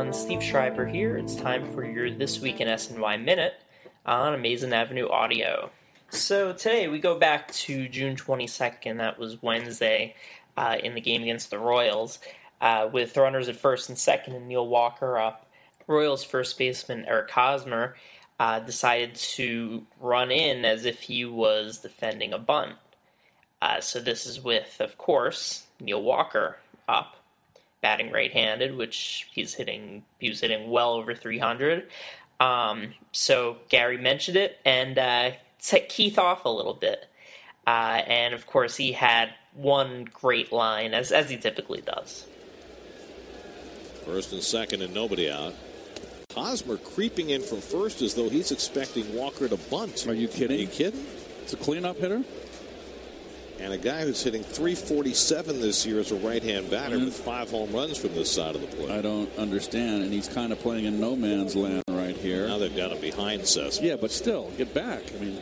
everyone, 0.07 0.25
Steve 0.25 0.41
Schreiber 0.41 0.85
here. 0.85 1.17
It's 1.17 1.35
time 1.35 1.69
for 1.73 1.83
your 1.83 2.09
This 2.09 2.39
Week 2.39 2.61
in 2.61 2.69
SNY 2.69 3.21
Minute 3.25 3.55
on 4.05 4.33
Amazing 4.33 4.71
Avenue 4.71 5.09
Audio. 5.09 5.69
So 6.07 6.53
today 6.53 6.87
we 6.87 6.99
go 6.99 7.19
back 7.19 7.51
to 7.51 7.89
June 7.89 8.15
22nd, 8.15 8.99
that 8.99 9.19
was 9.19 9.43
Wednesday, 9.43 10.15
uh, 10.55 10.77
in 10.81 10.95
the 10.95 11.01
game 11.01 11.23
against 11.23 11.49
the 11.49 11.59
Royals, 11.59 12.19
uh, 12.61 12.87
with 12.89 13.17
runners 13.17 13.49
at 13.49 13.57
first 13.57 13.89
and 13.89 13.97
second 13.97 14.35
and 14.35 14.47
Neil 14.47 14.65
Walker 14.65 15.17
up. 15.17 15.45
Royals 15.87 16.23
first 16.23 16.57
baseman 16.57 17.03
Eric 17.05 17.29
Hosmer 17.29 17.97
uh, 18.39 18.59
decided 18.59 19.13
to 19.15 19.85
run 19.99 20.31
in 20.31 20.63
as 20.63 20.85
if 20.85 21.01
he 21.01 21.25
was 21.25 21.79
defending 21.79 22.31
a 22.31 22.39
bunt. 22.39 22.75
Uh, 23.61 23.81
so 23.81 23.99
this 23.99 24.25
is 24.25 24.41
with, 24.41 24.77
of 24.79 24.97
course, 24.97 25.67
Neil 25.81 26.01
Walker 26.01 26.59
up 26.87 27.16
batting 27.81 28.11
right-handed, 28.11 28.75
which 28.75 29.27
he's 29.31 29.53
hitting. 29.53 30.03
He 30.19 30.29
was 30.29 30.41
hitting 30.41 30.69
well 30.69 30.93
over 30.93 31.13
300. 31.13 31.87
Um, 32.39 32.93
so 33.11 33.57
Gary 33.69 33.97
mentioned 33.97 34.37
it 34.37 34.59
and 34.65 34.97
uh, 34.97 35.31
set 35.57 35.89
Keith 35.89 36.17
off 36.19 36.45
a 36.45 36.49
little 36.49 36.73
bit. 36.73 37.07
Uh, 37.65 38.01
and 38.07 38.33
of 38.33 38.47
course, 38.47 38.77
he 38.77 38.93
had 38.93 39.29
one 39.53 40.05
great 40.05 40.51
line, 40.53 40.93
as 40.93 41.11
as 41.11 41.29
he 41.29 41.37
typically 41.37 41.81
does. 41.81 42.25
First 44.05 44.31
and 44.31 44.41
second, 44.41 44.81
and 44.81 44.93
nobody 44.93 45.29
out. 45.29 45.53
Hosmer 46.33 46.77
creeping 46.77 47.31
in 47.31 47.41
from 47.41 47.59
first 47.59 48.01
as 48.01 48.13
though 48.13 48.29
he's 48.29 48.51
expecting 48.51 49.13
Walker 49.13 49.49
to 49.49 49.57
bunt. 49.69 50.07
Are 50.07 50.13
you 50.13 50.27
kidding? 50.27 50.57
Are 50.57 50.61
you 50.61 50.67
kidding? 50.67 51.05
It's 51.41 51.53
a 51.53 51.57
cleanup 51.57 51.97
hitter. 51.97 52.23
And 53.59 53.73
a 53.73 53.77
guy 53.77 54.01
who's 54.01 54.23
hitting 54.23 54.43
347 54.43 55.61
this 55.61 55.85
year 55.85 55.99
as 55.99 56.11
a 56.11 56.15
right 56.15 56.43
hand 56.43 56.69
batter 56.69 56.95
mm-hmm. 56.95 57.05
with 57.05 57.17
five 57.17 57.49
home 57.49 57.71
runs 57.73 57.97
from 57.97 58.13
this 58.13 58.31
side 58.31 58.55
of 58.55 58.61
the 58.61 58.67
plate. 58.67 58.91
I 58.91 59.01
don't 59.01 59.35
understand. 59.37 60.03
And 60.03 60.13
he's 60.13 60.27
kind 60.27 60.51
of 60.51 60.59
playing 60.59 60.85
in 60.85 60.99
no 60.99 61.15
man's 61.15 61.55
land 61.55 61.83
right 61.89 62.15
here. 62.15 62.47
Now 62.47 62.59
they've 62.59 62.75
got 62.75 62.91
him 62.91 63.01
behind 63.01 63.47
Cespedes. 63.47 63.81
Yeah, 63.81 63.95
but 63.95 64.11
still, 64.11 64.51
get 64.57 64.73
back. 64.73 65.01
I 65.15 65.19
mean, 65.19 65.39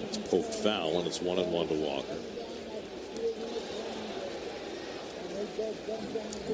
it's 0.00 0.18
poked 0.18 0.54
foul, 0.54 0.98
and 0.98 1.06
it's 1.06 1.20
one 1.20 1.38
and 1.38 1.52
one 1.52 1.68
to 1.68 1.74
Walker. 1.74 2.16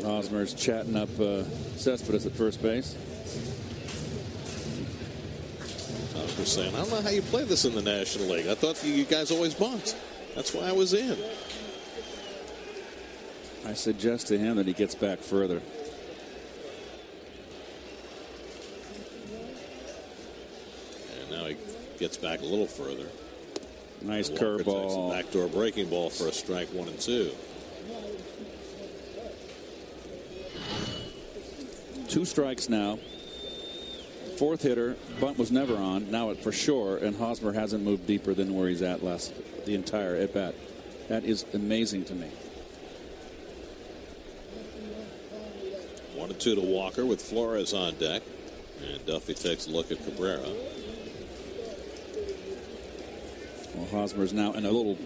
Hosmer's 0.03 0.55
chatting 0.55 0.97
up 0.97 1.09
uh, 1.21 1.45
Cespedes 1.77 2.27
at 2.27 2.33
first 2.33 2.63
base. 2.63 2.97
Was 6.39 6.53
saying, 6.53 6.75
I 6.75 6.79
don't 6.79 6.91
know 6.91 7.01
how 7.01 7.11
you 7.11 7.23
play 7.23 7.45
this 7.45 7.65
in 7.65 7.75
the 7.75 7.83
National 7.83 8.29
League. 8.29 8.47
I 8.47 8.55
thought 8.55 8.83
you 8.85 9.05
guys 9.05 9.31
always 9.31 9.55
bunt. 9.55 9.97
That's 10.35 10.55
why 10.55 10.63
I 10.63 10.73
was 10.73 10.95
in. 10.95 11.17
I 13.67 13.75
suggest 13.75 14.29
to 14.29 14.39
him 14.39 14.57
that 14.57 14.67
he 14.67 14.73
gets 14.73 14.95
back 14.95 15.19
further. 15.19 15.61
And 21.21 21.31
now 21.31 21.47
he 21.47 21.57
gets 21.99 22.17
back 22.17 22.41
a 22.41 22.47
little 22.47 22.67
further. 22.67 23.09
Nice 24.01 24.31
curveball. 24.31 25.11
Backdoor 25.13 25.49
breaking 25.49 25.91
ball 25.91 26.09
for 26.09 26.29
a 26.29 26.33
strike 26.33 26.69
one 26.69 26.89
and 26.89 27.01
two. 27.01 27.33
Two 32.09 32.25
strikes 32.25 32.69
now 32.69 32.99
fourth 34.39 34.63
hitter. 34.63 34.97
Bunt 35.21 35.37
was 35.37 35.51
never 35.51 35.77
on. 35.77 36.11
Now 36.11 36.31
it 36.31 36.43
for 36.43 36.53
sure. 36.53 36.97
And 36.97 37.17
Hosmer 37.17 37.53
hasn't 37.53 37.83
moved 37.83 38.07
deeper 38.07 38.35
than 38.35 38.55
where 38.55 38.69
he's 38.69 38.83
at 38.83 39.03
last 39.03 39.33
the 39.67 39.75
entire 39.75 40.15
at 40.17 40.33
bat. 40.33 40.55
That 41.09 41.25
is 41.25 41.45
amazing 41.53 42.05
to 42.07 42.15
me. 42.15 42.29
One 46.15 46.31
and 46.31 46.39
two 46.39 46.55
to 46.55 46.61
Walker 46.61 47.05
with 47.05 47.21
Flores 47.21 47.75
on 47.75 47.95
deck. 47.97 48.23
And 48.93 49.05
Duffy 49.07 49.35
takes 49.35 49.67
a 49.67 49.71
look 49.71 49.91
at 49.91 50.05
Cabrera. 50.05 50.49
Well, 53.75 53.87
Hosmer's 53.91 54.33
now 54.33 54.53
in 54.53 54.65
a 54.65 54.71
little, 54.71 54.99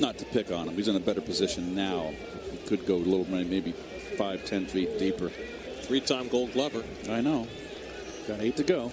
not 0.00 0.18
to 0.18 0.24
pick 0.26 0.50
on 0.50 0.68
him, 0.68 0.74
he's 0.74 0.88
in 0.88 0.96
a 0.96 1.00
better 1.00 1.20
position 1.20 1.74
now. 1.74 2.12
He 2.50 2.56
could 2.66 2.84
go 2.86 2.96
a 2.96 2.98
little, 2.98 3.28
maybe 3.28 3.72
five, 4.16 4.44
ten 4.44 4.66
feet 4.66 4.98
deeper. 4.98 5.30
Three 5.82 6.00
time 6.00 6.28
gold 6.28 6.52
glover. 6.52 6.82
I 7.08 7.20
know. 7.20 7.46
Got 8.28 8.40
eight 8.40 8.56
to 8.56 8.62
go. 8.62 8.92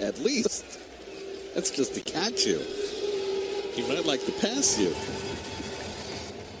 At 0.00 0.18
least. 0.18 0.64
That's 1.54 1.70
just 1.70 1.94
to 1.94 2.00
catch 2.00 2.44
you. 2.44 2.60
He 3.72 3.82
might 3.88 4.04
like 4.04 4.24
to 4.26 4.32
pass 4.32 4.78
you. 4.78 4.94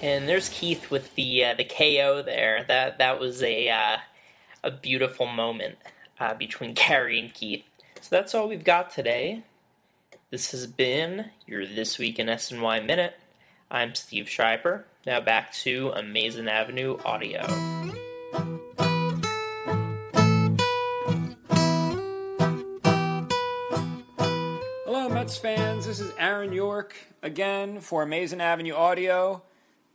And 0.02 0.28
there's 0.28 0.48
Keith 0.48 0.90
with 0.90 1.14
the 1.14 1.44
uh, 1.44 1.54
the 1.54 1.64
KO 1.64 2.22
there. 2.22 2.64
That 2.68 2.98
that 2.98 3.20
was 3.20 3.42
a 3.42 3.68
uh, 3.68 3.98
a 4.64 4.70
beautiful 4.70 5.26
moment 5.26 5.76
uh, 6.18 6.34
between 6.34 6.74
Gary 6.74 7.18
and 7.20 7.32
Keith. 7.32 7.64
So 8.00 8.08
that's 8.10 8.34
all 8.34 8.48
we've 8.48 8.64
got 8.64 8.90
today. 8.90 9.42
This 10.30 10.50
has 10.50 10.66
been 10.66 11.30
your 11.46 11.66
This 11.66 11.98
Week 11.98 12.18
in 12.18 12.26
SNY 12.26 12.84
Minute. 12.84 13.18
I'm 13.70 13.96
Steve 13.96 14.28
Schreiber. 14.28 14.86
Now 15.06 15.20
back 15.20 15.52
to 15.54 15.90
Amazing 15.96 16.46
Avenue 16.46 16.98
Audio. 17.04 17.44
Hello, 24.84 25.08
Mets 25.08 25.36
fans. 25.36 25.86
This 25.86 25.98
is 25.98 26.12
Aaron 26.16 26.52
York 26.52 26.94
again 27.22 27.80
for 27.80 28.04
Amazing 28.04 28.40
Avenue 28.40 28.74
Audio. 28.74 29.42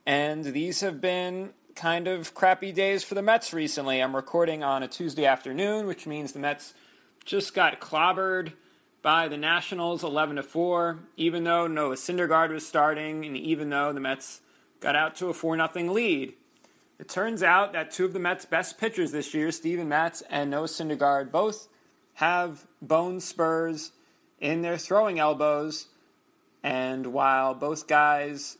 And 0.06 0.44
these 0.44 0.82
have 0.82 1.00
been 1.00 1.52
kind 1.74 2.10
of 2.10 2.34
crappy 2.34 2.74
days 2.74 3.06
for 3.06 3.16
the 3.16 3.22
Mets 3.22 3.54
recently. 3.54 4.02
I'm 4.02 4.14
recording 4.14 4.64
on 4.66 4.84
a 4.84 4.88
Tuesday 4.90 5.26
afternoon, 5.26 5.88
which 5.88 6.06
means 6.06 6.34
the 6.34 6.40
Mets 6.40 6.74
just 7.24 7.54
got 7.54 7.80
clobbered 7.80 8.52
by 9.02 9.28
the 9.28 9.38
Nationals 9.38 10.04
11 10.04 10.36
to 10.36 10.44
4, 10.44 11.00
even 11.18 11.44
though 11.44 11.68
Noah 11.68 11.96
Syndergaard 11.96 12.52
was 12.52 12.68
starting 12.68 13.26
and 13.26 13.36
even 13.36 13.70
though 13.70 13.92
the 13.94 14.00
Mets 14.00 14.42
got 14.80 14.96
out 14.96 15.16
to 15.18 15.28
a 15.28 15.34
4 15.34 15.56
0 15.56 15.92
lead. 15.92 16.34
It 17.00 17.10
turns 17.10 17.42
out 17.42 17.74
that 17.74 17.92
two 17.92 18.06
of 18.06 18.14
the 18.14 18.20
Mets' 18.20 18.46
best 18.46 18.78
pitchers 18.78 19.12
this 19.12 19.34
year, 19.34 19.52
Steven 19.52 19.90
Matz 19.90 20.22
and 20.30 20.52
Noah 20.52 20.68
Syndergaard, 20.68 21.32
both 21.32 21.68
have 22.16 22.68
bone 22.82 23.20
spurs 23.20 23.92
in 24.40 24.62
their 24.62 24.78
throwing 24.78 25.18
elbows. 25.18 25.88
And 26.62 27.08
while 27.08 27.56
both 27.56 27.88
guys 27.88 28.60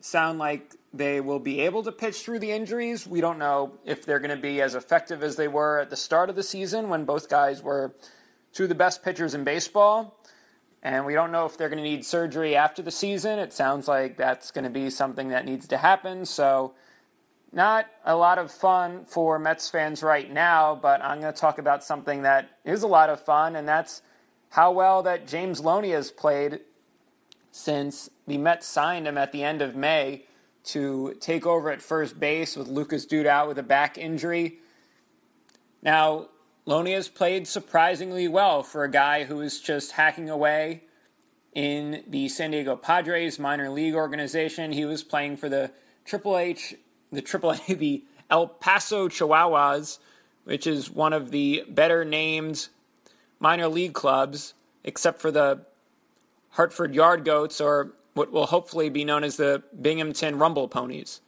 sound 0.00 0.40
like 0.40 0.74
they 0.92 1.20
will 1.20 1.38
be 1.38 1.60
able 1.60 1.84
to 1.84 1.92
pitch 1.92 2.22
through 2.22 2.40
the 2.40 2.50
injuries, 2.50 3.06
we 3.06 3.20
don't 3.20 3.38
know 3.38 3.74
if 3.84 4.04
they're 4.04 4.18
going 4.18 4.34
to 4.34 4.42
be 4.42 4.60
as 4.60 4.74
effective 4.74 5.22
as 5.22 5.36
they 5.36 5.46
were 5.46 5.78
at 5.78 5.90
the 5.90 5.96
start 5.96 6.30
of 6.30 6.36
the 6.36 6.42
season 6.42 6.88
when 6.88 7.04
both 7.04 7.28
guys 7.28 7.62
were 7.62 7.94
two 8.58 8.64
of 8.64 8.68
the 8.68 8.74
best 8.74 9.04
pitchers 9.04 9.34
in 9.34 9.44
baseball. 9.44 10.20
And 10.82 11.06
we 11.06 11.14
don't 11.14 11.30
know 11.30 11.46
if 11.46 11.56
they're 11.56 11.68
going 11.68 11.78
to 11.78 11.88
need 11.88 12.04
surgery 12.04 12.56
after 12.56 12.82
the 12.82 12.90
season. 12.90 13.38
It 13.38 13.52
sounds 13.52 13.86
like 13.86 14.16
that's 14.16 14.50
going 14.50 14.64
to 14.64 14.70
be 14.70 14.90
something 14.90 15.28
that 15.28 15.44
needs 15.44 15.68
to 15.68 15.76
happen. 15.76 16.26
So, 16.26 16.74
not 17.52 17.86
a 18.04 18.16
lot 18.16 18.38
of 18.38 18.50
fun 18.50 19.04
for 19.04 19.38
Mets 19.38 19.70
fans 19.70 20.02
right 20.02 20.28
now, 20.30 20.74
but 20.74 21.00
I'm 21.04 21.20
going 21.20 21.32
to 21.32 21.40
talk 21.40 21.58
about 21.58 21.84
something 21.84 22.22
that 22.22 22.50
is 22.64 22.82
a 22.82 22.88
lot 22.88 23.10
of 23.10 23.24
fun, 23.24 23.54
and 23.54 23.66
that's 23.66 24.02
how 24.50 24.72
well 24.72 25.04
that 25.04 25.28
James 25.28 25.60
Loney 25.60 25.92
has 25.92 26.10
played 26.10 26.58
since 27.52 28.10
the 28.26 28.38
Mets 28.38 28.66
signed 28.66 29.06
him 29.06 29.16
at 29.16 29.30
the 29.30 29.44
end 29.44 29.62
of 29.62 29.76
May 29.76 30.24
to 30.64 31.14
take 31.20 31.46
over 31.46 31.70
at 31.70 31.80
first 31.80 32.18
base 32.18 32.56
with 32.56 32.66
Lucas 32.66 33.06
Duda 33.06 33.26
out 33.26 33.46
with 33.46 33.58
a 33.58 33.62
back 33.62 33.96
injury. 33.96 34.58
Now, 35.80 36.26
Loney 36.68 36.92
has 36.92 37.08
played 37.08 37.48
surprisingly 37.48 38.28
well 38.28 38.62
for 38.62 38.84
a 38.84 38.90
guy 38.90 39.24
who 39.24 39.40
is 39.40 39.58
just 39.58 39.92
hacking 39.92 40.28
away 40.28 40.82
in 41.54 42.04
the 42.06 42.28
San 42.28 42.50
Diego 42.50 42.76
Padres 42.76 43.38
minor 43.38 43.70
league 43.70 43.94
organization. 43.94 44.72
He 44.72 44.84
was 44.84 45.02
playing 45.02 45.38
for 45.38 45.48
the 45.48 45.70
Triple 46.04 46.36
H 46.36 46.74
the 47.10 47.22
Triple 47.22 47.52
A, 47.52 47.74
the 47.74 48.04
El 48.28 48.48
Paso 48.48 49.08
Chihuahuas, 49.08 49.98
which 50.44 50.66
is 50.66 50.90
one 50.90 51.14
of 51.14 51.30
the 51.30 51.64
better 51.70 52.04
named 52.04 52.68
minor 53.40 53.68
league 53.68 53.94
clubs, 53.94 54.52
except 54.84 55.22
for 55.22 55.30
the 55.30 55.62
Hartford 56.50 56.94
Yard 56.94 57.24
Goats, 57.24 57.62
or 57.62 57.94
what 58.12 58.30
will 58.30 58.44
hopefully 58.44 58.90
be 58.90 59.06
known 59.06 59.24
as 59.24 59.38
the 59.38 59.62
Binghamton 59.80 60.38
Rumble 60.38 60.68
Ponies. 60.68 61.22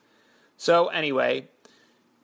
So, 0.59 0.89
anyway, 0.89 1.49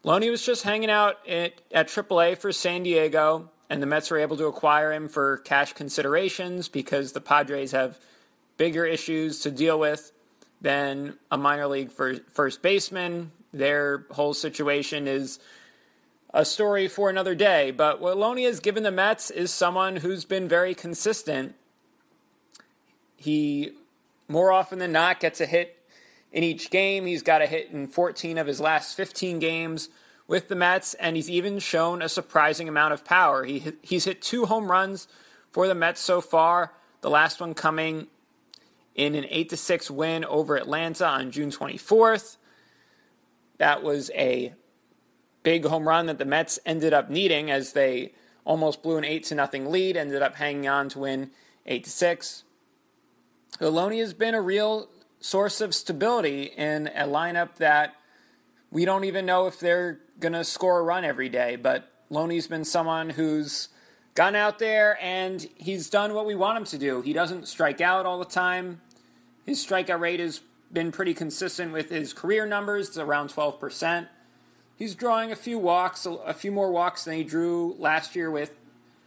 Loney 0.06 0.30
was 0.30 0.42
just 0.42 0.62
hanging 0.62 0.88
out 0.88 1.16
at, 1.28 1.60
at 1.72 1.88
AAA 1.88 2.38
for 2.38 2.52
San 2.52 2.84
Diego, 2.84 3.50
and 3.68 3.82
the 3.82 3.86
Mets 3.86 4.10
were 4.10 4.18
able 4.18 4.36
to 4.38 4.46
acquire 4.46 4.92
him 4.92 5.08
for 5.08 5.38
cash 5.38 5.74
considerations 5.74 6.68
because 6.68 7.12
the 7.12 7.20
Padres 7.20 7.72
have 7.72 7.98
bigger 8.56 8.86
issues 8.86 9.40
to 9.40 9.50
deal 9.50 9.78
with 9.78 10.12
than 10.60 11.18
a 11.30 11.36
minor 11.36 11.66
league 11.66 11.90
first 11.90 12.62
baseman 12.62 13.32
their 13.52 14.06
whole 14.10 14.34
situation 14.34 15.08
is 15.08 15.38
a 16.32 16.44
story 16.44 16.88
for 16.88 17.08
another 17.08 17.34
day. 17.34 17.70
But 17.70 18.00
what 18.00 18.16
Loney 18.16 18.44
has 18.44 18.60
given 18.60 18.82
the 18.82 18.90
Mets 18.90 19.30
is 19.30 19.50
someone 19.50 19.96
who's 19.96 20.24
been 20.24 20.48
very 20.48 20.74
consistent. 20.74 21.54
He, 23.16 23.72
more 24.28 24.52
often 24.52 24.78
than 24.78 24.92
not, 24.92 25.20
gets 25.20 25.40
a 25.40 25.46
hit 25.46 25.82
in 26.32 26.42
each 26.42 26.70
game. 26.70 27.06
He's 27.06 27.22
got 27.22 27.42
a 27.42 27.46
hit 27.46 27.70
in 27.70 27.86
14 27.86 28.38
of 28.38 28.46
his 28.46 28.60
last 28.60 28.96
15 28.96 29.38
games 29.38 29.88
with 30.28 30.48
the 30.48 30.56
Mets, 30.56 30.94
and 30.94 31.16
he's 31.16 31.30
even 31.30 31.58
shown 31.58 32.02
a 32.02 32.08
surprising 32.08 32.68
amount 32.68 32.92
of 32.92 33.04
power. 33.04 33.44
He, 33.44 33.72
he's 33.82 34.04
hit 34.04 34.20
two 34.20 34.46
home 34.46 34.70
runs 34.70 35.08
for 35.50 35.66
the 35.66 35.74
Mets 35.74 36.00
so 36.00 36.20
far, 36.20 36.72
the 37.00 37.10
last 37.10 37.40
one 37.40 37.54
coming 37.54 38.08
in 38.94 39.14
an 39.14 39.26
8 39.28 39.50
to 39.50 39.56
6 39.56 39.90
win 39.90 40.24
over 40.24 40.56
Atlanta 40.56 41.06
on 41.06 41.30
June 41.30 41.50
24th. 41.50 42.38
That 43.58 43.82
was 43.82 44.10
a 44.14 44.54
big 45.42 45.64
home 45.64 45.86
run 45.86 46.06
that 46.06 46.18
the 46.18 46.24
Mets 46.24 46.58
ended 46.66 46.92
up 46.92 47.08
needing 47.08 47.50
as 47.50 47.72
they 47.72 48.12
almost 48.44 48.82
blew 48.82 48.96
an 48.96 49.04
8 49.04 49.24
to 49.24 49.34
nothing 49.34 49.70
lead, 49.70 49.96
ended 49.96 50.22
up 50.22 50.36
hanging 50.36 50.66
on 50.66 50.88
to 50.90 50.98
win 50.98 51.30
8 51.66 51.84
to 51.84 51.90
6. 51.90 52.44
Loney 53.60 54.00
has 54.00 54.12
been 54.12 54.34
a 54.34 54.40
real 54.40 54.88
source 55.20 55.60
of 55.60 55.74
stability 55.74 56.44
in 56.44 56.88
a 56.88 57.06
lineup 57.06 57.56
that 57.56 57.94
we 58.70 58.84
don't 58.84 59.04
even 59.04 59.26
know 59.26 59.46
if 59.46 59.60
they're 59.60 60.00
going 60.20 60.32
to 60.32 60.44
score 60.44 60.80
a 60.80 60.82
run 60.82 61.04
every 61.04 61.28
day, 61.28 61.56
but 61.56 61.90
Loney's 62.10 62.46
been 62.46 62.64
someone 62.64 63.10
who's 63.10 63.68
gone 64.14 64.34
out 64.34 64.58
there 64.58 64.98
and 65.02 65.46
he's 65.56 65.90
done 65.90 66.14
what 66.14 66.26
we 66.26 66.34
want 66.34 66.58
him 66.58 66.64
to 66.64 66.78
do. 66.78 67.02
He 67.02 67.12
doesn't 67.12 67.48
strike 67.48 67.80
out 67.80 68.06
all 68.06 68.18
the 68.18 68.24
time. 68.24 68.80
His 69.44 69.64
strikeout 69.64 70.00
rate 70.00 70.20
has 70.20 70.40
been 70.72 70.90
pretty 70.90 71.14
consistent 71.14 71.72
with 71.72 71.90
his 71.90 72.12
career 72.12 72.46
numbers, 72.46 72.88
it's 72.88 72.98
around 72.98 73.28
12%. 73.30 74.08
He's 74.76 74.94
drawing 74.94 75.32
a 75.32 75.36
few 75.36 75.58
walks, 75.58 76.06
a 76.06 76.34
few 76.34 76.52
more 76.52 76.70
walks 76.70 77.04
than 77.04 77.14
he 77.14 77.24
drew 77.24 77.76
last 77.78 78.14
year 78.14 78.30
with 78.30 78.52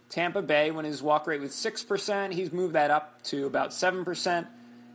Tampa 0.08 0.42
Bay 0.42 0.70
when 0.70 0.84
his 0.84 1.02
walk 1.02 1.26
rate 1.26 1.40
was 1.40 1.52
6%. 1.52 2.32
He's 2.32 2.52
moved 2.52 2.74
that 2.74 2.90
up 2.90 3.22
to 3.24 3.46
about 3.46 3.70
7%. 3.70 4.46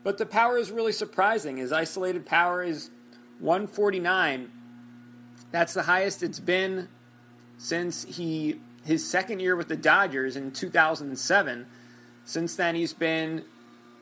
But 0.06 0.20
the 0.20 0.26
power 0.28 0.56
is 0.60 0.70
really 0.70 0.92
surprising. 0.92 1.58
His 1.58 1.72
isolated 1.72 2.28
power 2.28 2.62
is 2.62 2.92
149. 3.40 4.52
That's 5.50 5.74
the 5.74 5.82
highest 5.82 6.22
it's 6.22 6.40
been 6.40 6.90
since 7.58 8.04
he 8.04 8.62
his 8.86 9.04
second 9.04 9.40
year 9.40 9.56
with 9.56 9.68
the 9.68 9.76
Dodgers 9.76 10.36
in 10.36 10.52
2007. 10.52 11.66
Since 12.24 12.56
then, 12.56 12.76
he's 12.76 12.94
been 12.94 13.46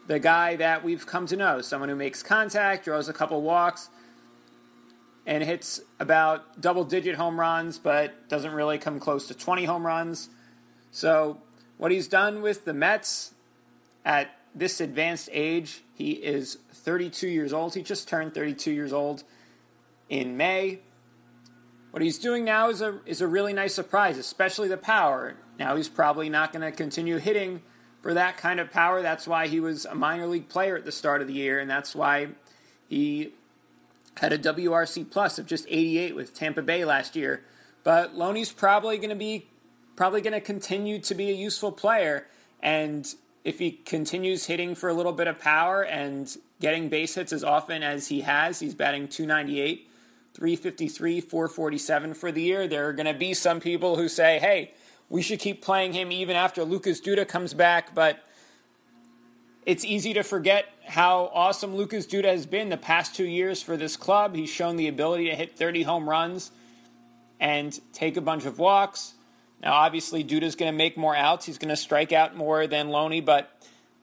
the 0.07 0.19
guy 0.19 0.57
that 0.57 0.83
we've 0.83 1.07
come 1.07 1.25
to 1.27 1.37
know 1.37 1.61
someone 1.61 1.87
who 1.87 1.95
makes 1.95 2.21
contact, 2.21 2.83
draws 2.83 3.07
a 3.07 3.13
couple 3.13 3.41
walks, 3.41 3.89
and 5.25 5.41
hits 5.41 5.79
about 6.01 6.59
double 6.59 6.83
digit 6.83 7.15
home 7.15 7.39
runs, 7.39 7.79
but 7.79 8.27
doesn't 8.27 8.51
really 8.51 8.77
come 8.77 8.99
close 8.99 9.25
to 9.29 9.33
20 9.33 9.63
home 9.63 9.85
runs. 9.85 10.27
So, 10.91 11.39
what 11.77 11.93
he's 11.93 12.09
done 12.09 12.41
with 12.41 12.65
the 12.65 12.73
Mets 12.73 13.33
at 14.03 14.37
this 14.55 14.79
advanced 14.79 15.29
age, 15.31 15.83
he 15.93 16.11
is 16.11 16.57
32 16.71 17.27
years 17.27 17.53
old. 17.53 17.75
He 17.75 17.81
just 17.81 18.07
turned 18.07 18.33
32 18.33 18.71
years 18.71 18.93
old 18.93 19.23
in 20.09 20.37
May. 20.37 20.79
What 21.91 22.01
he's 22.01 22.17
doing 22.17 22.43
now 22.43 22.69
is 22.69 22.81
a 22.81 22.99
is 23.05 23.21
a 23.21 23.27
really 23.27 23.53
nice 23.53 23.73
surprise, 23.73 24.17
especially 24.17 24.67
the 24.67 24.77
power. 24.77 25.35
Now 25.59 25.75
he's 25.75 25.89
probably 25.89 26.29
not 26.29 26.51
going 26.51 26.63
to 26.63 26.71
continue 26.71 27.17
hitting 27.17 27.61
for 28.01 28.13
that 28.13 28.37
kind 28.37 28.59
of 28.59 28.71
power. 28.71 29.01
That's 29.01 29.27
why 29.27 29.47
he 29.47 29.59
was 29.59 29.85
a 29.85 29.95
minor 29.95 30.27
league 30.27 30.49
player 30.49 30.75
at 30.75 30.85
the 30.85 30.91
start 30.91 31.21
of 31.21 31.27
the 31.27 31.33
year, 31.33 31.59
and 31.59 31.69
that's 31.69 31.95
why 31.95 32.29
he 32.89 33.33
had 34.17 34.33
a 34.33 34.37
WRC 34.37 35.09
plus 35.09 35.39
of 35.39 35.45
just 35.45 35.65
88 35.69 36.15
with 36.15 36.33
Tampa 36.33 36.61
Bay 36.61 36.85
last 36.85 37.15
year. 37.15 37.43
But 37.83 38.15
Loney's 38.15 38.51
probably 38.51 38.97
going 38.97 39.09
to 39.09 39.15
be 39.15 39.47
probably 39.95 40.21
going 40.21 40.33
to 40.33 40.41
continue 40.41 40.99
to 40.99 41.13
be 41.13 41.29
a 41.29 41.33
useful 41.33 41.71
player, 41.71 42.27
and 42.61 43.13
if 43.43 43.59
he 43.59 43.71
continues 43.71 44.45
hitting 44.45 44.75
for 44.75 44.89
a 44.89 44.93
little 44.93 45.11
bit 45.11 45.27
of 45.27 45.39
power 45.39 45.83
and 45.83 46.35
getting 46.61 46.89
base 46.89 47.15
hits 47.15 47.33
as 47.33 47.43
often 47.43 47.83
as 47.83 48.07
he 48.07 48.21
has, 48.21 48.59
he's 48.59 48.73
batting 48.73 49.07
298, 49.07 49.89
353, 50.33 51.21
447 51.21 52.13
for 52.13 52.31
the 52.31 52.41
year. 52.41 52.67
There 52.67 52.87
are 52.87 52.93
going 52.93 53.05
to 53.05 53.13
be 53.13 53.33
some 53.33 53.59
people 53.59 53.95
who 53.95 54.07
say, 54.07 54.39
"Hey." 54.39 54.73
we 55.13 55.21
should 55.21 55.37
keep 55.37 55.61
playing 55.61 55.93
him 55.93 56.11
even 56.11 56.35
after 56.35 56.63
Lucas 56.63 56.99
Duda 56.99 57.27
comes 57.27 57.53
back, 57.53 57.93
but 57.93 58.17
it's 59.63 59.85
easy 59.85 60.11
to 60.15 60.23
forget 60.23 60.65
how 60.87 61.29
awesome 61.35 61.75
Lucas 61.75 62.07
Duda 62.07 62.25
has 62.25 62.47
been 62.47 62.69
the 62.69 62.77
past 62.77 63.13
two 63.13 63.25
years 63.25 63.61
for 63.61 63.77
this 63.77 63.95
club. 63.95 64.35
He's 64.35 64.49
shown 64.49 64.75
the 64.75 64.87
ability 64.87 65.29
to 65.29 65.35
hit 65.35 65.55
30 65.55 65.83
home 65.83 66.09
runs 66.09 66.49
and 67.39 67.79
take 67.93 68.17
a 68.17 68.21
bunch 68.21 68.45
of 68.45 68.57
walks. 68.57 69.13
Now, 69.63 69.73
obviously, 69.73 70.25
Duda's 70.25 70.55
going 70.55 70.71
to 70.71 70.77
make 70.77 70.97
more 70.97 71.15
outs. 71.15 71.45
He's 71.45 71.57
going 71.57 71.69
to 71.69 71.77
strike 71.77 72.11
out 72.11 72.35
more 72.35 72.67
than 72.67 72.89
Loney, 72.89 73.21
but 73.21 73.49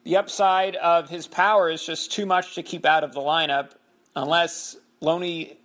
the 0.05 0.17
upside 0.17 0.75
of 0.77 1.11
his 1.11 1.27
power 1.27 1.69
is 1.69 1.85
just 1.85 2.11
too 2.11 2.25
much 2.25 2.55
to 2.55 2.63
keep 2.63 2.87
out 2.87 3.05
of 3.05 3.13
the 3.13 3.21
lineup 3.21 3.73
unless 4.17 4.77
Loney 5.03 5.59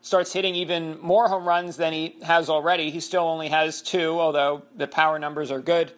starts 0.00 0.32
hitting 0.32 0.56
even 0.56 1.00
more 1.00 1.28
home 1.28 1.44
runs 1.46 1.76
than 1.76 1.92
he 1.92 2.16
has 2.22 2.50
already. 2.50 2.90
He 2.90 2.98
still 2.98 3.22
only 3.22 3.48
has 3.48 3.80
two, 3.80 4.18
although 4.20 4.62
the 4.74 4.88
power 4.88 5.20
numbers 5.20 5.52
are 5.52 5.60
good. 5.60 5.92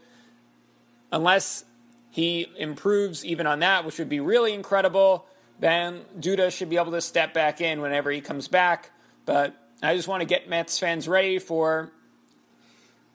Unless 1.11 1.65
he 2.11 2.47
improves 2.59 3.25
even 3.25 3.47
on 3.47 3.61
that, 3.61 3.87
which 3.87 3.99
would 3.99 4.11
be 4.11 4.21
really 4.21 4.53
incredible, 4.53 5.27
then 5.59 6.03
Duda 6.19 6.51
should 6.51 6.69
be 6.69 6.77
able 6.77 6.93
to 6.93 7.01
step 7.01 7.33
back 7.33 7.63
in 7.63 7.81
whenever 7.81 8.11
he 8.11 8.21
comes 8.21 8.49
back. 8.49 8.91
But 9.25 9.55
I 9.83 9.97
just 9.97 10.09
want 10.09 10.21
to 10.21 10.27
get 10.27 10.49
Mets 10.49 10.79
fans 10.79 11.09
ready 11.09 11.39
for 11.39 11.91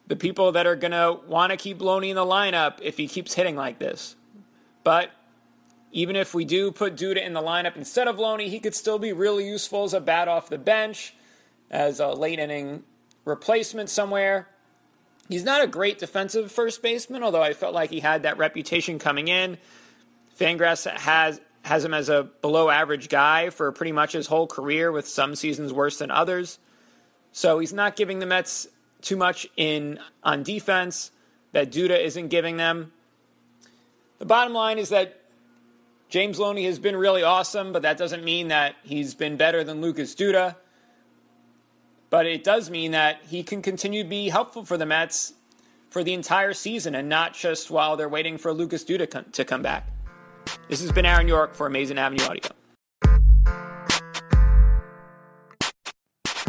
the 0.08 0.16
people 0.16 0.52
that 0.52 0.66
are 0.66 0.76
going 0.76 0.92
to 0.92 1.20
want 1.28 1.52
to 1.52 1.58
keep 1.58 1.82
Loney 1.82 2.10
in 2.10 2.16
the 2.16 2.26
lineup 2.26 2.80
if 2.82 2.98
he 2.98 3.08
keeps 3.08 3.34
hitting 3.34 3.56
like 3.56 3.80
this. 3.80 4.16
But 4.84 5.12
even 5.92 6.16
if 6.16 6.34
we 6.34 6.44
do 6.44 6.72
put 6.72 6.96
Duda 6.96 7.24
in 7.26 7.34
the 7.34 7.42
lineup 7.42 7.76
instead 7.76 8.08
of 8.08 8.20
Loney, 8.20 8.50
he 8.50 8.60
could 8.60 8.76
still 8.76 9.00
be 9.00 9.14
really 9.14 9.48
useful 9.48 9.84
as 9.84 9.94
a 9.94 10.02
bat 10.02 10.28
off 10.28 10.50
the 10.50 10.58
bench, 10.58 11.14
as 11.70 12.00
a 12.00 12.10
late 12.10 12.40
inning 12.40 12.84
replacement 13.26 13.90
somewhere. 13.90 14.50
He's 15.30 15.44
not 15.44 15.64
a 15.64 15.68
great 15.68 16.00
defensive 16.00 16.52
first 16.52 16.82
baseman, 16.82 17.24
although 17.24 17.42
I 17.42 17.54
felt 17.54 17.74
like 17.74 17.90
he 17.90 18.02
had 18.02 18.24
that 18.24 18.38
reputation 18.38 19.00
coming 19.00 19.30
in. 19.30 19.58
Fangraphs 20.38 20.90
has 20.90 21.40
has 21.64 21.86
him 21.86 21.94
as 21.94 22.10
a 22.10 22.24
below 22.42 22.70
average 22.70 23.08
guy 23.08 23.50
for 23.50 23.72
pretty 23.72 23.94
much 23.94 24.12
his 24.12 24.28
whole 24.28 24.48
career, 24.48 24.92
with 24.92 25.08
some 25.08 25.34
seasons 25.34 25.72
worse 25.72 25.98
than 25.98 26.12
others. 26.12 26.60
So 27.32 27.60
he's 27.60 27.72
not 27.72 27.96
giving 27.96 28.20
the 28.20 28.26
Mets 28.26 28.68
too 29.04 29.16
much 29.16 29.48
in 29.56 30.00
on 30.24 30.44
defense 30.44 31.12
that 31.52 31.72
Duda 31.72 32.04
isn't 32.04 32.30
giving 32.30 32.58
them. 32.58 32.92
The 34.20 34.26
bottom 34.26 34.54
line 34.54 34.80
is 34.80 34.90
that 34.90 35.20
James 36.10 36.40
Loney 36.40 36.66
has 36.66 36.80
been 36.80 36.96
really 36.96 37.24
awesome, 37.24 37.74
but 37.74 37.82
that 37.82 37.98
doesn't 37.98 38.24
mean 38.24 38.48
that 38.50 38.76
he's 38.84 39.14
been 39.14 39.38
better 39.38 39.64
than 39.64 39.82
Lucas 39.82 40.16
Duda. 40.16 40.56
But 42.10 42.26
it 42.26 42.44
does 42.44 42.70
mean 42.70 42.92
that 42.92 43.22
he 43.28 43.44
can 43.44 43.62
continue 43.62 44.04
to 44.04 44.10
be 44.10 44.30
helpful 44.30 44.64
for 44.64 44.78
the 44.78 44.86
Mets 44.86 45.34
for 45.90 46.04
the 46.04 46.14
entire 46.14 46.54
season 46.54 46.96
and 46.96 47.10
not 47.10 47.34
just 47.34 47.70
while 47.72 47.98
they're 47.98 48.10
waiting 48.10 48.38
for 48.38 48.54
Lucas 48.54 48.84
Duda 48.84 49.32
to 49.32 49.46
come 49.46 49.62
back. 49.62 49.88
This 50.70 50.82
has 50.82 50.92
been 50.92 51.06
Aaron 51.06 51.28
York 51.28 51.56
for 51.56 51.68
Amazing 51.68 51.98
Avenue 51.98 52.26
Audio. 52.26 52.52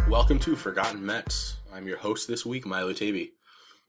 Welcome 0.09 0.39
to 0.41 0.55
Forgotten 0.55 1.05
Mets. 1.05 1.57
I'm 1.73 1.89
your 1.89 1.97
host 1.97 2.29
this 2.29 2.45
week, 2.45 2.67
Milo 2.67 2.93
Taby. 2.93 3.33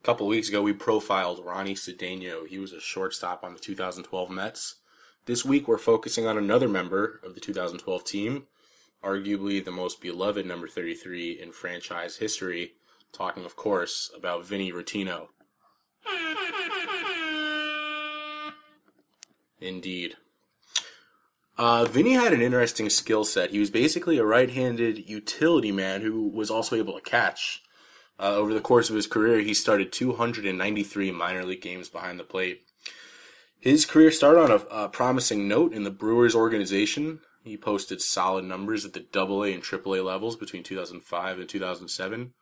A 0.01 0.03
couple 0.03 0.25
weeks 0.27 0.47
ago, 0.47 0.61
we 0.61 0.71
profiled 0.71 1.45
Ronny 1.45 1.75
Cedeno. 1.75 2.47
He 2.47 2.57
was 2.57 2.71
a 2.71 2.79
shortstop 2.79 3.43
on 3.43 3.53
the 3.53 3.59
2012 3.59 4.29
Mets. 4.29 4.75
This 5.25 5.43
week, 5.43 5.67
we're 5.67 5.77
focusing 5.77 6.25
on 6.25 6.37
another 6.37 6.69
member 6.69 7.19
of 7.23 7.35
the 7.35 7.41
2012 7.41 8.03
team, 8.05 8.47
arguably 9.03 9.63
the 9.63 9.71
most 9.71 10.01
beloved 10.01 10.45
number 10.45 10.67
33 10.69 11.39
in 11.39 11.51
franchise 11.51 12.17
history, 12.17 12.73
talking, 13.11 13.43
of 13.43 13.55
course, 13.55 14.09
about 14.15 14.45
Vinny 14.45 14.71
Rottino. 14.71 15.27
Indeed. 19.59 20.15
Uh, 21.57 21.85
Vinny 21.85 22.13
had 22.13 22.33
an 22.33 22.41
interesting 22.41 22.89
skill 22.89 23.23
set. 23.23 23.51
He 23.51 23.59
was 23.59 23.69
basically 23.69 24.17
a 24.17 24.25
right-handed 24.25 25.09
utility 25.09 25.71
man 25.71 26.01
who 26.01 26.27
was 26.27 26.51
also 26.51 26.75
able 26.75 26.93
to 26.93 27.01
catch. 27.01 27.63
Uh, 28.19 28.35
over 28.35 28.53
the 28.53 28.61
course 28.61 28.89
of 28.89 28.95
his 28.95 29.07
career, 29.07 29.39
he 29.39 29.53
started 29.53 29.91
293 29.91 31.11
minor 31.11 31.45
league 31.45 31.61
games 31.61 31.87
behind 31.89 32.19
the 32.19 32.23
plate. 32.23 32.63
His 33.59 33.85
career 33.85 34.11
started 34.11 34.41
on 34.41 34.51
a, 34.51 34.83
a 34.85 34.89
promising 34.89 35.47
note 35.47 35.73
in 35.73 35.83
the 35.83 35.91
Brewers 35.91 36.35
organization. 36.35 37.19
He 37.43 37.57
posted 37.57 38.01
solid 38.01 38.43
numbers 38.45 38.85
at 38.85 38.93
the 38.93 39.05
AA 39.13 39.53
and 39.53 39.63
AAA 39.63 40.03
levels 40.03 40.35
between 40.35 40.63
2005 40.63 41.39
and 41.39 41.49
2007. 41.49 42.33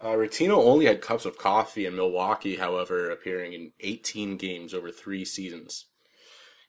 Uh, 0.00 0.16
only 0.50 0.86
had 0.86 1.02
cups 1.02 1.24
of 1.24 1.36
coffee 1.36 1.84
in 1.84 1.96
Milwaukee, 1.96 2.56
however, 2.56 3.10
appearing 3.10 3.52
in 3.52 3.72
18 3.80 4.36
games 4.36 4.72
over 4.72 4.90
three 4.90 5.24
seasons. 5.24 5.86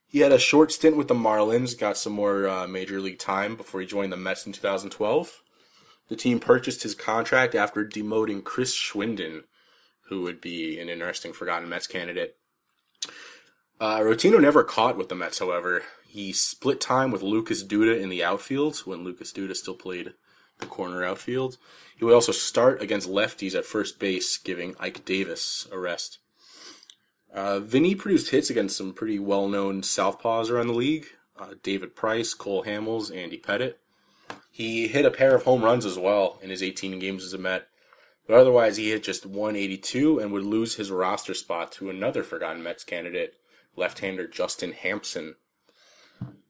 He 0.10 0.20
had 0.20 0.32
a 0.32 0.40
short 0.40 0.72
stint 0.72 0.96
with 0.96 1.10
the 1.10 1.14
Marlins, 1.14 1.78
got 1.78 1.98
some 1.98 2.14
more 2.14 2.48
uh, 2.48 2.68
major 2.68 3.02
league 3.02 3.20
time 3.20 3.56
before 3.56 3.82
he 3.82 3.88
joined 3.88 4.12
the 4.12 4.18
Mets 4.18 4.46
in 4.46 4.54
2012. 4.54 5.44
The 6.08 6.16
team 6.16 6.40
purchased 6.40 6.84
his 6.84 6.96
contract 6.96 7.54
after 7.54 7.86
demoting 7.86 8.44
Chris 8.44 8.74
Schwinden, 8.74 9.44
who 10.08 10.22
would 10.22 10.40
be 10.40 10.80
an 10.80 10.88
interesting 10.88 11.34
forgotten 11.34 11.68
Mets 11.68 11.88
candidate. 11.88 12.38
Uh, 13.80 14.00
Rottino 14.00 14.42
never 14.42 14.64
caught 14.64 14.98
with 14.98 15.10
the 15.10 15.16
Mets, 15.16 15.40
however. 15.40 15.84
He 16.08 16.32
split 16.32 16.80
time 16.80 17.12
with 17.12 17.22
Lucas 17.22 17.64
Duda 17.64 18.02
in 18.02 18.10
the 18.10 18.24
outfield 18.24 18.78
when 18.86 19.04
Lucas 19.04 19.34
Duda 19.34 19.56
still 19.56 19.76
played 19.76 20.14
the 20.60 20.66
corner 20.66 21.04
outfield. 21.04 21.58
He 21.96 22.06
would 22.06 22.14
also 22.14 22.32
start 22.32 22.82
against 22.82 23.10
lefties 23.10 23.56
at 23.56 23.66
first 23.66 24.00
base, 24.00 24.38
giving 24.38 24.76
Ike 24.80 25.04
Davis 25.04 25.68
a 25.72 25.78
rest. 25.78 26.20
Uh, 27.34 27.60
Vinny 27.60 27.96
produced 27.96 28.32
hits 28.32 28.50
against 28.50 28.78
some 28.78 28.94
pretty 28.94 29.20
well-known 29.20 29.82
southpaws 29.82 30.50
around 30.50 30.68
the 30.68 30.74
league. 30.74 31.08
Uh, 31.38 31.54
David 31.62 31.96
Price, 31.96 32.34
Cole 32.34 32.64
Hamels, 32.64 33.16
Andy 33.16 33.38
Pettitte. 33.38 33.76
He 34.50 34.88
hit 34.88 35.06
a 35.06 35.12
pair 35.12 35.36
of 35.36 35.44
home 35.44 35.64
runs 35.64 35.86
as 35.86 36.00
well 36.00 36.40
in 36.42 36.50
his 36.50 36.64
18 36.64 36.98
games 37.00 37.24
as 37.24 37.34
a 37.34 37.38
Met. 37.38 37.68
But 38.26 38.38
otherwise, 38.38 38.78
he 38.78 38.90
hit 38.90 39.04
just 39.04 39.26
182 39.26 40.20
and 40.20 40.32
would 40.32 40.44
lose 40.44 40.76
his 40.76 40.92
roster 40.92 41.34
spot 41.34 41.72
to 41.74 41.90
another 41.90 42.24
forgotten 42.24 42.64
Mets 42.64 42.84
candidate, 42.84 43.36
left-hander 43.76 44.28
Justin 44.28 44.74
Hampson. 44.74 45.36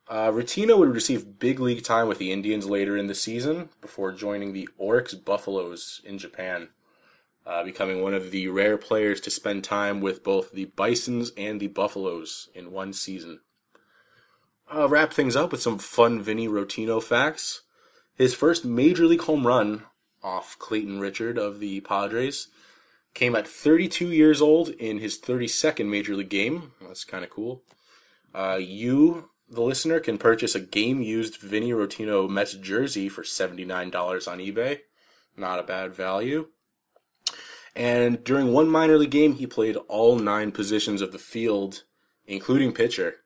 Uh, 0.10 0.32
Rottino 0.32 0.78
would 0.78 0.94
receive 0.94 1.38
big 1.38 1.60
league 1.60 1.84
time 1.84 2.08
with 2.08 2.18
the 2.18 2.32
Indians 2.32 2.66
later 2.66 2.96
in 2.96 3.08
the 3.08 3.16
season 3.16 3.70
before 3.82 4.14
joining 4.14 4.54
the 4.54 4.70
Orix 4.80 5.14
Buffaloes 5.24 6.02
in 6.06 6.18
Japan, 6.18 6.70
uh, 7.48 7.64
becoming 7.64 8.02
one 8.02 8.14
of 8.14 8.32
the 8.32 8.48
rare 8.50 8.78
players 8.78 9.22
to 9.22 9.32
spend 9.32 9.64
time 9.64 10.02
with 10.02 10.24
both 10.24 10.52
the 10.52 10.66
Bisons 10.66 11.32
and 11.38 11.60
the 11.60 11.68
Buffaloes 11.68 12.50
in 12.54 12.72
one 12.72 12.92
season. 12.92 13.40
I'll 14.70 14.90
wrap 14.90 15.14
things 15.14 15.38
up 15.38 15.54
with 15.54 15.62
some 15.62 15.78
fun 15.78 16.22
Vinny 16.22 16.50
Rottino 16.50 17.02
facts. 17.02 17.62
His 18.16 18.34
first 18.34 18.66
major 18.66 19.06
league 19.06 19.22
home 19.22 19.48
run 19.48 19.84
off 20.22 20.60
Clayton 20.60 21.00
Richard 21.00 21.38
of 21.38 21.60
the 21.60 21.80
Padres 21.80 22.50
came 23.14 23.34
at 23.34 23.48
32 23.48 24.12
years 24.12 24.42
old 24.42 24.70
in 24.70 24.98
his 24.98 25.18
32nd 25.18 25.88
major 25.88 26.16
league 26.16 26.30
game. 26.30 26.74
That's 26.82 27.06
kind 27.06 27.24
of 27.24 27.30
cool. 27.30 27.64
Uh, 28.36 28.60
you, 28.60 29.30
the 29.50 29.62
listener, 29.62 30.02
can 30.02 30.18
purchase 30.18 30.54
a 30.54 30.60
game 30.60 31.02
used 31.02 31.38
Vinny 31.38 31.72
Rottino 31.72 32.30
Mets 32.30 32.56
jersey 32.56 33.08
for 33.08 33.24
$79 33.24 34.30
on 34.30 34.40
eBay. 34.40 34.80
Not 35.38 35.60
a 35.60 35.64
bad 35.64 35.96
value. 35.96 36.50
And 37.78 38.24
during 38.24 38.52
one 38.54 38.68
minor 38.70 38.98
league 38.98 39.12
game, 39.12 39.36
he 39.36 39.46
played 39.46 39.76
all 39.88 40.18
nine 40.18 40.52
positions 40.52 41.00
of 41.00 41.12
the 41.12 41.20
field, 41.20 41.84
including 42.26 42.74
pitcher. 42.74 43.18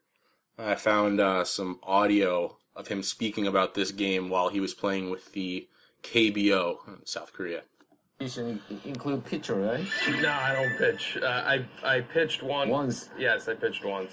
I 0.60 0.76
found 0.76 1.22
uh, 1.22 1.46
some 1.46 1.80
audio 1.84 2.58
of 2.76 2.90
him 2.90 3.02
speaking 3.02 3.48
about 3.48 3.76
this 3.76 3.92
game 3.92 4.30
while 4.30 4.50
he 4.50 4.60
was 4.60 4.74
playing 4.74 5.10
with 5.10 5.32
the 5.32 5.70
KBO 6.04 6.86
in 6.86 7.06
South 7.06 7.32
Korea. 7.32 7.62
You 8.20 8.28
should 8.28 8.60
include 8.84 9.26
pitcher, 9.26 9.56
right? 9.56 9.84
No, 10.22 10.30
I 10.30 10.54
don't 10.54 10.78
pitch. 10.78 11.18
Uh, 11.20 11.26
I 11.26 11.66
I 11.84 12.02
pitched 12.02 12.44
one 12.44 12.70
once. 12.70 13.10
Yes, 13.18 13.48
I 13.48 13.56
pitched 13.56 13.84
once. 13.84 14.12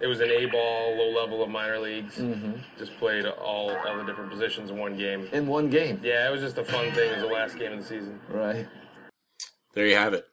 It 0.00 0.06
was 0.06 0.20
an 0.20 0.30
A 0.30 0.46
ball, 0.46 0.96
low 0.96 1.10
level 1.20 1.42
of 1.42 1.50
minor 1.50 1.78
leagues. 1.78 2.16
Mm-hmm. 2.16 2.52
Just 2.78 2.96
played 2.96 3.26
all 3.26 3.76
all 3.76 3.98
the 3.98 4.04
different 4.04 4.30
positions 4.30 4.70
in 4.70 4.78
one 4.78 4.96
game. 4.96 5.28
In 5.32 5.46
one 5.46 5.68
game. 5.68 6.00
Yeah, 6.02 6.26
it 6.28 6.32
was 6.32 6.40
just 6.40 6.56
a 6.56 6.64
fun 6.64 6.92
thing. 6.92 7.10
It 7.10 7.16
was 7.16 7.24
the 7.24 7.28
last 7.28 7.58
game 7.58 7.72
of 7.72 7.80
the 7.80 7.84
season. 7.84 8.20
Right. 8.30 8.66
There 9.74 9.86
you 9.86 9.96
have 9.96 10.14
it. 10.14 10.26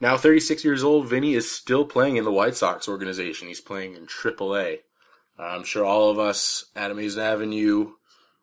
Now 0.00 0.16
36 0.16 0.64
years 0.64 0.82
old, 0.82 1.08
Vinny 1.08 1.34
is 1.34 1.50
still 1.50 1.84
playing 1.84 2.16
in 2.16 2.24
the 2.24 2.32
White 2.32 2.56
Sox 2.56 2.88
organization. 2.88 3.48
He's 3.48 3.60
playing 3.60 3.94
in 3.94 4.06
AAA. 4.06 4.78
I'm 5.38 5.64
sure 5.64 5.84
all 5.84 6.10
of 6.10 6.18
us 6.18 6.66
at 6.74 6.90
Amazing 6.90 7.22
Avenue 7.22 7.92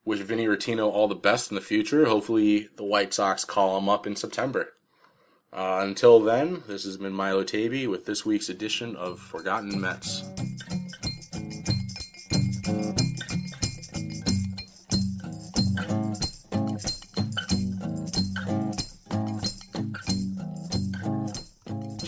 wish 0.05 0.19
Vinny 0.19 0.47
Rottino 0.47 0.91
all 0.91 1.07
the 1.07 1.15
best 1.15 1.51
in 1.51 1.55
the 1.55 1.61
future. 1.61 2.05
Hopefully, 2.05 2.69
the 2.77 2.83
White 2.83 3.13
Sox 3.13 3.45
call 3.45 3.77
him 3.77 3.89
up 3.89 4.07
in 4.07 4.15
September. 4.15 4.73
Uh, 5.51 5.79
until 5.81 6.19
then, 6.19 6.63
this 6.67 6.83
has 6.83 6.97
been 6.97 7.13
Milo 7.13 7.43
Taby 7.43 7.87
with 7.87 8.05
this 8.05 8.25
week's 8.25 8.49
edition 8.49 8.95
of 8.95 9.19
Forgotten 9.19 9.79
Mets. 9.79 10.23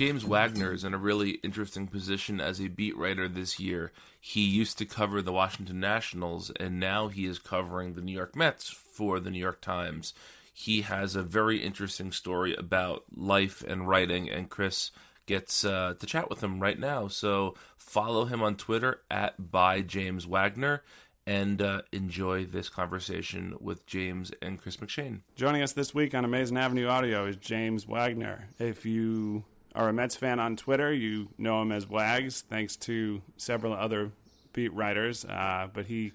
James 0.02 0.26
Wagner 0.26 0.74
is 0.74 0.84
in 0.84 0.96
a 0.96 0.98
really 0.98 1.34
interesting 1.44 1.86
position 1.86 2.42
as 2.42 2.60
a 2.60 2.70
beat 2.70 2.98
writer 2.98 3.28
this 3.28 3.60
year. 3.60 3.92
He 4.20 4.42
used 4.42 4.80
to 4.80 4.86
cover 4.88 5.22
the 5.22 5.32
Washington 5.32 5.80
Nationals, 5.80 6.50
and 6.60 6.80
now 6.80 7.10
he 7.10 7.28
is 7.28 7.38
covering 7.38 7.94
the 7.94 8.02
New 8.02 8.12
York 8.12 8.36
Mets 8.36 8.68
for 8.68 9.20
the 9.20 9.30
New 9.30 9.38
York 9.38 9.62
Times. 9.62 10.16
He 10.52 10.82
has 10.82 11.16
a 11.16 11.22
very 11.22 11.60
interesting 11.60 12.12
story 12.12 12.56
about 12.56 13.04
life 13.16 13.62
and 13.62 13.88
writing, 13.88 14.28
and 14.28 14.50
Chris 14.50 14.90
gets 15.28 15.64
uh, 15.64 15.94
to 16.00 16.06
chat 16.08 16.32
with 16.32 16.44
him 16.44 16.60
right 16.60 16.80
now. 16.80 17.08
So 17.08 17.54
follow 17.78 18.26
him 18.26 18.42
on 18.42 18.56
Twitter 18.56 19.02
at 19.12 19.52
by 19.52 19.82
James 19.82 20.26
Wagner 20.26 20.82
and 21.28 21.62
uh, 21.62 21.84
enjoy 21.92 22.46
this 22.46 22.70
conversation 22.70 23.56
with 23.60 23.86
James 23.86 24.32
and 24.42 24.60
Chris 24.60 24.78
McShane. 24.78 25.20
Joining 25.36 25.62
us 25.62 25.74
this 25.74 25.94
week 25.94 26.16
on 26.16 26.26
Amazing 26.26 26.58
Avenue 26.58 26.88
Audio 26.88 27.28
is 27.28 27.36
James 27.36 27.88
Wagner. 27.88 28.48
If 28.58 28.84
you 28.84 29.44
are 29.74 29.90
a 29.90 29.94
Mets 29.94 30.16
fan 30.16 30.40
on 30.40 30.56
Twitter, 30.56 30.94
you 30.94 31.30
know 31.38 31.62
him 31.62 31.72
as 31.72 31.88
Wags, 31.88 32.42
thanks 32.42 32.76
to 32.78 33.22
several 33.38 33.74
other 33.74 34.12
beat 34.54 34.74
writers. 34.74 35.26
Uh, 35.26 35.68
but 35.72 35.86
he 35.86 36.12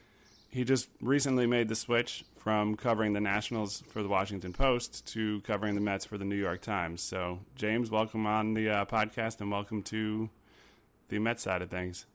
he 0.50 0.64
just 0.64 0.88
recently 1.00 1.46
made 1.46 1.68
the 1.68 1.74
switch 1.74 2.24
from 2.36 2.76
covering 2.76 3.12
the 3.12 3.20
Nationals 3.20 3.82
for 3.88 4.02
the 4.02 4.08
Washington 4.08 4.52
Post 4.52 5.06
to 5.12 5.40
covering 5.42 5.74
the 5.74 5.80
Mets 5.80 6.04
for 6.04 6.18
the 6.18 6.24
New 6.24 6.36
York 6.36 6.60
Times. 6.60 7.02
So, 7.02 7.40
James, 7.56 7.90
welcome 7.90 8.26
on 8.26 8.54
the 8.54 8.68
uh, 8.70 8.84
podcast 8.84 9.40
and 9.40 9.50
welcome 9.50 9.82
to 9.84 10.30
the 11.08 11.18
Mets 11.18 11.42
side 11.42 11.62
of 11.62 11.70
things. 11.70 12.06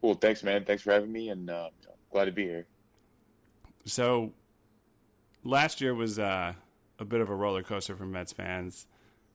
Well, 0.00 0.14
thanks, 0.14 0.42
man. 0.42 0.64
Thanks 0.64 0.82
for 0.82 0.92
having 0.92 1.12
me, 1.12 1.28
and 1.28 1.50
uh, 1.50 1.70
glad 2.10 2.26
to 2.26 2.32
be 2.32 2.44
here. 2.44 2.66
So, 3.84 4.32
last 5.44 5.80
year 5.80 5.94
was 5.94 6.18
uh, 6.18 6.54
a 6.98 7.04
bit 7.04 7.20
of 7.20 7.28
a 7.28 7.34
roller 7.34 7.62
coaster 7.62 7.96
for 7.96 8.06
Mets 8.06 8.32
fans 8.32 8.86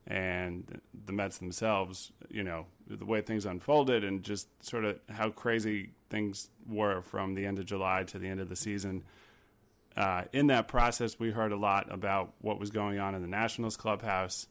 and 0.06 0.80
the 1.06 1.12
Mets 1.12 1.38
themselves. 1.38 2.12
You 2.28 2.44
know, 2.44 2.66
the 2.86 3.04
way 3.04 3.20
things 3.20 3.46
unfolded 3.46 4.04
and 4.04 4.22
just 4.22 4.48
sort 4.64 4.84
of 4.84 4.98
how 5.10 5.30
crazy 5.30 5.90
things 6.10 6.50
were 6.68 7.02
from 7.02 7.34
the 7.34 7.46
end 7.46 7.58
of 7.58 7.66
July 7.66 8.04
to 8.04 8.18
the 8.18 8.28
end 8.28 8.40
of 8.40 8.48
the 8.48 8.56
season. 8.56 9.04
Uh, 9.96 10.24
in 10.32 10.48
that 10.48 10.66
process, 10.66 11.18
we 11.18 11.30
heard 11.30 11.52
a 11.52 11.56
lot 11.56 11.92
about 11.92 12.32
what 12.40 12.58
was 12.58 12.70
going 12.70 12.98
on 12.98 13.14
in 13.14 13.22
the 13.22 13.28
Nationals 13.28 13.76
clubhouse. 13.76 14.48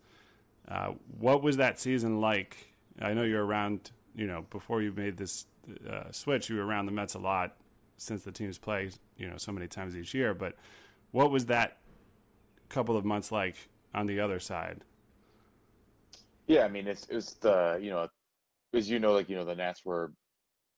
Uh, 0.67 0.93
what 1.19 1.43
was 1.43 1.57
that 1.57 1.79
season 1.79 2.21
like? 2.21 2.73
I 3.01 3.13
know 3.13 3.23
you're 3.23 3.45
around, 3.45 3.91
you 4.15 4.25
know, 4.25 4.45
before 4.49 4.81
you 4.81 4.93
made 4.93 5.17
this 5.17 5.45
uh, 5.89 6.11
switch, 6.11 6.49
you 6.49 6.55
were 6.55 6.65
around 6.65 6.85
the 6.85 6.91
Mets 6.91 7.13
a 7.13 7.19
lot 7.19 7.57
since 7.97 8.23
the 8.23 8.31
teams 8.31 8.57
play, 8.57 8.89
you 9.17 9.27
know, 9.27 9.37
so 9.37 9.51
many 9.51 9.67
times 9.67 9.97
each 9.97 10.13
year. 10.13 10.33
But 10.33 10.55
what 11.11 11.29
was 11.29 11.47
that 11.47 11.77
couple 12.69 12.97
of 12.97 13.05
months 13.05 13.31
like 13.31 13.55
on 13.93 14.07
the 14.07 14.19
other 14.19 14.39
side? 14.39 14.81
Yeah, 16.47 16.65
I 16.65 16.67
mean, 16.67 16.87
it's 16.87 17.05
it 17.05 17.15
was 17.15 17.35
the 17.41 17.79
you 17.81 17.89
know, 17.89 18.07
as 18.73 18.89
you 18.89 18.99
know, 18.99 19.13
like 19.13 19.29
you 19.29 19.35
know, 19.35 19.45
the 19.45 19.55
Nats 19.55 19.85
were, 19.85 20.13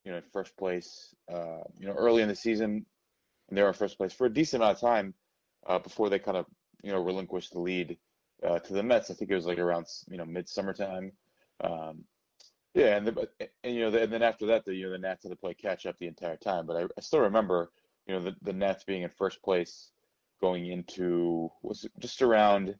you 0.04 0.12
know, 0.12 0.18
in 0.18 0.24
first 0.32 0.56
place, 0.56 1.14
uh, 1.32 1.62
you 1.78 1.86
know, 1.86 1.94
early 1.94 2.22
in 2.22 2.28
the 2.28 2.36
season, 2.36 2.86
and 3.48 3.58
they 3.58 3.62
were 3.62 3.68
in 3.68 3.74
first 3.74 3.98
place 3.98 4.12
for 4.12 4.26
a 4.26 4.32
decent 4.32 4.62
amount 4.62 4.76
of 4.76 4.80
time 4.80 5.14
uh, 5.66 5.78
before 5.78 6.08
they 6.10 6.18
kind 6.18 6.36
of 6.36 6.46
you 6.82 6.92
know 6.92 7.02
relinquished 7.02 7.52
the 7.52 7.60
lead 7.60 7.98
uh, 8.44 8.58
to 8.60 8.72
the 8.72 8.82
Mets. 8.82 9.10
I 9.10 9.14
think 9.14 9.30
it 9.30 9.34
was 9.34 9.46
like 9.46 9.58
around 9.58 9.86
you 10.08 10.18
know 10.18 10.24
mid 10.24 10.48
summertime. 10.48 11.12
Um, 11.62 12.04
yeah, 12.74 12.96
and, 12.96 13.06
the, 13.06 13.28
and 13.64 13.74
you 13.74 13.80
know, 13.80 13.90
the, 13.90 14.02
and 14.02 14.12
then 14.12 14.22
after 14.22 14.46
that, 14.46 14.64
the 14.64 14.74
you 14.74 14.84
know 14.86 14.92
the 14.92 14.98
Nats 14.98 15.24
had 15.24 15.30
to 15.30 15.36
play 15.36 15.54
catch 15.54 15.86
up 15.86 15.96
the 15.98 16.06
entire 16.06 16.36
time. 16.36 16.66
But 16.66 16.76
I, 16.76 16.82
I 16.96 17.00
still 17.00 17.20
remember, 17.20 17.72
you 18.06 18.14
know, 18.14 18.20
the, 18.20 18.36
the 18.42 18.52
Nats 18.52 18.84
being 18.84 19.02
in 19.02 19.10
first 19.10 19.42
place 19.42 19.90
going 20.40 20.66
into 20.66 21.50
was 21.62 21.86
just 21.98 22.22
around 22.22 22.76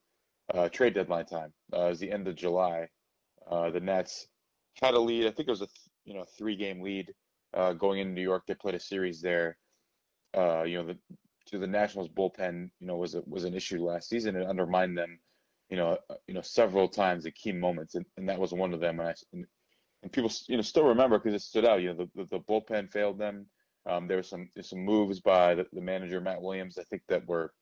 uh, 0.55 0.69
trade 0.69 0.95
deadline 0.95 1.27
time. 1.27 1.53
Uh, 1.73 1.89
was 1.89 1.99
the 1.99 2.11
end 2.11 2.29
of 2.29 2.35
July. 2.35 2.89
Uh, 3.51 3.71
the 3.71 3.81
Nats 3.81 4.29
had 4.81 4.95
a 4.95 5.01
lead. 5.01 5.27
I 5.27 5.31
think 5.31 5.49
it 5.49 5.53
was 5.53 5.63
a 5.63 5.67
th- 5.67 5.91
you 6.05 6.15
know 6.15 6.25
three 6.39 6.57
game 6.57 6.81
lead 6.81 7.13
uh, 7.55 7.73
going 7.73 8.01
into 8.01 8.13
New 8.13 8.23
York. 8.23 8.45
They 8.47 8.55
played 8.55 8.75
a 8.75 8.81
series 8.81 9.21
there. 9.21 9.57
Uh, 10.37 10.65
you 10.65 10.77
know, 10.77 10.87
the 10.87 10.99
to 11.47 11.59
the 11.59 11.67
Nationals 11.67 12.09
bullpen, 12.09 12.71
you 12.81 12.87
know, 12.87 12.97
was 12.97 13.15
a, 13.15 13.23
was 13.27 13.45
an 13.45 13.55
issue 13.55 13.85
last 13.85 14.09
season. 14.09 14.37
It 14.37 14.47
undermined 14.47 14.99
them, 14.99 15.19
you 15.71 15.77
know, 15.77 15.97
uh, 16.11 16.15
you 16.27 16.35
know, 16.35 16.41
several 16.41 16.89
times 16.89 17.25
at 17.25 17.35
key 17.35 17.53
moments, 17.53 17.95
and, 17.95 18.05
and 18.17 18.29
that 18.29 18.39
was 18.39 18.53
one 18.53 18.75
of 18.75 18.81
them. 18.81 19.01
And, 19.01 19.09
I, 19.11 19.15
and, 19.33 19.47
and 20.03 20.13
people, 20.13 20.31
you 20.49 20.57
know, 20.57 20.63
still 20.63 20.85
remember 20.85 21.19
because 21.19 21.35
it 21.35 21.47
stood 21.47 21.65
out. 21.65 21.83
You 21.83 21.95
know, 21.95 22.07
the, 22.15 22.25
the, 22.25 22.25
the 22.31 22.41
bullpen 22.41 22.91
failed 22.91 23.19
them. 23.19 23.47
Um, 23.89 24.09
there 24.09 24.17
were 24.17 24.23
some 24.23 24.51
some 24.61 24.81
moves 24.81 25.21
by 25.21 25.55
the, 25.55 25.67
the, 25.73 25.81
manager 25.81 26.21
Matt 26.21 26.43
Williams. 26.43 26.79
I 26.79 26.83
think 26.85 27.03
that 27.09 27.27
were 27.29 27.53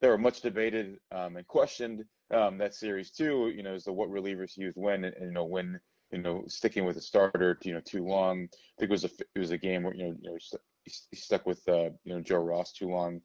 they 0.00 0.08
were 0.08 0.18
much 0.18 0.40
debated 0.40 0.98
um, 1.12 1.36
and 1.36 1.46
questioned. 1.46 2.04
Um, 2.32 2.58
that 2.58 2.74
series 2.74 3.10
too, 3.10 3.52
you 3.56 3.62
know, 3.62 3.74
as 3.74 3.84
to 3.84 3.92
what 3.92 4.10
relievers 4.10 4.56
used 4.56 4.76
when, 4.76 5.04
and, 5.04 5.14
you 5.20 5.32
know 5.32 5.44
when 5.44 5.80
you 6.12 6.18
know 6.18 6.44
sticking 6.46 6.84
with 6.84 6.96
a 6.96 7.00
starter, 7.00 7.58
you 7.62 7.72
know, 7.72 7.80
too 7.80 8.06
long. 8.06 8.44
I 8.44 8.78
think 8.78 8.90
it 8.90 8.90
was 8.90 9.04
a 9.04 9.10
it 9.34 9.38
was 9.38 9.50
a 9.50 9.58
game 9.58 9.82
where 9.82 9.94
you 9.94 10.04
know 10.04 10.16
you 10.20 10.30
know 10.30 10.38
he, 10.84 11.16
stuck 11.16 11.46
with 11.46 11.66
uh, 11.68 11.90
you 12.04 12.14
know 12.14 12.20
Joe 12.20 12.38
Ross 12.38 12.72
too 12.72 12.88
long. 12.88 13.20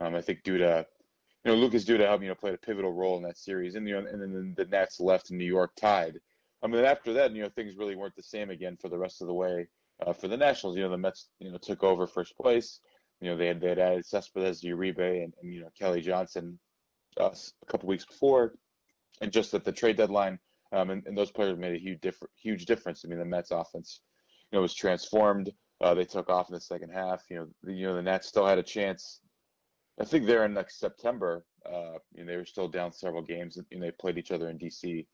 Um, 0.00 0.14
I 0.14 0.20
think 0.20 0.42
due 0.42 0.58
to 0.58 0.86
you 1.44 1.52
know 1.52 1.58
Lucas 1.58 1.84
Duda 1.84 2.06
helped 2.06 2.22
you 2.22 2.28
know 2.28 2.34
played 2.34 2.54
a 2.54 2.58
pivotal 2.58 2.92
role 2.92 3.16
in 3.16 3.22
that 3.24 3.38
series, 3.38 3.74
and 3.74 3.86
you 3.86 3.94
know 3.94 4.06
and 4.06 4.20
then 4.20 4.54
the 4.56 4.64
Nats 4.64 5.00
left 5.00 5.30
in 5.30 5.38
New 5.38 5.44
York 5.44 5.72
tied. 5.76 6.18
I 6.62 6.66
mean 6.66 6.84
after 6.84 7.12
that, 7.14 7.32
you 7.32 7.42
know 7.42 7.50
things 7.50 7.76
really 7.76 7.96
weren't 7.96 8.16
the 8.16 8.22
same 8.22 8.50
again 8.50 8.76
for 8.80 8.88
the 8.88 8.98
rest 8.98 9.20
of 9.20 9.28
the 9.28 9.34
way 9.34 9.68
uh, 10.04 10.12
for 10.12 10.28
the 10.28 10.36
Nationals. 10.36 10.76
You 10.76 10.84
know 10.84 10.90
the 10.90 10.98
Mets 10.98 11.28
you 11.40 11.50
know 11.50 11.58
took 11.58 11.84
over 11.84 12.06
first 12.06 12.36
place. 12.36 12.80
You 13.20 13.30
know 13.30 13.36
they 13.36 13.46
had 13.46 13.60
they 13.60 13.68
had 13.68 13.78
added 13.78 14.04
Cespedes, 14.04 14.62
Uribe, 14.62 15.24
and, 15.24 15.32
and 15.40 15.52
you 15.52 15.60
know 15.60 15.70
Kelly 15.78 16.00
Johnson 16.00 16.58
uh, 17.18 17.30
a 17.30 17.66
couple 17.66 17.88
weeks 17.88 18.04
before, 18.04 18.54
and 19.20 19.32
just 19.32 19.54
at 19.54 19.64
the 19.64 19.72
trade 19.72 19.96
deadline, 19.96 20.38
um, 20.72 20.90
and, 20.90 21.06
and 21.06 21.16
those 21.16 21.30
players 21.30 21.58
made 21.58 21.74
a 21.74 21.78
huge 21.78 22.00
different 22.00 22.30
huge 22.36 22.66
difference. 22.66 23.04
I 23.04 23.08
mean 23.08 23.18
the 23.18 23.24
Mets 23.24 23.50
offense, 23.50 24.00
you 24.50 24.56
know, 24.56 24.62
was 24.62 24.74
transformed. 24.74 25.50
Uh, 25.80 25.94
they 25.94 26.04
took 26.04 26.30
off 26.30 26.48
in 26.48 26.54
the 26.54 26.60
second 26.60 26.90
half. 26.90 27.22
You 27.30 27.36
know, 27.36 27.46
the, 27.62 27.72
you 27.72 27.86
know 27.86 27.94
the 27.94 28.02
Nats 28.02 28.28
still 28.28 28.46
had 28.46 28.58
a 28.58 28.62
chance. 28.62 29.20
I 30.00 30.04
think 30.04 30.26
they're 30.26 30.44
in 30.44 30.54
like 30.54 30.70
September. 30.70 31.44
Uh, 31.64 31.98
you 32.12 32.24
know, 32.24 32.26
they 32.26 32.36
were 32.36 32.44
still 32.44 32.68
down 32.68 32.92
several 32.92 33.22
games, 33.22 33.56
and 33.56 33.82
they 33.82 33.90
played 33.90 34.18
each 34.18 34.30
other 34.30 34.50
in 34.50 34.58
DC, 34.58 35.06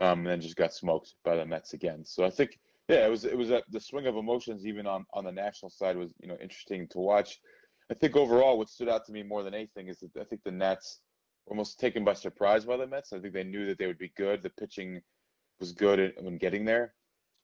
um, 0.00 0.20
and 0.20 0.26
then 0.26 0.40
just 0.40 0.56
got 0.56 0.74
smoked 0.74 1.14
by 1.24 1.36
the 1.36 1.46
Mets 1.46 1.72
again. 1.72 2.04
So 2.04 2.24
I 2.24 2.30
think, 2.30 2.58
yeah, 2.88 3.06
it 3.06 3.10
was 3.10 3.24
it 3.24 3.36
was 3.36 3.50
a, 3.50 3.62
the 3.70 3.80
swing 3.80 4.06
of 4.06 4.16
emotions 4.16 4.66
even 4.66 4.86
on 4.86 5.04
on 5.12 5.24
the 5.24 5.32
national 5.32 5.70
side 5.70 5.96
was 5.96 6.12
you 6.20 6.28
know 6.28 6.36
interesting 6.40 6.86
to 6.88 6.98
watch. 6.98 7.38
I 7.90 7.94
think 7.94 8.16
overall, 8.16 8.56
what 8.56 8.70
stood 8.70 8.88
out 8.88 9.04
to 9.06 9.12
me 9.12 9.22
more 9.22 9.42
than 9.42 9.54
anything 9.54 9.88
is 9.88 9.98
that 9.98 10.10
I 10.18 10.24
think 10.24 10.42
the 10.44 10.50
Nats 10.50 11.00
were 11.46 11.52
almost 11.52 11.78
taken 11.78 12.04
by 12.04 12.14
surprise 12.14 12.64
by 12.64 12.78
the 12.78 12.86
Mets. 12.86 13.12
I 13.12 13.18
think 13.18 13.34
they 13.34 13.44
knew 13.44 13.66
that 13.66 13.78
they 13.78 13.86
would 13.86 13.98
be 13.98 14.12
good. 14.16 14.42
The 14.42 14.50
pitching 14.50 15.02
was 15.60 15.72
good 15.72 16.14
when 16.20 16.38
getting 16.38 16.64
there. 16.64 16.94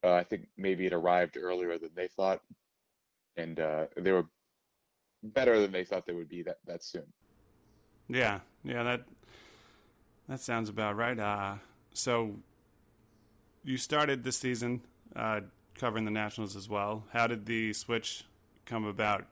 Uh, 0.02 0.14
I 0.14 0.24
think 0.24 0.46
maybe 0.56 0.86
it 0.86 0.94
arrived 0.94 1.36
earlier 1.36 1.78
than 1.78 1.90
they 1.94 2.08
thought 2.08 2.40
and 3.36 3.60
uh, 3.60 3.86
they 3.96 4.12
were 4.12 4.26
better 5.22 5.60
than 5.60 5.72
they 5.72 5.84
thought 5.84 6.06
they 6.06 6.12
would 6.12 6.28
be 6.28 6.42
that 6.42 6.58
that 6.66 6.84
soon. 6.84 7.04
Yeah, 8.08 8.40
yeah, 8.64 8.82
that 8.82 9.02
that 10.28 10.40
sounds 10.40 10.68
about 10.68 10.96
right. 10.96 11.18
Uh, 11.18 11.54
so 11.92 12.36
you 13.64 13.76
started 13.76 14.24
this 14.24 14.36
season 14.36 14.82
uh, 15.16 15.40
covering 15.74 16.04
the 16.04 16.10
Nationals 16.10 16.56
as 16.56 16.68
well. 16.68 17.04
How 17.12 17.26
did 17.26 17.46
the 17.46 17.72
switch 17.72 18.24
come 18.66 18.84
about? 18.84 19.26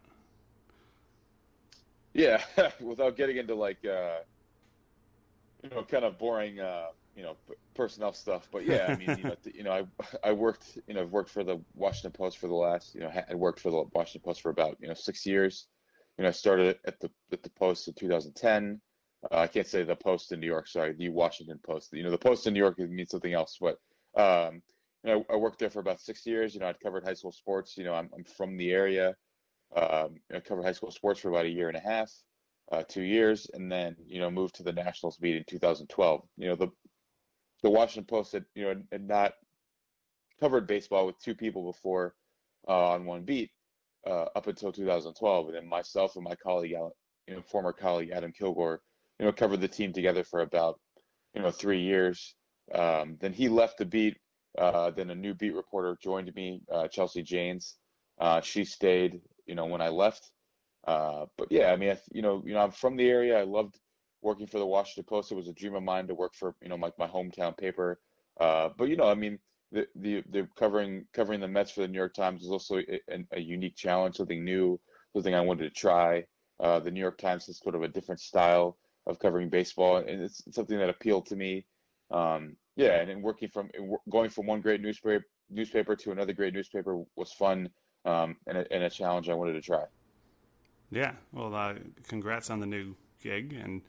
Yeah, 2.14 2.42
without 2.80 3.16
getting 3.16 3.36
into 3.36 3.54
like 3.54 3.84
uh, 3.84 4.18
you 5.62 5.70
know, 5.70 5.82
kind 5.82 6.04
of 6.04 6.18
boring 6.18 6.60
uh, 6.60 6.86
you 7.16 7.22
know 7.22 7.36
personnel 7.74 8.12
stuff. 8.12 8.48
But 8.50 8.64
yeah, 8.64 8.86
I 8.88 8.96
mean, 8.96 9.18
you 9.18 9.24
know, 9.24 9.36
you 9.54 9.62
know, 9.62 9.72
I 9.72 10.28
I 10.28 10.32
worked, 10.32 10.78
you 10.86 10.94
know, 10.94 11.02
I've 11.02 11.10
worked 11.10 11.30
for 11.30 11.44
the 11.44 11.60
Washington 11.74 12.12
Post 12.12 12.38
for 12.38 12.48
the 12.48 12.54
last, 12.54 12.94
you 12.94 13.00
know, 13.00 13.10
I 13.28 13.34
worked 13.34 13.60
for 13.60 13.70
the 13.70 13.84
Washington 13.92 14.24
Post 14.24 14.42
for 14.42 14.50
about 14.50 14.76
you 14.80 14.88
know 14.88 14.94
six 14.94 15.26
years. 15.26 15.66
You 16.16 16.22
know, 16.22 16.28
I 16.28 16.32
started 16.32 16.78
at 16.84 16.98
the 17.00 17.10
at 17.32 17.42
the 17.42 17.50
Post 17.50 17.88
in 17.88 17.94
2010. 17.94 18.80
Uh, 19.30 19.38
I 19.38 19.46
can't 19.48 19.66
say 19.66 19.82
the 19.82 19.96
Post 19.96 20.32
in 20.32 20.40
New 20.40 20.46
York. 20.46 20.68
Sorry, 20.68 20.92
the 20.92 21.08
Washington 21.08 21.58
Post. 21.64 21.92
You 21.92 22.04
know, 22.04 22.10
the 22.10 22.18
Post 22.18 22.46
in 22.46 22.54
New 22.54 22.60
York 22.60 22.78
means 22.78 23.10
something 23.10 23.34
else. 23.34 23.58
But 23.60 23.78
um, 24.20 24.62
I 25.08 25.36
worked 25.36 25.58
there 25.58 25.70
for 25.70 25.80
about 25.80 26.00
six 26.00 26.26
years. 26.26 26.54
You 26.54 26.60
know, 26.60 26.68
I'd 26.68 26.80
covered 26.80 27.04
high 27.04 27.14
school 27.14 27.32
sports. 27.32 27.76
You 27.76 27.84
know, 27.84 27.94
I'm 27.94 28.10
I'm 28.14 28.24
from 28.24 28.56
the 28.56 28.72
area. 28.72 29.14
Um, 29.74 30.16
I 30.34 30.40
covered 30.40 30.64
high 30.64 30.72
school 30.72 30.90
sports 30.90 31.20
for 31.20 31.30
about 31.30 31.46
a 31.46 31.50
year 31.50 31.68
and 31.68 31.76
a 31.76 31.80
half. 31.80 32.10
Uh, 32.70 32.82
two 32.86 33.02
years, 33.02 33.46
and 33.54 33.72
then 33.72 33.96
you 34.06 34.20
know 34.20 34.30
moved 34.30 34.54
to 34.56 34.62
the 34.62 34.72
Nationals 34.72 35.16
beat 35.16 35.36
in 35.36 35.44
2012. 35.48 36.20
You 36.36 36.48
know 36.48 36.56
the 36.56 36.68
the 37.62 37.70
Washington 37.70 38.04
Post 38.04 38.32
had 38.32 38.44
you 38.54 38.64
know 38.64 38.82
had 38.92 39.06
not 39.06 39.32
covered 40.40 40.66
baseball 40.66 41.06
with 41.06 41.18
two 41.18 41.34
people 41.34 41.72
before 41.72 42.14
uh, 42.68 42.90
on 42.90 43.04
one 43.04 43.24
beat 43.24 43.50
uh, 44.06 44.26
up 44.36 44.46
until 44.46 44.72
2012, 44.72 45.46
and 45.48 45.56
then 45.56 45.68
myself 45.68 46.16
and 46.16 46.24
my 46.24 46.34
colleague, 46.36 46.72
you 47.26 47.34
know, 47.34 47.42
former 47.42 47.72
colleague 47.72 48.10
Adam 48.10 48.32
Kilgore, 48.32 48.80
you 49.18 49.26
know, 49.26 49.32
covered 49.32 49.60
the 49.60 49.68
team 49.68 49.92
together 49.92 50.24
for 50.24 50.40
about 50.40 50.78
you 51.34 51.42
know 51.42 51.50
three 51.50 51.80
years. 51.80 52.34
Um, 52.74 53.16
then 53.20 53.32
he 53.32 53.48
left 53.48 53.78
the 53.78 53.86
beat. 53.86 54.18
Uh, 54.58 54.90
then 54.90 55.10
a 55.10 55.14
new 55.14 55.34
beat 55.34 55.54
reporter 55.54 55.96
joined 56.02 56.34
me, 56.34 56.60
uh, 56.72 56.88
Chelsea 56.88 57.22
Janes. 57.22 57.76
Uh, 58.20 58.40
she 58.40 58.64
stayed, 58.64 59.20
you 59.46 59.54
know, 59.54 59.66
when 59.66 59.80
I 59.80 59.88
left. 59.88 60.32
Uh, 60.86 61.26
but 61.36 61.50
yeah, 61.50 61.70
I 61.72 61.76
mean, 61.76 61.90
I, 61.90 61.98
you 62.12 62.22
know, 62.22 62.42
you 62.44 62.54
know, 62.54 62.60
I'm 62.60 62.72
from 62.72 62.96
the 62.96 63.08
area. 63.08 63.38
I 63.38 63.44
loved 63.44 63.78
working 64.20 64.48
for 64.48 64.58
the 64.58 64.66
Washington 64.66 65.04
Post. 65.08 65.30
It 65.30 65.36
was 65.36 65.48
a 65.48 65.52
dream 65.52 65.74
of 65.76 65.82
mine 65.84 66.08
to 66.08 66.14
work 66.14 66.34
for 66.34 66.56
you 66.60 66.68
know 66.68 66.76
my 66.76 66.90
my 66.98 67.06
hometown 67.06 67.56
paper. 67.56 68.00
Uh, 68.40 68.70
but 68.76 68.88
you 68.88 68.96
know, 68.96 69.08
I 69.08 69.14
mean, 69.14 69.38
the, 69.70 69.86
the 69.94 70.24
the 70.30 70.48
covering 70.56 71.06
covering 71.12 71.40
the 71.40 71.48
Mets 71.48 71.70
for 71.70 71.82
the 71.82 71.88
New 71.88 71.98
York 71.98 72.14
Times 72.14 72.42
was 72.42 72.50
also 72.50 72.78
a, 72.78 73.24
a 73.32 73.40
unique 73.40 73.76
challenge, 73.76 74.16
something 74.16 74.44
new, 74.44 74.80
something 75.14 75.34
I 75.34 75.40
wanted 75.40 75.64
to 75.64 75.70
try. 75.70 76.24
The 76.58 76.90
New 76.90 77.00
York 77.00 77.18
Times 77.18 77.46
has 77.46 77.58
sort 77.58 77.76
of 77.76 77.82
a 77.82 77.88
different 77.88 78.20
style 78.20 78.76
of 79.06 79.18
covering 79.20 79.50
baseball, 79.50 79.98
and 79.98 80.22
it's 80.22 80.42
something 80.52 80.78
that 80.78 80.90
appealed 80.90 81.26
to 81.26 81.36
me. 81.36 81.66
Um, 82.10 82.56
yeah, 82.78 83.00
and 83.00 83.10
then 83.10 83.20
working 83.22 83.48
from 83.48 83.68
going 84.08 84.30
from 84.30 84.46
one 84.46 84.60
great 84.60 84.80
newspaper 84.80 85.24
newspaper 85.50 85.96
to 85.96 86.12
another 86.12 86.32
great 86.32 86.54
newspaper 86.54 87.02
was 87.16 87.32
fun 87.32 87.68
um, 88.04 88.36
and, 88.46 88.58
a, 88.58 88.72
and 88.72 88.84
a 88.84 88.90
challenge 88.90 89.28
I 89.28 89.34
wanted 89.34 89.54
to 89.54 89.60
try. 89.60 89.84
Yeah, 90.90 91.12
well, 91.32 91.54
uh, 91.54 91.74
congrats 92.06 92.50
on 92.50 92.60
the 92.60 92.66
new 92.66 92.94
gig, 93.22 93.52
and 93.52 93.82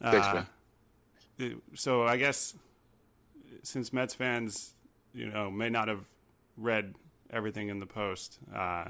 Thanks, 0.00 0.26
uh, 0.26 0.44
man. 1.38 1.60
So 1.74 2.04
I 2.04 2.16
guess 2.16 2.54
since 3.62 3.92
Mets 3.92 4.14
fans, 4.14 4.74
you 5.12 5.28
know, 5.28 5.50
may 5.50 5.68
not 5.68 5.88
have 5.88 6.04
read 6.56 6.94
everything 7.30 7.68
in 7.68 7.80
the 7.80 7.86
post, 7.86 8.38
uh, 8.54 8.86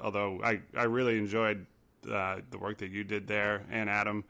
although 0.00 0.40
I, 0.42 0.60
I 0.76 0.84
really 0.84 1.18
enjoyed 1.18 1.66
uh, 2.10 2.38
the 2.50 2.58
work 2.58 2.78
that 2.78 2.90
you 2.90 3.04
did 3.04 3.28
there 3.28 3.62
and 3.70 3.88
Adam 3.88 4.24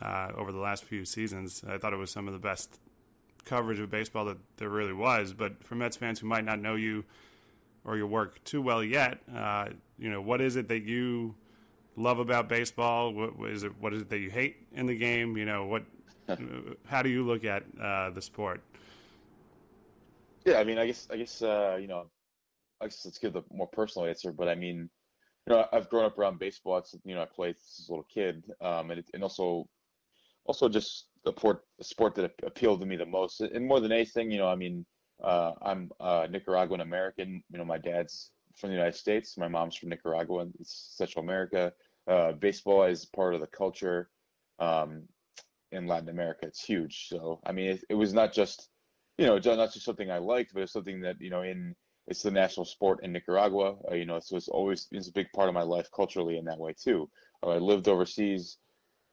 uh, 0.00 0.30
over 0.34 0.50
the 0.50 0.58
last 0.58 0.84
few 0.84 1.04
seasons. 1.04 1.62
I 1.68 1.76
thought 1.76 1.92
it 1.92 1.96
was 1.96 2.10
some 2.10 2.26
of 2.26 2.32
the 2.32 2.40
best 2.40 2.78
coverage 3.44 3.80
of 3.80 3.90
baseball 3.90 4.24
that 4.26 4.38
there 4.56 4.68
really 4.68 4.92
was. 4.92 5.32
But 5.32 5.64
for 5.64 5.74
Mets 5.74 5.96
fans 5.96 6.20
who 6.20 6.26
might 6.26 6.44
not 6.44 6.60
know 6.60 6.74
you, 6.74 7.04
or 7.84 7.96
your 7.96 8.06
work 8.06 8.42
too 8.44 8.62
well 8.62 8.82
yet. 8.82 9.18
Uh, 9.34 9.68
you 9.98 10.10
know, 10.10 10.20
what 10.20 10.40
is 10.40 10.56
it 10.56 10.68
that 10.68 10.84
you 10.84 11.34
love 11.96 12.18
about 12.18 12.48
baseball? 12.48 13.12
What, 13.12 13.50
is 13.50 13.64
it? 13.64 13.72
What 13.80 13.92
is 13.92 14.02
it 14.02 14.10
that 14.10 14.18
you 14.18 14.30
hate 14.30 14.56
in 14.72 14.86
the 14.86 14.96
game? 14.96 15.36
You 15.36 15.44
know, 15.44 15.66
what? 15.66 15.84
how 16.86 17.02
do 17.02 17.08
you 17.08 17.24
look 17.24 17.44
at 17.44 17.64
uh, 17.80 18.10
the 18.10 18.22
sport? 18.22 18.62
Yeah, 20.44 20.58
I 20.58 20.64
mean, 20.64 20.78
I 20.78 20.86
guess, 20.86 21.08
I 21.10 21.16
guess, 21.16 21.42
uh, 21.42 21.78
you 21.80 21.86
know, 21.86 22.06
I 22.80 22.86
guess 22.86 23.02
let's 23.04 23.18
give 23.18 23.32
the 23.32 23.42
more 23.52 23.66
personal 23.66 24.08
answer. 24.08 24.32
But 24.32 24.48
I 24.48 24.54
mean, 24.54 24.88
you 25.46 25.54
know, 25.54 25.66
I've 25.72 25.88
grown 25.88 26.04
up 26.04 26.18
around 26.18 26.38
baseball. 26.38 26.78
It's 26.78 26.94
you 27.04 27.14
know, 27.14 27.22
I 27.22 27.26
played 27.26 27.56
as 27.56 27.88
a 27.88 27.92
little 27.92 28.06
kid, 28.12 28.44
um, 28.60 28.90
and 28.90 29.00
it, 29.00 29.10
and 29.14 29.22
also, 29.22 29.68
also 30.44 30.68
just 30.68 31.06
the 31.24 31.32
sport, 31.32 31.64
the 31.78 31.84
sport 31.84 32.14
that 32.16 32.32
appealed 32.42 32.80
to 32.80 32.86
me 32.86 32.96
the 32.96 33.06
most, 33.06 33.40
and 33.40 33.66
more 33.66 33.80
than 33.80 33.92
anything, 33.92 34.30
you 34.30 34.38
know, 34.38 34.48
I 34.48 34.56
mean, 34.56 34.84
uh, 35.22 35.52
I'm 35.62 35.90
uh, 36.00 36.26
Nicaraguan 36.30 36.80
American. 36.80 37.42
You 37.50 37.58
know, 37.58 37.64
my 37.64 37.78
dad's 37.78 38.30
from 38.56 38.70
the 38.70 38.76
United 38.76 38.96
States. 38.96 39.38
My 39.38 39.48
mom's 39.48 39.76
from 39.76 39.90
Nicaragua. 39.90 40.46
It's 40.58 40.94
Central 40.96 41.24
America. 41.24 41.72
Uh, 42.06 42.32
baseball 42.32 42.84
is 42.84 43.04
part 43.04 43.34
of 43.34 43.40
the 43.40 43.46
culture 43.46 44.10
um, 44.58 45.02
in 45.70 45.86
Latin 45.86 46.08
America. 46.08 46.46
It's 46.46 46.64
huge. 46.64 47.06
So 47.08 47.40
I 47.46 47.52
mean, 47.52 47.70
it, 47.70 47.84
it, 47.90 47.94
was 47.94 48.12
not 48.12 48.32
just 48.32 48.68
you 49.18 49.26
know 49.26 49.38
not 49.38 49.72
just 49.72 49.84
something 49.84 50.10
I 50.10 50.18
liked, 50.18 50.52
but 50.54 50.62
it's 50.62 50.72
something 50.72 51.00
that 51.02 51.20
you 51.20 51.30
know 51.30 51.42
in 51.42 51.74
it's 52.08 52.22
the 52.22 52.30
national 52.30 52.66
sport 52.66 53.04
in 53.04 53.12
Nicaragua. 53.12 53.76
Uh, 53.90 53.94
you 53.94 54.06
know, 54.06 54.18
so 54.20 54.36
it's 54.36 54.48
always 54.48 54.88
it's 54.90 55.08
a 55.08 55.12
big 55.12 55.30
part 55.34 55.48
of 55.48 55.54
my 55.54 55.62
life 55.62 55.88
culturally 55.94 56.38
in 56.38 56.44
that 56.46 56.58
way 56.58 56.74
too. 56.74 57.08
Uh, 57.42 57.50
I 57.50 57.58
lived 57.58 57.88
overseas. 57.88 58.58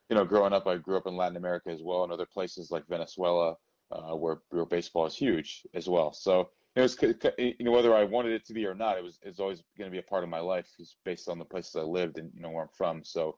You 0.10 0.16
know, 0.16 0.26
growing 0.26 0.54
up, 0.54 0.66
I 0.68 0.78
grew 0.78 0.98
up 0.98 1.08
in 1.08 1.16
Latin 1.16 1.38
America 1.38 1.70
as 1.70 1.82
well, 1.84 2.04
and 2.04 2.12
other 2.12 2.26
places 2.26 2.72
like 2.72 2.88
Venezuela, 2.88 3.56
uh, 3.92 4.16
where 4.16 4.42
where 4.50 4.66
baseball 4.66 5.06
is 5.06 5.16
huge 5.16 5.66
as 5.74 5.88
well. 5.88 6.14
So 6.14 6.50
it 6.76 6.82
was 6.82 6.98
you 7.38 7.56
know 7.60 7.72
whether 7.72 7.96
I 7.96 8.04
wanted 8.04 8.34
it 8.34 8.46
to 8.46 8.54
be 8.54 8.66
or 8.66 8.76
not, 8.76 8.98
it 8.98 9.04
was 9.04 9.20
it's 9.22 9.40
always 9.40 9.64
going 9.78 9.90
to 9.90 9.92
be 9.92 10.00
a 10.00 10.04
part 10.10 10.24
of 10.24 10.30
my 10.30 10.40
life, 10.40 10.68
just 10.78 10.98
based 11.04 11.30
on 11.30 11.40
the 11.40 11.46
places 11.46 11.76
I 11.76 11.82
lived 11.82 12.18
and 12.18 12.32
you 12.34 12.42
know 12.42 12.50
where 12.50 12.64
I'm 12.64 12.70
from. 12.76 13.04
So, 13.04 13.38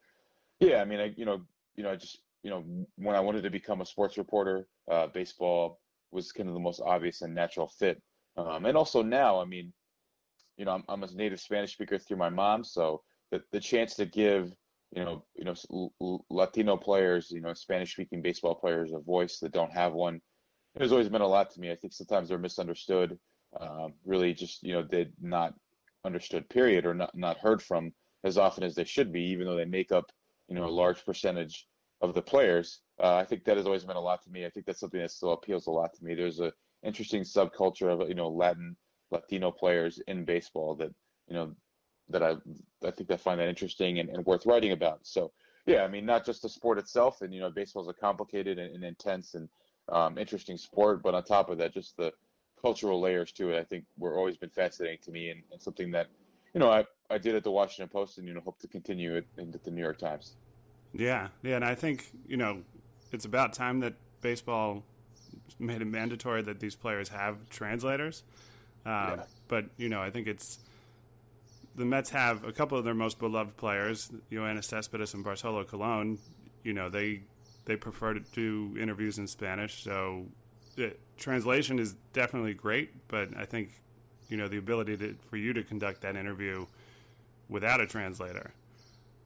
yeah, 0.60 0.82
I 0.82 0.86
mean, 0.86 1.00
I 1.00 1.14
you 1.18 1.26
know 1.26 1.42
you 1.76 1.84
know 1.84 1.92
I 1.92 1.96
just 1.96 2.22
you 2.44 2.50
know 2.50 2.64
when 2.96 3.16
I 3.16 3.20
wanted 3.20 3.44
to 3.44 3.50
become 3.50 3.82
a 3.82 3.86
sports 3.86 4.18
reporter, 4.18 4.68
uh, 4.90 5.08
baseball 5.08 5.80
was 6.12 6.32
kind 6.32 6.50
of 6.50 6.56
the 6.56 6.62
most 6.62 6.82
obvious 6.82 7.22
and 7.22 7.34
natural 7.34 7.68
fit. 7.68 8.02
Um, 8.38 8.66
and 8.66 8.78
also 8.78 9.02
now, 9.02 9.42
I 9.42 9.46
mean, 9.46 9.74
you 10.58 10.66
know, 10.66 10.72
I'm, 10.72 10.84
I'm 10.90 11.04
a 11.04 11.12
native 11.14 11.40
Spanish 11.40 11.74
speaker 11.74 11.98
through 11.98 12.18
my 12.18 12.30
mom, 12.30 12.64
so 12.64 13.04
the 13.32 13.42
the 13.52 13.60
chance 13.60 13.96
to 13.96 14.06
give 14.06 14.54
you 14.92 15.04
know 15.04 15.24
you 15.36 15.46
know 15.46 16.24
Latino 16.30 16.78
players, 16.78 17.32
you 17.32 17.42
know, 17.42 17.54
Spanish 17.54 17.94
speaking 17.94 18.22
baseball 18.22 18.56
players 18.56 18.92
a 18.94 19.00
voice 19.00 19.40
that 19.40 19.54
don't 19.54 19.72
have 19.72 19.94
one 19.94 20.22
it 20.76 20.82
has 20.82 20.92
always 20.92 21.10
meant 21.10 21.24
a 21.24 21.28
lot 21.28 21.52
to 21.52 21.60
me. 21.60 21.72
I 21.72 21.76
think 21.76 21.94
sometimes 21.94 22.30
they're 22.30 22.38
misunderstood, 22.38 23.20
um, 23.60 23.94
really 24.06 24.34
just 24.34 24.64
you 24.64 24.74
know 24.74 24.84
they're 24.84 25.08
not 25.22 25.54
understood 26.06 26.50
period 26.50 26.86
or 26.86 26.94
not 26.94 27.16
not 27.16 27.38
heard 27.38 27.62
from 27.62 27.92
as 28.24 28.38
often 28.38 28.64
as 28.64 28.76
they 28.76 28.86
should 28.86 29.12
be, 29.12 29.22
even 29.22 29.46
though 29.46 29.58
they 29.58 29.66
make 29.66 29.92
up 29.92 30.06
you 30.48 30.56
know 30.56 30.66
a 30.66 30.70
large 30.70 31.04
percentage 31.06 31.68
of 32.02 32.14
the 32.14 32.22
players. 32.22 32.82
Uh, 33.02 33.16
I 33.16 33.26
think 33.26 33.44
that 33.44 33.58
has 33.58 33.66
always 33.66 33.86
meant 33.86 33.98
a 33.98 34.02
lot 34.02 34.24
to 34.24 34.30
me. 34.30 34.46
I 34.46 34.50
think 34.50 34.66
that's 34.66 34.80
something 34.80 35.02
that 35.02 35.12
still 35.12 35.34
appeals 35.34 35.68
a 35.68 35.72
lot 35.72 35.94
to 35.94 36.04
me. 36.04 36.16
There's 36.16 36.40
a 36.40 36.54
interesting 36.84 37.24
subculture 37.24 37.92
of 37.92 38.08
you 38.08 38.16
know 38.16 38.30
Latin 38.30 38.78
Latino 39.12 39.52
players 39.52 40.00
in 40.08 40.24
baseball 40.24 40.76
that 40.76 40.92
you 41.28 41.36
know 41.36 41.54
that 42.12 42.24
I 42.24 42.36
I 42.86 42.92
think 42.92 43.12
I 43.12 43.18
find 43.18 43.40
that 43.40 43.48
interesting 43.48 44.00
and, 44.00 44.10
and 44.10 44.26
worth 44.26 44.46
writing 44.46 44.72
about. 44.72 45.00
So 45.04 45.32
yeah, 45.66 45.84
I 45.84 45.88
mean 45.88 46.06
not 46.06 46.26
just 46.26 46.42
the 46.42 46.50
sport 46.50 46.78
itself, 46.78 47.22
and 47.22 47.34
you 47.34 47.40
know 47.40 47.50
baseball 47.50 47.84
is 47.84 47.90
a 47.90 47.94
complicated 47.94 48.60
and, 48.60 48.76
and 48.76 48.84
intense 48.84 49.34
and 49.34 49.50
um, 49.90 50.18
interesting 50.18 50.58
sport. 50.58 51.02
But 51.04 51.16
on 51.16 51.24
top 51.24 51.50
of 51.50 51.58
that, 51.58 51.74
just 51.74 51.98
the 51.98 52.14
cultural 52.62 53.02
layers 53.02 53.32
to 53.34 53.52
it, 53.52 53.60
I 53.60 53.64
think 53.64 53.86
were 53.98 54.18
always 54.18 54.38
been 54.38 54.50
fascinating 54.50 55.00
to 55.04 55.12
me 55.12 55.32
and, 55.32 55.42
and 55.52 55.60
something 55.60 55.90
that, 55.92 56.08
you 56.54 56.60
know, 56.60 56.70
I, 56.70 56.86
I 57.10 57.18
did 57.18 57.34
at 57.34 57.44
the 57.44 57.50
Washington 57.50 57.90
Post 57.90 58.20
and, 58.20 58.28
you 58.28 58.36
know, 58.36 58.42
hope 58.42 58.60
to 58.60 58.68
continue 58.68 59.16
it 59.16 59.26
into 59.40 59.58
the 59.58 59.72
New 59.72 59.82
York 59.82 59.98
Times. 59.98 60.36
Yeah. 60.94 61.30
Yeah. 61.42 61.56
And 61.56 61.66
I 61.66 61.74
think, 61.74 62.12
you 62.28 62.38
know, 62.38 62.62
it's 63.12 63.26
about 63.26 63.54
time 63.54 63.80
that 63.80 63.96
baseball 64.22 64.84
made 65.58 65.82
it 65.82 65.86
mandatory 65.86 66.44
that 66.44 66.60
these 66.60 66.76
players 66.76 67.10
have 67.10 67.50
translators. 67.50 68.22
Uh, 68.86 69.16
yeah. 69.18 69.24
But, 69.48 69.66
you 69.78 69.90
know, 69.90 70.02
I 70.02 70.12
think 70.12 70.28
it's 70.28 70.60
the 71.76 71.86
Mets 71.86 72.10
have 72.10 72.44
a 72.44 72.52
couple 72.52 72.78
of 72.78 72.84
their 72.84 72.94
most 72.94 73.20
beloved 73.20 73.56
players, 73.58 74.12
Yoenis 74.32 74.66
Cespedes 74.66 75.14
and 75.14 75.24
Bartolo 75.24 75.64
Colon. 75.64 76.20
You 76.64 76.74
know, 76.74 76.90
they 76.90 77.22
they 77.66 77.76
prefer 77.76 78.14
to 78.14 78.20
do 78.34 78.76
interviews 78.80 79.18
in 79.18 79.28
Spanish. 79.28 79.84
So 79.84 80.26
the 80.76 80.96
translation 81.18 81.80
is 81.80 81.96
definitely 82.14 82.54
great, 82.54 83.08
but 83.08 83.30
I 83.38 83.46
think 83.46 83.70
you 84.30 84.38
know 84.38 84.48
the 84.48 84.58
ability 84.58 84.98
to, 84.98 85.16
for 85.30 85.38
you 85.38 85.54
to 85.54 85.64
conduct 85.64 86.02
that 86.02 86.16
interview 86.16 86.66
without 87.50 87.82
a 87.82 87.88
translator 87.88 88.54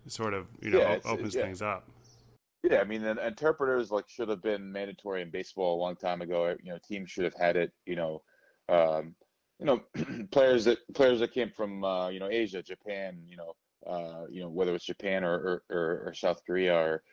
sort 0.08 0.34
of 0.34 0.48
you 0.62 0.70
know 0.70 0.80
yeah, 0.80 1.00
opens 1.06 1.36
yeah. 1.36 1.42
things 1.42 1.62
up. 1.62 1.88
Yeah, 2.64 2.80
I 2.80 2.84
mean, 2.84 3.04
the 3.04 3.26
interpreters 3.26 3.92
like 3.92 4.10
should 4.10 4.30
have 4.30 4.42
been 4.42 4.72
mandatory 4.72 5.22
in 5.22 5.30
baseball 5.30 5.76
a 5.76 5.80
long 5.80 5.96
time 5.96 6.22
ago. 6.22 6.56
You 6.64 6.72
know, 6.72 6.80
teams 6.88 7.12
should 7.12 7.24
have 7.24 7.36
had 7.36 7.56
it. 7.56 7.72
You 7.86 7.96
know, 7.96 8.22
um, 8.70 9.16
you 9.60 9.66
know, 9.66 9.82
players 10.32 10.66
that 10.66 10.80
players 10.94 11.20
that 11.20 11.34
came 11.34 11.52
from 11.52 11.84
uh, 11.84 12.10
you 12.10 12.20
know 12.20 12.30
Asia, 12.30 12.62
Japan, 12.62 13.22
you 13.28 13.38
know, 13.38 13.54
uh, 13.88 14.26
you 14.30 14.42
know 14.42 14.50
whether 14.50 14.74
it's 14.76 14.86
Japan 14.86 15.24
or, 15.24 15.64
or, 15.70 16.04
or 16.08 16.14
South 16.14 16.42
Korea 16.46 16.76
or 16.76 17.04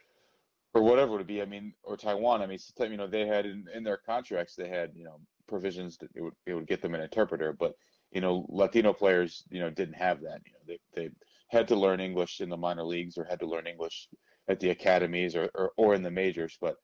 or 0.74 0.82
whatever 0.82 1.14
it 1.14 1.18
would 1.18 1.26
be. 1.26 1.42
I 1.42 1.46
mean, 1.46 1.74
or 1.82 1.96
Taiwan. 1.96 2.42
I 2.42 2.46
mean, 2.46 2.58
you 2.80 2.96
know, 2.96 3.06
they 3.06 3.26
had 3.26 3.46
in, 3.46 3.66
in 3.74 3.84
their 3.84 3.98
contracts 3.98 4.54
they 4.54 4.68
had 4.68 4.90
you 4.94 5.04
know 5.04 5.20
provisions 5.48 5.96
that 5.98 6.10
it 6.14 6.22
would 6.22 6.34
it 6.46 6.54
would 6.54 6.66
get 6.66 6.82
them 6.82 6.94
an 6.94 7.00
interpreter, 7.00 7.52
but 7.52 7.74
you 8.10 8.20
know, 8.20 8.46
Latino 8.48 8.92
players 8.92 9.44
you 9.50 9.60
know 9.60 9.70
didn't 9.70 9.94
have 9.94 10.20
that. 10.22 10.40
You 10.46 10.52
know, 10.52 10.58
they 10.66 10.78
they 10.94 11.10
had 11.48 11.68
to 11.68 11.76
learn 11.76 12.00
English 12.00 12.40
in 12.40 12.48
the 12.48 12.56
minor 12.56 12.84
leagues 12.84 13.18
or 13.18 13.24
had 13.24 13.40
to 13.40 13.46
learn 13.46 13.66
English 13.66 14.08
at 14.48 14.58
the 14.60 14.70
academies 14.70 15.36
or 15.36 15.48
or, 15.54 15.72
or 15.76 15.94
in 15.94 16.02
the 16.02 16.10
majors. 16.10 16.56
But 16.60 16.76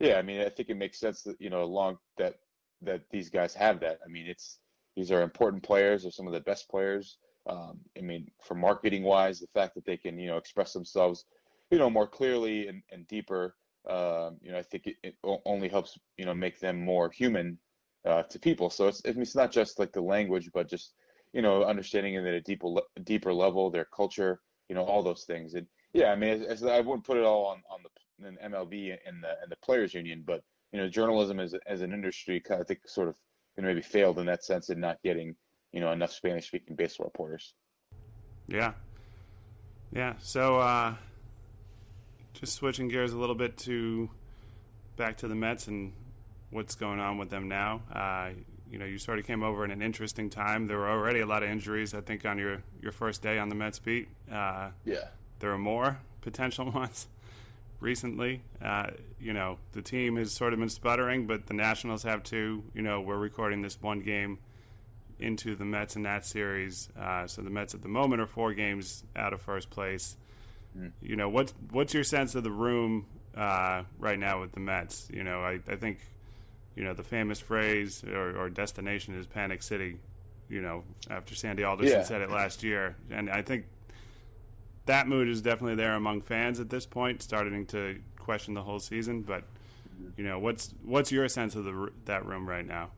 yeah, 0.00 0.16
I 0.16 0.22
mean, 0.22 0.40
I 0.40 0.48
think 0.48 0.70
it 0.70 0.76
makes 0.76 0.98
sense 0.98 1.22
that 1.22 1.40
you 1.40 1.50
know 1.50 1.62
along 1.62 1.98
that 2.18 2.34
that 2.82 3.02
these 3.10 3.30
guys 3.30 3.54
have 3.54 3.80
that. 3.80 3.98
I 4.04 4.08
mean, 4.08 4.26
it's 4.26 4.58
these 4.96 5.10
are 5.10 5.22
important 5.22 5.62
players. 5.62 6.02
They're 6.02 6.12
some 6.12 6.26
of 6.26 6.32
the 6.32 6.40
best 6.40 6.68
players. 6.68 7.18
Um, 7.46 7.80
I 7.98 8.00
mean, 8.00 8.28
for 8.42 8.54
marketing 8.54 9.02
wise, 9.02 9.40
the 9.40 9.46
fact 9.48 9.74
that 9.74 9.84
they 9.84 9.96
can 9.96 10.18
you 10.18 10.28
know 10.28 10.36
express 10.38 10.72
themselves 10.72 11.24
you 11.70 11.78
know, 11.78 11.90
more 11.90 12.06
clearly 12.06 12.68
and, 12.68 12.82
and 12.92 13.06
deeper, 13.08 13.56
um, 13.88 14.36
you 14.40 14.52
know, 14.52 14.58
I 14.58 14.62
think 14.62 14.86
it, 14.86 14.96
it, 15.02 15.14
only 15.44 15.68
helps, 15.68 15.98
you 16.16 16.24
know, 16.24 16.34
make 16.34 16.60
them 16.60 16.80
more 16.80 17.10
human 17.10 17.58
uh, 18.04 18.22
to 18.22 18.38
people. 18.38 18.70
So 18.70 18.86
it's, 18.88 19.02
it's 19.04 19.34
not 19.34 19.50
just 19.50 19.78
like 19.78 19.92
the 19.92 20.00
language, 20.00 20.50
but 20.52 20.68
just, 20.68 20.94
you 21.32 21.42
know, 21.42 21.64
understanding 21.64 22.14
it 22.14 22.24
at 22.24 22.34
a 22.34 22.40
deeper, 22.40 22.68
deeper 23.02 23.32
level, 23.32 23.70
their 23.70 23.86
culture, 23.86 24.40
you 24.68 24.74
know, 24.74 24.84
all 24.84 25.02
those 25.02 25.24
things. 25.24 25.54
And 25.54 25.66
yeah, 25.92 26.12
I 26.12 26.16
mean, 26.16 26.46
I 26.68 26.80
wouldn't 26.80 27.04
put 27.04 27.16
it 27.16 27.24
all 27.24 27.46
on, 27.46 27.62
on 27.70 27.80
the 27.82 28.30
MLB 28.48 28.96
and 29.06 29.22
the, 29.22 29.30
and 29.42 29.50
the 29.50 29.56
players 29.64 29.94
union, 29.94 30.22
but, 30.26 30.42
you 30.72 30.78
know, 30.78 30.88
journalism 30.88 31.40
as, 31.40 31.54
as 31.66 31.82
an 31.82 31.92
industry, 31.92 32.42
I 32.50 32.62
think 32.62 32.80
sort 32.86 33.08
of, 33.08 33.16
you 33.56 33.62
know, 33.62 33.68
maybe 33.68 33.82
failed 33.82 34.18
in 34.18 34.26
that 34.26 34.44
sense 34.44 34.70
in 34.70 34.80
not 34.80 34.98
getting, 35.02 35.34
you 35.72 35.80
know, 35.80 35.92
enough 35.92 36.12
Spanish 36.12 36.46
speaking 36.46 36.76
baseball 36.76 37.06
reporters. 37.06 37.54
Yeah. 38.48 38.72
Yeah. 39.92 40.14
So, 40.18 40.58
uh, 40.58 40.94
just 42.32 42.54
switching 42.54 42.88
gears 42.88 43.12
a 43.12 43.18
little 43.18 43.34
bit 43.34 43.56
to 43.58 44.10
back 44.96 45.16
to 45.18 45.28
the 45.28 45.34
Mets 45.34 45.68
and 45.68 45.92
what's 46.50 46.74
going 46.74 47.00
on 47.00 47.18
with 47.18 47.30
them 47.30 47.48
now. 47.48 47.82
Uh, 47.92 48.30
you 48.70 48.78
know, 48.78 48.84
you 48.84 48.98
sort 48.98 49.18
of 49.18 49.26
came 49.26 49.42
over 49.42 49.64
in 49.64 49.70
an 49.70 49.82
interesting 49.82 50.28
time. 50.30 50.66
There 50.66 50.78
were 50.78 50.88
already 50.88 51.20
a 51.20 51.26
lot 51.26 51.42
of 51.42 51.48
injuries, 51.48 51.94
I 51.94 52.00
think, 52.00 52.24
on 52.24 52.38
your, 52.38 52.62
your 52.82 52.92
first 52.92 53.22
day 53.22 53.38
on 53.38 53.48
the 53.48 53.54
Mets 53.54 53.78
beat. 53.78 54.08
Uh, 54.30 54.70
yeah. 54.84 55.08
There 55.38 55.52
are 55.52 55.58
more 55.58 55.98
potential 56.22 56.70
ones 56.70 57.06
recently. 57.80 58.42
Uh, 58.62 58.88
you 59.20 59.32
know, 59.32 59.58
the 59.72 59.82
team 59.82 60.16
has 60.16 60.32
sort 60.32 60.52
of 60.52 60.58
been 60.58 60.68
sputtering, 60.68 61.26
but 61.26 61.46
the 61.46 61.54
Nationals 61.54 62.02
have 62.02 62.22
too. 62.22 62.64
You 62.74 62.82
know, 62.82 63.00
we're 63.00 63.18
recording 63.18 63.62
this 63.62 63.80
one 63.80 64.00
game 64.00 64.38
into 65.18 65.54
the 65.54 65.64
Mets 65.64 65.96
in 65.96 66.02
that 66.02 66.24
series. 66.24 66.88
Uh, 66.98 67.26
so 67.26 67.42
the 67.42 67.50
Mets 67.50 67.74
at 67.74 67.82
the 67.82 67.88
moment 67.88 68.20
are 68.20 68.26
four 68.26 68.52
games 68.52 69.04
out 69.16 69.32
of 69.32 69.40
first 69.40 69.70
place. 69.70 70.16
Mm. 70.76 70.92
You 71.00 71.16
know, 71.16 71.28
what's 71.28 71.54
what's 71.70 71.94
your 71.94 72.04
sense 72.04 72.34
of 72.34 72.42
the 72.42 72.50
room 72.50 73.06
uh, 73.36 73.84
right 73.98 74.18
now 74.18 74.40
with 74.40 74.52
the 74.52 74.60
Mets? 74.60 75.08
You 75.12 75.22
know, 75.24 75.40
I, 75.40 75.60
I 75.68 75.76
think 75.76 75.98
you 76.74 76.84
know 76.84 76.94
the 76.94 77.04
famous 77.04 77.38
phrase 77.38 78.02
or, 78.04 78.36
or, 78.36 78.50
destination 78.50 79.14
is 79.14 79.26
Panic 79.26 79.62
City. 79.62 79.98
You 80.48 80.60
know, 80.60 80.84
after 81.08 81.34
Sandy 81.34 81.64
Alderson 81.64 82.00
yeah. 82.00 82.04
said 82.04 82.20
it 82.20 82.30
last 82.30 82.62
year, 82.62 82.96
and 83.10 83.30
I 83.30 83.42
think 83.42 83.64
that 84.86 85.08
mood 85.08 85.28
is 85.28 85.40
definitely 85.40 85.76
there 85.76 85.94
among 85.94 86.22
fans 86.22 86.60
at 86.60 86.70
this 86.70 86.86
point, 86.86 87.22
starting 87.22 87.66
to 87.66 88.00
question 88.18 88.54
the 88.54 88.62
whole 88.62 88.80
season. 88.80 89.22
But 89.22 89.44
you 90.16 90.24
know, 90.24 90.38
what's 90.38 90.74
what's 90.84 91.10
your 91.10 91.28
sense 91.28 91.54
of 91.54 91.64
the 91.64 91.90
that 92.04 92.24
room 92.26 92.48
right 92.48 92.66
now? 92.66 92.90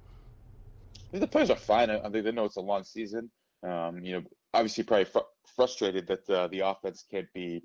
The 1.12 1.26
players 1.26 1.50
are 1.50 1.56
fine. 1.56 1.90
I 1.90 2.00
think 2.10 2.24
they 2.24 2.32
know 2.32 2.44
it's 2.44 2.56
a 2.56 2.60
long 2.60 2.84
season. 2.84 3.30
Um, 3.62 4.00
you 4.02 4.14
know, 4.14 4.22
obviously 4.52 4.84
probably 4.84 5.04
fr- 5.04 5.18
frustrated 5.54 6.06
that 6.08 6.28
uh, 6.28 6.48
the 6.48 6.60
offense 6.60 7.04
can't 7.10 7.32
be, 7.32 7.62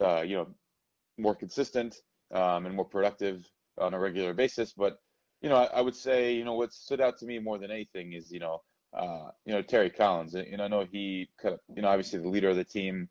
uh, 0.00 0.20
you 0.20 0.36
know, 0.36 0.48
more 1.18 1.34
consistent 1.34 1.96
um, 2.32 2.66
and 2.66 2.74
more 2.74 2.84
productive 2.84 3.44
on 3.78 3.94
a 3.94 3.98
regular 3.98 4.34
basis. 4.34 4.72
But 4.72 4.98
you 5.40 5.48
know, 5.48 5.56
I, 5.56 5.64
I, 5.64 5.80
would 5.80 5.94
say 5.94 6.34
you 6.34 6.44
know 6.44 6.54
what 6.54 6.72
stood 6.72 7.00
out 7.00 7.18
to 7.18 7.26
me 7.26 7.38
more 7.38 7.58
than 7.58 7.70
anything 7.70 8.12
is 8.12 8.30
you 8.30 8.40
know 8.40 8.62
uh, 8.92 9.30
you 9.44 9.52
know, 9.52 9.62
Terry 9.62 9.90
Collins. 9.90 10.34
And 10.34 10.60
I 10.60 10.68
know 10.68 10.86
he 10.90 11.28
kind 11.40 11.54
of, 11.54 11.60
you 11.74 11.82
know, 11.82 11.88
obviously 11.88 12.18
the 12.18 12.28
leader 12.28 12.50
of 12.50 12.56
the 12.56 12.64
team 12.64 13.08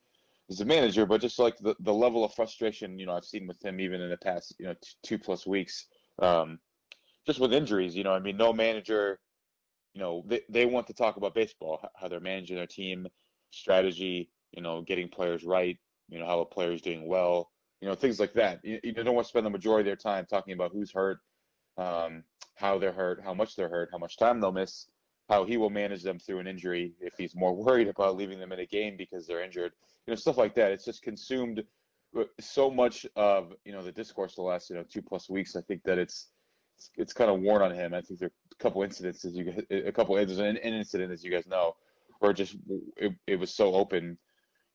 is 0.50 0.58
the 0.58 0.66
manager, 0.66 1.06
but 1.06 1.22
just 1.22 1.40
like 1.40 1.58
the, 1.58 1.76
the 1.80 1.94
level 1.94 2.24
of 2.24 2.34
frustration, 2.34 3.00
you 3.00 3.06
know, 3.06 3.14
I've 3.14 3.26
seen 3.26 3.48
with 3.48 3.64
him 3.64 3.80
even 3.80 4.02
in 4.02 4.10
the 4.10 4.18
past, 4.18 4.56
you 4.60 4.66
know, 4.66 4.74
t- 4.74 4.90
two 5.04 5.18
plus 5.18 5.46
weeks, 5.48 5.88
um, 6.22 6.60
just 7.26 7.40
with 7.40 7.54
injuries, 7.54 7.96
you 7.96 8.04
know, 8.04 8.14
I 8.14 8.20
mean, 8.20 8.38
no 8.38 8.54
manager, 8.54 9.20
you 9.94 10.02
know, 10.02 10.24
they, 10.28 10.42
they 10.50 10.66
want 10.66 10.88
to 10.88 10.94
talk 10.94 11.18
about 11.18 11.34
baseball, 11.34 11.88
how 11.96 12.08
they're 12.08 12.20
managing 12.20 12.58
their 12.58 12.68
team, 12.68 13.08
strategy, 13.52 14.30
you 14.52 14.62
know, 14.62 14.82
getting 14.82 15.10
players 15.10 15.44
right, 15.44 15.78
you 16.10 16.20
know, 16.20 16.26
how 16.26 16.40
a 16.42 16.46
player's 16.46 16.82
doing 16.82 17.08
well, 17.08 17.50
you 17.82 17.88
know, 17.88 17.96
things 17.96 18.20
like 18.20 18.34
that. 18.34 18.60
You, 18.64 18.80
you 18.84 18.94
don't 18.94 19.16
want 19.16 19.26
to 19.26 19.30
spend 19.30 19.46
the 19.46 19.50
majority 19.52 19.90
of 19.90 19.98
their 19.98 20.12
time 20.12 20.26
talking 20.30 20.54
about 20.54 20.72
who's 20.74 20.92
hurt, 20.92 21.20
um, 21.78 22.24
how 22.56 22.78
they're 22.78 22.92
hurt, 22.92 23.22
how 23.24 23.34
much 23.34 23.56
they're 23.56 23.70
hurt, 23.70 23.90
how 23.92 23.98
much 23.98 24.18
time 24.18 24.40
they'll 24.40 24.52
miss, 24.52 24.88
how 25.30 25.44
he 25.44 25.58
will 25.58 25.70
manage 25.70 26.04
them 26.04 26.20
through 26.20 26.40
an 26.40 26.48
injury 26.48 26.94
if 27.00 27.14
he's 27.18 27.36
more 27.36 27.54
worried 27.66 27.88
about 27.88 28.16
leaving 28.16 28.40
them 28.40 28.52
in 28.52 28.60
a 28.60 28.66
game 28.66 28.96
because 28.98 29.26
they're 29.26 29.44
injured, 29.44 29.74
you 30.06 30.12
know, 30.12 30.16
stuff 30.16 30.38
like 30.38 30.56
that. 30.56 30.72
It's 30.72 30.86
just 30.86 31.02
consumed 31.02 31.64
so 32.40 32.72
much 32.72 33.06
of 33.18 33.54
you 33.66 33.74
know 33.74 33.84
the 33.84 33.92
discourse 33.92 34.36
the 34.36 34.42
last 34.42 34.70
you 34.70 34.76
know 34.76 34.84
two 34.84 35.02
plus 35.02 35.30
weeks. 35.30 35.56
I 35.56 35.62
think 35.62 35.84
that 35.84 35.98
it's 35.98 36.28
it's, 36.78 36.92
it's 36.96 37.14
kind 37.14 37.30
of 37.30 37.42
worn 37.42 37.62
on 37.62 37.74
him. 37.74 37.94
I 37.94 38.02
think 38.02 38.20
there 38.20 38.28
are 38.28 38.32
a 38.52 38.64
couple 38.64 38.84
incidents 38.84 39.26
as 39.26 39.34
you 39.36 39.54
a 39.70 39.92
couple 39.92 40.16
there's 40.16 40.38
an, 40.40 40.58
an 40.58 40.74
incident 40.74 41.12
as 41.12 41.24
you 41.24 41.32
guys 41.32 41.48
know, 41.48 41.76
where 42.20 42.34
just 42.34 42.56
it, 42.98 43.14
it 43.28 43.36
was 43.38 43.54
so 43.54 43.74
open 43.74 44.18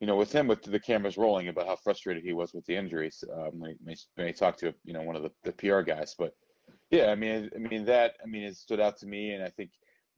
you 0.01 0.07
know, 0.07 0.17
with 0.17 0.33
him, 0.33 0.49
with 0.49 0.63
the 0.63 0.81
cameras 0.81 1.19
rolling, 1.19 1.49
about 1.49 1.67
how 1.67 1.77
frustrated 1.77 2.25
he 2.25 2.33
was 2.33 2.55
with 2.55 2.65
the 2.65 2.75
injuries 2.75 3.23
um, 3.35 3.61
when, 3.61 3.77
he, 3.87 3.97
when 4.15 4.27
he 4.27 4.33
talked 4.33 4.59
to 4.61 4.75
you 4.85 4.95
know 4.95 5.03
one 5.03 5.15
of 5.15 5.23
the, 5.23 5.31
the 5.45 5.53
PR 5.53 5.83
guys. 5.83 6.15
But 6.19 6.35
yeah, 6.91 7.11
I 7.11 7.15
mean, 7.15 7.51
I 7.55 7.59
mean 7.59 7.85
that 7.85 8.15
I 8.23 8.27
mean 8.27 8.45
it 8.45 8.57
stood 8.57 8.81
out 8.81 8.97
to 8.99 9.07
me, 9.07 9.33
and 9.33 9.45
I 9.45 9.51
think 9.51 9.71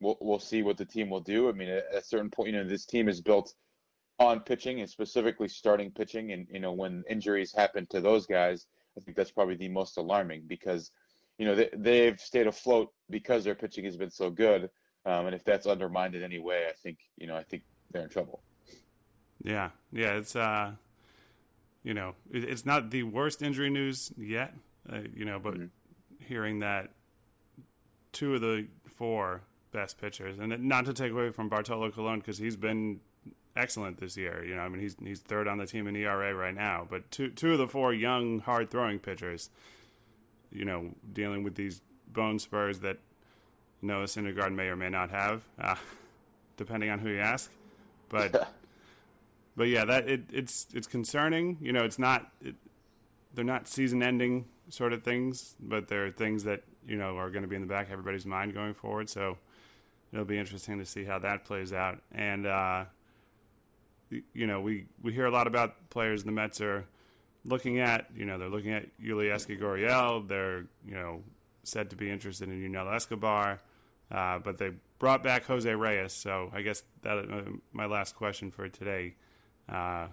we'll 0.03 0.17
we'll 0.21 0.39
see 0.39 0.61
what 0.63 0.77
the 0.77 0.85
team 0.85 1.09
will 1.09 1.21
do. 1.21 1.49
I 1.49 1.53
mean, 1.53 1.69
at 1.69 1.85
a 1.93 2.03
certain 2.03 2.29
point, 2.29 2.49
you 2.49 2.55
know, 2.55 2.67
this 2.67 2.85
team 2.85 3.07
is 3.07 3.21
built 3.21 3.53
on 4.19 4.41
pitching 4.41 4.79
and 4.81 4.89
specifically 4.89 5.47
starting 5.47 5.91
pitching, 5.91 6.31
and 6.31 6.47
you 6.51 6.59
know 6.59 6.71
when 6.71 7.03
injuries 7.09 7.53
happen 7.53 7.87
to 7.87 8.01
those 8.01 8.25
guys, 8.25 8.67
I 8.97 9.01
think 9.01 9.17
that's 9.17 9.31
probably 9.31 9.55
the 9.55 9.69
most 9.69 9.97
alarming 9.97 10.43
because 10.47 10.91
you 11.37 11.45
know 11.45 11.55
they, 11.55 11.69
they've 11.75 12.19
stayed 12.19 12.47
afloat 12.47 12.91
because 13.09 13.43
their 13.43 13.55
pitching 13.55 13.85
has 13.85 13.97
been 13.97 14.11
so 14.11 14.29
good, 14.29 14.69
um, 15.05 15.25
and 15.25 15.35
if 15.35 15.43
that's 15.43 15.65
undermined 15.65 16.15
in 16.15 16.23
any 16.23 16.39
way, 16.39 16.65
I 16.69 16.73
think 16.73 16.99
you 17.17 17.27
know 17.27 17.35
I 17.35 17.43
think 17.43 17.63
they're 17.91 18.03
in 18.03 18.09
trouble. 18.09 18.41
Yeah, 19.43 19.69
yeah, 19.91 20.13
it's 20.13 20.35
uh, 20.35 20.73
you 21.83 21.93
know, 21.93 22.15
it's 22.31 22.65
not 22.65 22.91
the 22.91 23.03
worst 23.03 23.41
injury 23.41 23.69
news 23.69 24.11
yet, 24.17 24.53
uh, 24.91 24.99
you 25.13 25.25
know, 25.25 25.39
but 25.39 25.55
mm-hmm. 25.55 25.65
hearing 26.19 26.59
that 26.59 26.91
two 28.13 28.35
of 28.35 28.41
the 28.41 28.67
four 28.95 29.41
best 29.73 29.99
pitchers, 29.99 30.39
and 30.39 30.57
not 30.63 30.85
to 30.85 30.93
take 30.93 31.11
away 31.11 31.31
from 31.31 31.49
Bartolo 31.49 31.91
Colon 31.91 32.19
because 32.19 32.37
he's 32.37 32.55
been 32.55 33.01
excellent 33.55 33.99
this 33.99 34.15
year. 34.15 34.45
You 34.45 34.55
know, 34.55 34.61
I 34.61 34.69
mean, 34.69 34.81
he's 34.81 34.95
he's 35.03 35.19
third 35.19 35.47
on 35.47 35.57
the 35.57 35.65
team 35.65 35.87
in 35.87 35.95
ERA 35.95 36.33
right 36.33 36.55
now, 36.55 36.87
but 36.89 37.09
two 37.11 37.29
two 37.29 37.53
of 37.53 37.57
the 37.57 37.67
four 37.67 37.93
young, 37.93 38.39
hard 38.39 38.69
throwing 38.69 38.99
pitchers, 38.99 39.49
you 40.51 40.65
know, 40.65 40.91
dealing 41.11 41.43
with 41.43 41.55
these 41.55 41.81
bone 42.07 42.39
spurs 42.39 42.79
that 42.79 42.99
Noah 43.81 44.05
Syndergaard 44.05 44.53
may 44.53 44.67
or 44.67 44.75
may 44.75 44.89
not 44.89 45.09
have, 45.09 45.41
uh, 45.59 45.75
depending 46.57 46.89
on 46.89 46.99
who 46.99 47.09
you 47.09 47.19
ask, 47.19 47.51
but. 48.09 48.49
but 49.55 49.67
yeah, 49.67 49.85
that 49.85 50.09
it, 50.09 50.21
it's 50.31 50.67
it's 50.73 50.87
concerning. 50.87 51.57
You 51.61 51.73
know, 51.73 51.83
it's 51.83 51.99
not 51.99 52.31
it, 52.41 52.55
they're 53.35 53.45
not 53.45 53.67
season-ending 53.67 54.45
sort 54.69 54.93
of 54.93 55.03
things, 55.03 55.55
but 55.59 55.87
they're 55.87 56.11
things 56.11 56.43
that 56.45 56.63
you 56.87 56.95
know 56.95 57.17
are 57.17 57.29
going 57.29 57.43
to 57.43 57.47
be 57.47 57.55
in 57.55 57.61
the 57.61 57.67
back 57.67 57.87
of 57.87 57.93
everybody's 57.93 58.25
mind 58.25 58.53
going 58.53 58.73
forward. 58.73 59.09
So 59.09 59.37
it'll 60.13 60.25
be 60.25 60.37
interesting 60.37 60.77
to 60.77 60.85
see 60.85 61.03
how 61.03 61.19
that 61.19 61.43
plays 61.43 61.73
out. 61.73 61.99
And 62.11 62.45
uh, 62.45 62.85
you 64.33 64.47
know, 64.47 64.61
we 64.61 64.85
we 65.01 65.11
hear 65.11 65.25
a 65.25 65.31
lot 65.31 65.47
about 65.47 65.89
players 65.89 66.23
the 66.23 66.31
Mets 66.31 66.61
are 66.61 66.85
looking 67.43 67.79
at. 67.79 68.07
You 68.15 68.25
know, 68.25 68.37
they're 68.37 68.49
looking 68.49 68.71
at 68.71 68.85
Yuli 69.01 69.29
Gurriel. 69.59 70.27
They're 70.27 70.65
you 70.85 70.93
know 70.93 71.23
said 71.63 71.89
to 71.89 71.95
be 71.95 72.09
interested 72.09 72.49
in 72.49 72.61
Yunel 72.61 72.93
Escobar. 72.93 73.59
Uh, 74.11 74.37
but 74.37 74.57
they 74.59 74.71
brought 74.99 75.23
back 75.23 75.45
Jose 75.45 75.73
Reyes, 75.73 76.13
so 76.13 76.51
I 76.53 76.61
guess 76.61 76.83
that 77.01 77.17
uh, 77.17 77.41
my 77.71 77.87
last 77.87 78.15
question 78.15 78.51
for 78.51 78.69
today. 78.69 79.15
Uh, 79.67 80.07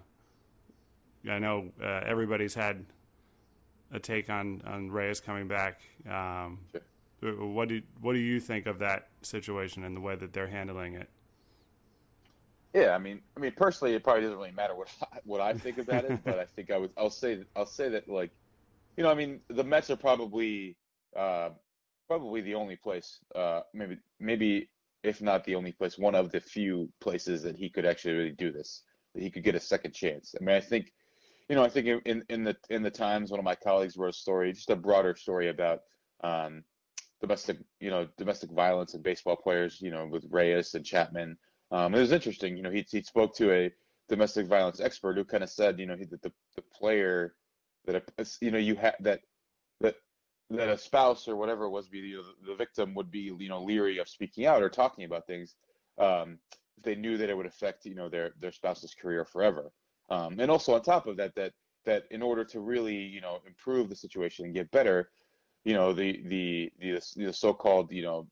I 1.29 1.37
know 1.39 1.69
uh, 1.81 2.01
everybody's 2.05 2.55
had 2.55 2.83
a 3.91 3.99
take 3.99 4.29
on, 4.29 4.63
on 4.65 4.89
Reyes 4.89 5.19
coming 5.19 5.47
back. 5.47 5.81
Um, 6.09 6.59
sure. 6.71 6.81
What 7.21 7.69
do 7.69 7.81
what 7.99 8.13
do 8.13 8.19
you 8.19 8.39
think 8.39 8.65
of 8.65 8.79
that 8.79 9.09
situation 9.21 9.83
and 9.83 9.95
the 9.95 10.01
way 10.01 10.15
that 10.15 10.33
they're 10.33 10.47
handling 10.47 10.95
it? 10.95 11.09
Yeah, 12.73 12.95
I 12.95 12.99
mean, 12.99 13.21
I 13.35 13.39
mean, 13.41 13.51
personally, 13.55 13.95
it 13.95 14.03
probably 14.03 14.21
doesn't 14.21 14.37
really 14.37 14.51
matter 14.51 14.75
what 14.75 14.87
I, 15.01 15.17
what 15.25 15.41
I 15.41 15.53
think 15.53 15.77
about 15.77 16.05
it, 16.05 16.23
but 16.23 16.39
I 16.39 16.45
think 16.55 16.71
I 16.71 16.77
would, 16.77 16.91
I'll 16.97 17.09
say, 17.09 17.35
that, 17.35 17.47
I'll 17.55 17.65
say 17.65 17.89
that, 17.89 18.07
like, 18.07 18.31
you 18.95 19.03
know, 19.03 19.11
I 19.11 19.13
mean, 19.13 19.41
the 19.49 19.63
Mets 19.63 19.89
are 19.89 19.97
probably, 19.97 20.77
uh, 21.15 21.49
probably 22.07 22.39
the 22.39 22.55
only 22.55 22.77
place, 22.77 23.19
uh, 23.35 23.61
maybe, 23.73 23.97
maybe 24.21 24.69
if 25.03 25.21
not 25.21 25.43
the 25.43 25.55
only 25.55 25.73
place, 25.73 25.97
one 25.97 26.15
of 26.15 26.31
the 26.31 26.39
few 26.39 26.89
places 27.01 27.41
that 27.43 27.57
he 27.57 27.69
could 27.69 27.85
actually 27.85 28.13
really 28.13 28.31
do 28.31 28.51
this 28.51 28.83
that 29.13 29.21
he 29.21 29.29
could 29.29 29.43
get 29.43 29.55
a 29.55 29.59
second 29.59 29.93
chance. 29.93 30.33
I 30.39 30.43
mean, 30.43 30.55
I 30.55 30.61
think, 30.61 30.93
you 31.49 31.55
know, 31.55 31.63
I 31.63 31.69
think 31.69 31.87
in 32.05 32.23
in 32.29 32.43
the 32.45 32.55
in 32.69 32.81
the 32.81 32.91
Times, 32.91 33.29
one 33.29 33.39
of 33.39 33.43
my 33.43 33.55
colleagues 33.55 33.97
wrote 33.97 34.11
a 34.11 34.13
story, 34.13 34.53
just 34.53 34.69
a 34.69 34.75
broader 34.75 35.15
story 35.15 35.49
about 35.49 35.81
um, 36.23 36.63
domestic, 37.21 37.59
you 37.79 37.89
know, 37.89 38.07
domestic 38.17 38.51
violence 38.51 38.93
and 38.93 39.03
baseball 39.03 39.35
players, 39.35 39.81
you 39.81 39.91
know, 39.91 40.07
with 40.07 40.25
Reyes 40.29 40.73
and 40.73 40.85
Chapman. 40.85 41.37
Um, 41.71 41.95
it 41.95 41.99
was 41.99 42.11
interesting, 42.11 42.57
you 42.57 42.63
know, 42.63 42.71
he 42.71 42.85
he 42.89 43.01
spoke 43.01 43.35
to 43.37 43.53
a 43.53 43.71
domestic 44.09 44.47
violence 44.47 44.81
expert 44.81 45.17
who 45.17 45.23
kind 45.23 45.43
of 45.43 45.49
said, 45.49 45.79
you 45.79 45.85
know, 45.85 45.95
he, 45.95 46.05
that 46.05 46.21
the 46.21 46.31
the 46.55 46.63
player 46.63 47.35
that 47.85 48.03
a, 48.17 48.25
you 48.41 48.51
know 48.51 48.57
you 48.57 48.75
had 48.75 48.95
that 48.99 49.21
that 49.79 49.95
that 50.49 50.69
a 50.69 50.77
spouse 50.77 51.27
or 51.27 51.35
whatever 51.35 51.65
it 51.65 51.69
was 51.69 51.87
be 51.87 52.01
the, 52.01 52.23
the 52.45 52.55
victim 52.55 52.93
would 52.93 53.09
be 53.09 53.33
you 53.39 53.49
know 53.49 53.63
leery 53.63 53.97
of 53.99 54.09
speaking 54.09 54.45
out 54.45 54.61
or 54.61 54.69
talking 54.69 55.05
about 55.05 55.27
things. 55.27 55.55
Um, 55.97 56.39
if 56.77 56.83
they 56.83 56.95
knew 56.95 57.17
that 57.17 57.29
it 57.29 57.37
would 57.37 57.45
affect 57.45 57.85
you 57.85 57.95
know 57.95 58.09
their 58.09 58.31
their 58.39 58.51
spouse's 58.51 58.93
career 58.93 59.25
forever. 59.25 59.71
Um, 60.09 60.39
and 60.39 60.51
also 60.51 60.73
on 60.75 60.81
top 60.81 61.07
of 61.07 61.17
that, 61.17 61.35
that 61.35 61.53
that 61.85 62.03
in 62.11 62.21
order 62.21 62.43
to 62.45 62.59
really 62.59 62.97
you 62.97 63.21
know 63.21 63.39
improve 63.47 63.89
the 63.89 63.95
situation 63.95 64.45
and 64.45 64.53
get 64.53 64.71
better, 64.71 65.09
you 65.63 65.73
know 65.73 65.93
the 65.93 66.21
the 66.25 66.71
the, 66.79 67.01
the 67.15 67.33
so-called 67.33 67.91
you 67.91 68.03
know 68.03 68.27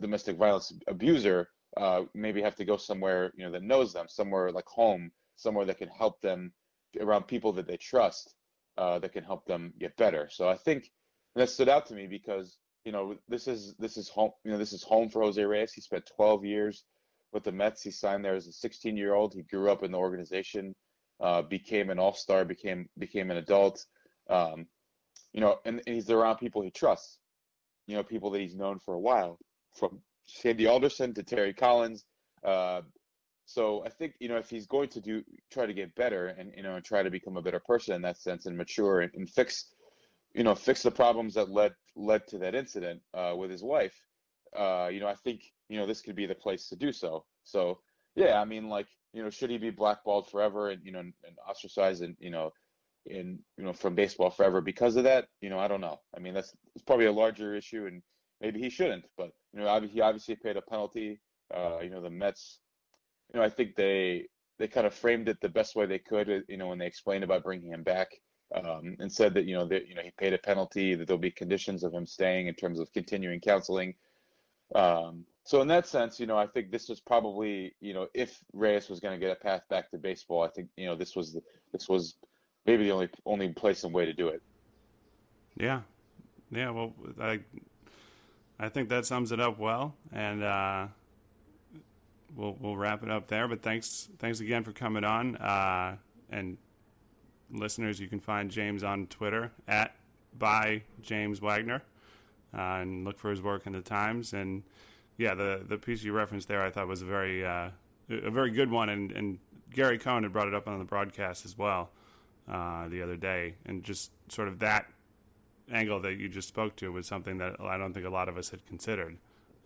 domestic 0.00 0.36
violence 0.36 0.72
abuser 0.86 1.48
uh, 1.76 2.02
maybe 2.14 2.42
have 2.42 2.56
to 2.56 2.64
go 2.64 2.76
somewhere 2.76 3.32
you 3.36 3.44
know 3.44 3.50
that 3.50 3.62
knows 3.62 3.92
them, 3.92 4.06
somewhere 4.08 4.52
like 4.52 4.66
home, 4.66 5.10
somewhere 5.36 5.64
that 5.64 5.78
can 5.78 5.88
help 5.88 6.20
them 6.20 6.52
around 7.00 7.26
people 7.26 7.52
that 7.52 7.66
they 7.66 7.76
trust 7.76 8.34
uh, 8.76 8.98
that 8.98 9.12
can 9.12 9.24
help 9.24 9.46
them 9.46 9.72
get 9.78 9.96
better. 9.96 10.28
So 10.30 10.48
I 10.48 10.56
think 10.56 10.90
that 11.34 11.48
stood 11.48 11.68
out 11.68 11.86
to 11.86 11.94
me 11.94 12.06
because 12.06 12.58
you 12.84 12.92
know 12.92 13.16
this 13.28 13.48
is 13.48 13.74
this 13.78 13.96
is 13.96 14.08
home 14.08 14.32
you 14.44 14.50
know 14.50 14.58
this 14.58 14.72
is 14.72 14.82
home 14.82 15.08
for 15.08 15.22
Jose 15.22 15.42
Reyes. 15.42 15.72
He 15.72 15.80
spent 15.80 16.10
12 16.16 16.44
years 16.44 16.84
with 17.32 17.44
the 17.44 17.52
Mets. 17.52 17.82
He 17.82 17.90
signed 17.90 18.24
there 18.24 18.34
as 18.34 18.46
a 18.46 18.52
16 18.52 18.96
year 18.96 19.14
old. 19.14 19.32
He 19.34 19.42
grew 19.42 19.70
up 19.70 19.82
in 19.82 19.92
the 19.92 19.98
organization, 19.98 20.74
uh, 21.20 21.42
became 21.42 21.88
an 21.88 21.98
all 21.98 22.14
star, 22.14 22.44
became 22.44 22.86
became 22.98 23.30
an 23.30 23.38
adult. 23.38 23.84
Um, 24.28 24.66
you 25.32 25.40
know, 25.40 25.58
and, 25.64 25.80
and, 25.86 25.94
he's 25.94 26.10
around 26.10 26.36
people 26.36 26.62
he 26.62 26.70
trusts. 26.70 27.18
You 27.86 27.96
know, 27.96 28.02
people 28.02 28.30
that 28.30 28.40
he's 28.40 28.54
known 28.54 28.78
for 28.78 28.94
a 28.94 29.00
while, 29.00 29.38
from 29.74 30.00
Sandy 30.24 30.66
Alderson 30.66 31.14
to 31.14 31.22
Terry 31.22 31.52
Collins. 31.52 32.04
Uh, 32.44 32.82
so 33.44 33.82
I 33.84 33.88
think 33.88 34.14
you 34.20 34.28
know 34.28 34.36
if 34.36 34.48
he's 34.48 34.66
going 34.66 34.88
to 34.90 35.00
do 35.00 35.22
try 35.50 35.66
to 35.66 35.74
get 35.74 35.94
better 35.94 36.28
and 36.28 36.52
you 36.56 36.62
know 36.62 36.76
and 36.76 36.84
try 36.84 37.02
to 37.02 37.10
become 37.10 37.36
a 37.36 37.42
better 37.42 37.60
person 37.60 37.94
in 37.94 38.02
that 38.02 38.18
sense 38.18 38.46
and 38.46 38.56
mature 38.56 39.00
and, 39.00 39.12
and 39.14 39.28
fix 39.28 39.66
you 40.32 40.44
know 40.44 40.54
fix 40.54 40.82
the 40.82 40.90
problems 40.90 41.34
that 41.34 41.50
led 41.50 41.72
led 41.96 42.26
to 42.28 42.38
that 42.38 42.54
incident 42.54 43.00
uh, 43.14 43.34
with 43.36 43.50
his 43.50 43.62
wife 43.62 44.00
uh, 44.56 44.88
you 44.92 45.00
know, 45.00 45.06
I 45.06 45.14
think 45.14 45.52
you 45.68 45.78
know 45.78 45.86
this 45.86 46.00
could 46.00 46.16
be 46.16 46.26
the 46.26 46.34
place 46.34 46.68
to 46.68 46.76
do 46.76 46.92
so. 46.92 47.24
So 47.44 47.80
yeah, 48.14 48.40
I 48.40 48.44
mean, 48.44 48.68
like 48.68 48.86
you 49.12 49.22
know, 49.22 49.30
should 49.30 49.50
he 49.50 49.58
be 49.58 49.70
blackballed 49.70 50.30
forever 50.30 50.70
and 50.70 50.84
you 50.84 50.92
know 50.92 51.00
and, 51.00 51.12
ostracized 51.48 52.02
and 52.02 52.16
you 52.20 52.30
know 52.30 52.52
in 53.06 53.38
you 53.56 53.64
know 53.64 53.72
from 53.72 53.94
baseball 53.94 54.30
forever 54.30 54.60
because 54.60 54.96
of 54.96 55.04
that? 55.04 55.26
You 55.40 55.50
know, 55.50 55.58
I 55.58 55.68
don't 55.68 55.80
know. 55.80 56.00
I 56.16 56.20
mean, 56.20 56.34
that's 56.34 56.52
it's 56.74 56.84
probably 56.84 57.06
a 57.06 57.12
larger 57.12 57.54
issue, 57.54 57.86
and 57.86 58.02
maybe 58.40 58.60
he 58.60 58.70
shouldn't. 58.70 59.04
But 59.16 59.30
you 59.52 59.60
know, 59.60 59.80
he 59.80 60.00
obviously 60.00 60.36
paid 60.36 60.56
a 60.56 60.62
penalty. 60.62 61.20
Uh, 61.54 61.80
you 61.82 61.90
know, 61.90 62.00
the 62.00 62.10
Mets. 62.10 62.60
You 63.32 63.40
know, 63.40 63.46
I 63.46 63.50
think 63.50 63.76
they 63.76 64.26
they 64.58 64.68
kind 64.68 64.86
of 64.86 64.94
framed 64.94 65.28
it 65.28 65.38
the 65.40 65.48
best 65.48 65.74
way 65.76 65.86
they 65.86 65.98
could. 65.98 66.28
Uh, 66.28 66.40
you 66.48 66.56
know, 66.56 66.68
when 66.68 66.78
they 66.78 66.86
explained 66.86 67.24
about 67.24 67.44
bringing 67.44 67.72
him 67.72 67.82
back. 67.82 68.08
Um, 68.54 68.96
and 68.98 69.10
said 69.10 69.32
that 69.32 69.46
you 69.46 69.54
know 69.54 69.64
that 69.68 69.88
you 69.88 69.94
know 69.94 70.02
he 70.02 70.10
paid 70.18 70.34
a 70.34 70.38
penalty 70.38 70.94
that 70.94 71.06
there'll 71.06 71.18
be 71.18 71.30
conditions 71.30 71.82
of 71.82 71.94
him 71.94 72.04
staying 72.04 72.48
in 72.48 72.54
terms 72.54 72.80
of 72.80 72.92
continuing 72.92 73.40
counseling 73.40 73.94
um, 74.74 75.24
so 75.44 75.60
in 75.60 75.68
that 75.68 75.86
sense, 75.86 76.20
you 76.20 76.26
know, 76.26 76.38
I 76.38 76.46
think 76.46 76.70
this 76.70 76.88
was 76.88 77.00
probably, 77.00 77.74
you 77.80 77.94
know, 77.94 78.06
if 78.14 78.38
Reyes 78.52 78.88
was 78.88 79.00
going 79.00 79.18
to 79.18 79.24
get 79.24 79.36
a 79.36 79.40
path 79.40 79.62
back 79.68 79.90
to 79.90 79.98
baseball, 79.98 80.42
I 80.42 80.48
think, 80.48 80.68
you 80.76 80.86
know, 80.86 80.96
this 80.96 81.16
was 81.16 81.36
this 81.72 81.88
was 81.88 82.16
maybe 82.66 82.84
the 82.84 82.90
only 82.90 83.08
only 83.26 83.48
place 83.48 83.84
and 83.84 83.92
way 83.92 84.06
to 84.06 84.12
do 84.12 84.28
it. 84.28 84.42
Yeah, 85.56 85.80
yeah. 86.50 86.70
Well, 86.70 86.92
I 87.20 87.40
I 88.58 88.68
think 88.68 88.88
that 88.88 89.06
sums 89.06 89.32
it 89.32 89.40
up 89.40 89.58
well, 89.58 89.94
and 90.12 90.42
uh, 90.42 90.86
we'll 92.36 92.56
we'll 92.60 92.76
wrap 92.76 93.02
it 93.02 93.10
up 93.10 93.28
there. 93.28 93.48
But 93.48 93.62
thanks 93.62 94.08
thanks 94.18 94.40
again 94.40 94.64
for 94.64 94.72
coming 94.72 95.04
on. 95.04 95.36
Uh, 95.36 95.96
and 96.30 96.56
listeners, 97.50 98.00
you 98.00 98.08
can 98.08 98.20
find 98.20 98.50
James 98.50 98.82
on 98.82 99.06
Twitter 99.06 99.52
at 99.68 99.94
by 100.38 100.82
James 101.02 101.40
Wagner, 101.40 101.82
uh, 102.56 102.80
and 102.80 103.04
look 103.04 103.18
for 103.18 103.30
his 103.30 103.42
work 103.42 103.66
in 103.66 103.72
the 103.72 103.82
Times. 103.82 104.32
And 104.32 104.62
yeah, 105.18 105.34
the 105.34 105.62
the 105.66 105.76
piece 105.76 106.02
you 106.02 106.12
referenced 106.12 106.48
there, 106.48 106.62
I 106.62 106.70
thought 106.70 106.88
was 106.88 107.02
a 107.02 107.06
very 107.06 107.44
uh, 107.44 107.70
a 108.08 108.30
very 108.30 108.50
good 108.50 108.70
one. 108.70 108.88
And, 108.88 109.12
and 109.12 109.38
Gary 109.74 109.98
Cohen 109.98 110.22
had 110.22 110.32
brought 110.32 110.48
it 110.48 110.54
up 110.54 110.66
on 110.66 110.78
the 110.78 110.84
broadcast 110.84 111.44
as 111.44 111.56
well 111.56 111.90
uh, 112.52 112.86
the 112.88 113.02
other 113.02 113.16
day, 113.16 113.54
and 113.66 113.82
just 113.82 114.12
sort 114.28 114.46
of 114.46 114.60
that 114.60 114.86
angle 115.72 115.98
that 116.00 116.14
you 116.18 116.28
just 116.28 116.46
spoke 116.48 116.76
to 116.76 116.92
was 116.92 117.06
something 117.06 117.38
that 117.38 117.56
I 117.60 117.78
don't 117.78 117.92
think 117.94 118.04
a 118.06 118.10
lot 118.10 118.28
of 118.28 118.36
us 118.36 118.50
had 118.50 118.64
considered 118.66 119.16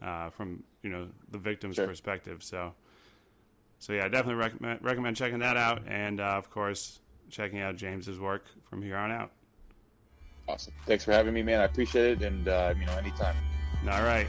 uh, 0.00 0.30
from 0.30 0.62
you 0.82 0.90
know 0.90 1.08
the 1.30 1.38
victim's 1.38 1.74
Sure. 1.76 1.86
perspective. 1.86 2.42
So, 2.44 2.74
so 3.80 3.92
yeah, 3.92 4.04
I 4.04 4.08
definitely 4.08 4.36
recommend 4.36 4.82
recommend 4.82 5.16
checking 5.16 5.40
that 5.40 5.56
out, 5.56 5.82
and 5.88 6.20
uh, 6.20 6.24
of 6.24 6.48
course 6.50 7.00
checking 7.28 7.60
out 7.60 7.74
James's 7.76 8.18
work 8.20 8.44
from 8.70 8.82
here 8.82 8.96
on 8.96 9.10
out. 9.10 9.32
Awesome. 10.48 10.72
Thanks 10.86 11.04
for 11.04 11.10
having 11.10 11.34
me, 11.34 11.42
man. 11.42 11.60
I 11.60 11.64
appreciate 11.64 12.22
it, 12.22 12.22
and 12.22 12.46
uh, 12.46 12.72
you 12.78 12.86
know, 12.86 12.96
anytime. 12.96 13.34
All 13.90 14.02
right. 14.04 14.26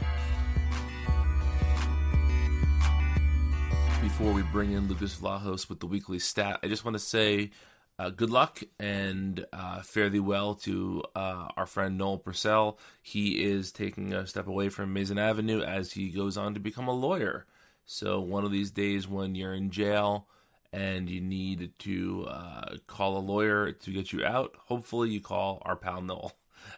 Before 4.02 4.32
we 4.32 4.42
bring 4.42 4.72
in 4.72 4.88
Lucas 4.88 5.16
Vlahos 5.16 5.68
with 5.68 5.80
the 5.80 5.86
weekly 5.86 6.18
stat, 6.18 6.60
I 6.62 6.68
just 6.68 6.84
want 6.84 6.94
to 6.94 6.98
say 7.00 7.50
uh, 7.98 8.10
good 8.10 8.30
luck 8.30 8.62
and 8.78 9.44
uh, 9.52 9.82
fare 9.82 10.08
thee 10.08 10.20
well 10.20 10.54
to 10.54 11.02
uh, 11.16 11.48
our 11.56 11.66
friend 11.66 11.98
Noel 11.98 12.18
Purcell. 12.18 12.78
He 13.02 13.42
is 13.44 13.72
taking 13.72 14.12
a 14.12 14.26
step 14.26 14.46
away 14.46 14.68
from 14.68 14.84
Amazing 14.84 15.18
Avenue 15.18 15.62
as 15.62 15.92
he 15.92 16.10
goes 16.10 16.36
on 16.36 16.54
to 16.54 16.60
become 16.60 16.86
a 16.86 16.92
lawyer. 16.92 17.44
So 17.84 18.20
one 18.20 18.44
of 18.44 18.52
these 18.52 18.70
days 18.70 19.08
when 19.08 19.34
you're 19.34 19.54
in 19.54 19.70
jail 19.70 20.28
and 20.72 21.10
you 21.10 21.20
need 21.20 21.72
to 21.80 22.26
uh, 22.28 22.76
call 22.86 23.16
a 23.16 23.20
lawyer 23.20 23.72
to 23.72 23.90
get 23.90 24.12
you 24.12 24.24
out, 24.24 24.54
hopefully 24.66 25.10
you 25.10 25.20
call 25.20 25.60
our 25.64 25.76
pal 25.76 26.00
Noel. 26.00 26.32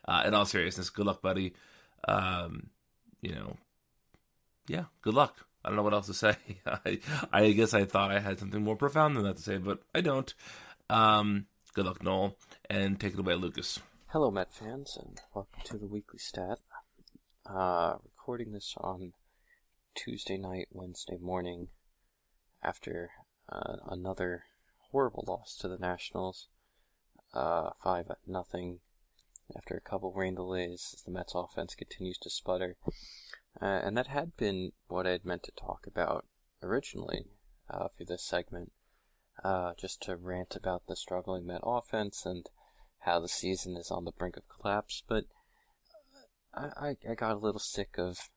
Uh, 0.06 0.22
in 0.24 0.34
all 0.34 0.46
seriousness, 0.46 0.88
good 0.88 1.06
luck, 1.06 1.20
buddy. 1.20 1.52
Um, 2.06 2.70
you 3.20 3.34
know, 3.34 3.56
yeah, 4.68 4.84
good 5.02 5.14
luck. 5.14 5.46
I 5.64 5.68
don't 5.68 5.76
know 5.76 5.82
what 5.82 5.92
else 5.92 6.06
to 6.06 6.14
say. 6.14 6.36
I, 6.66 7.00
I 7.32 7.50
guess 7.50 7.74
I 7.74 7.84
thought 7.84 8.10
I 8.10 8.20
had 8.20 8.38
something 8.38 8.62
more 8.62 8.76
profound 8.76 9.16
than 9.16 9.24
that 9.24 9.36
to 9.36 9.42
say, 9.42 9.58
but 9.58 9.82
I 9.94 10.00
don't. 10.00 10.32
Um, 10.90 11.46
good 11.72 11.86
luck, 11.86 12.02
Noel, 12.02 12.36
and 12.68 12.98
take 12.98 13.12
it 13.14 13.20
away, 13.20 13.36
Lucas. 13.36 13.78
Hello, 14.08 14.28
Met 14.28 14.52
fans, 14.52 14.98
and 15.00 15.20
welcome 15.32 15.62
to 15.66 15.78
the 15.78 15.86
weekly 15.86 16.18
stat. 16.18 16.58
Uh, 17.46 17.98
recording 18.02 18.50
this 18.50 18.74
on 18.76 19.12
Tuesday 19.94 20.36
night, 20.36 20.66
Wednesday 20.72 21.16
morning, 21.20 21.68
after 22.60 23.10
uh, 23.48 23.76
another 23.88 24.46
horrible 24.90 25.24
loss 25.28 25.56
to 25.60 25.68
the 25.68 25.78
Nationals, 25.78 26.48
uh, 27.34 27.70
five 27.84 28.06
at 28.10 28.18
nothing. 28.26 28.80
After 29.56 29.76
a 29.76 29.80
couple 29.80 30.12
rain 30.12 30.34
delays, 30.34 30.90
as 30.92 31.02
the 31.02 31.12
Mets 31.12 31.34
offense 31.36 31.76
continues 31.76 32.18
to 32.18 32.30
sputter, 32.30 32.74
uh, 33.62 33.64
and 33.64 33.96
that 33.96 34.08
had 34.08 34.36
been 34.36 34.72
what 34.88 35.06
I 35.06 35.10
had 35.10 35.24
meant 35.24 35.44
to 35.44 35.52
talk 35.52 35.86
about 35.86 36.26
originally 36.64 37.26
uh, 37.72 37.86
for 37.96 38.04
this 38.04 38.24
segment 38.24 38.72
uh, 39.44 39.72
just 39.78 40.02
to 40.02 40.16
rant 40.16 40.56
about 40.56 40.86
the 40.86 40.96
struggling 40.96 41.46
Met 41.46 41.60
offense 41.62 42.26
and 42.26 42.48
how 43.00 43.20
the 43.20 43.28
season 43.28 43.76
is 43.76 43.90
on 43.90 44.04
the 44.04 44.12
brink 44.12 44.36
of 44.36 44.48
collapse. 44.48 45.02
But 45.06 45.24
I, 46.54 46.68
I, 46.76 46.96
I 47.10 47.14
got 47.14 47.36
a 47.36 47.38
little 47.38 47.60
sick 47.60 47.96
of 47.98 48.28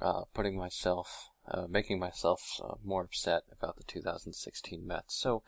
uh, 0.00 0.22
putting 0.34 0.56
myself, 0.56 1.30
uh, 1.48 1.66
making 1.68 1.98
myself 1.98 2.60
uh, 2.62 2.74
more 2.84 3.04
upset 3.04 3.42
about 3.52 3.76
the 3.76 3.84
2016 3.84 4.86
Mets. 4.86 5.14
So 5.14 5.42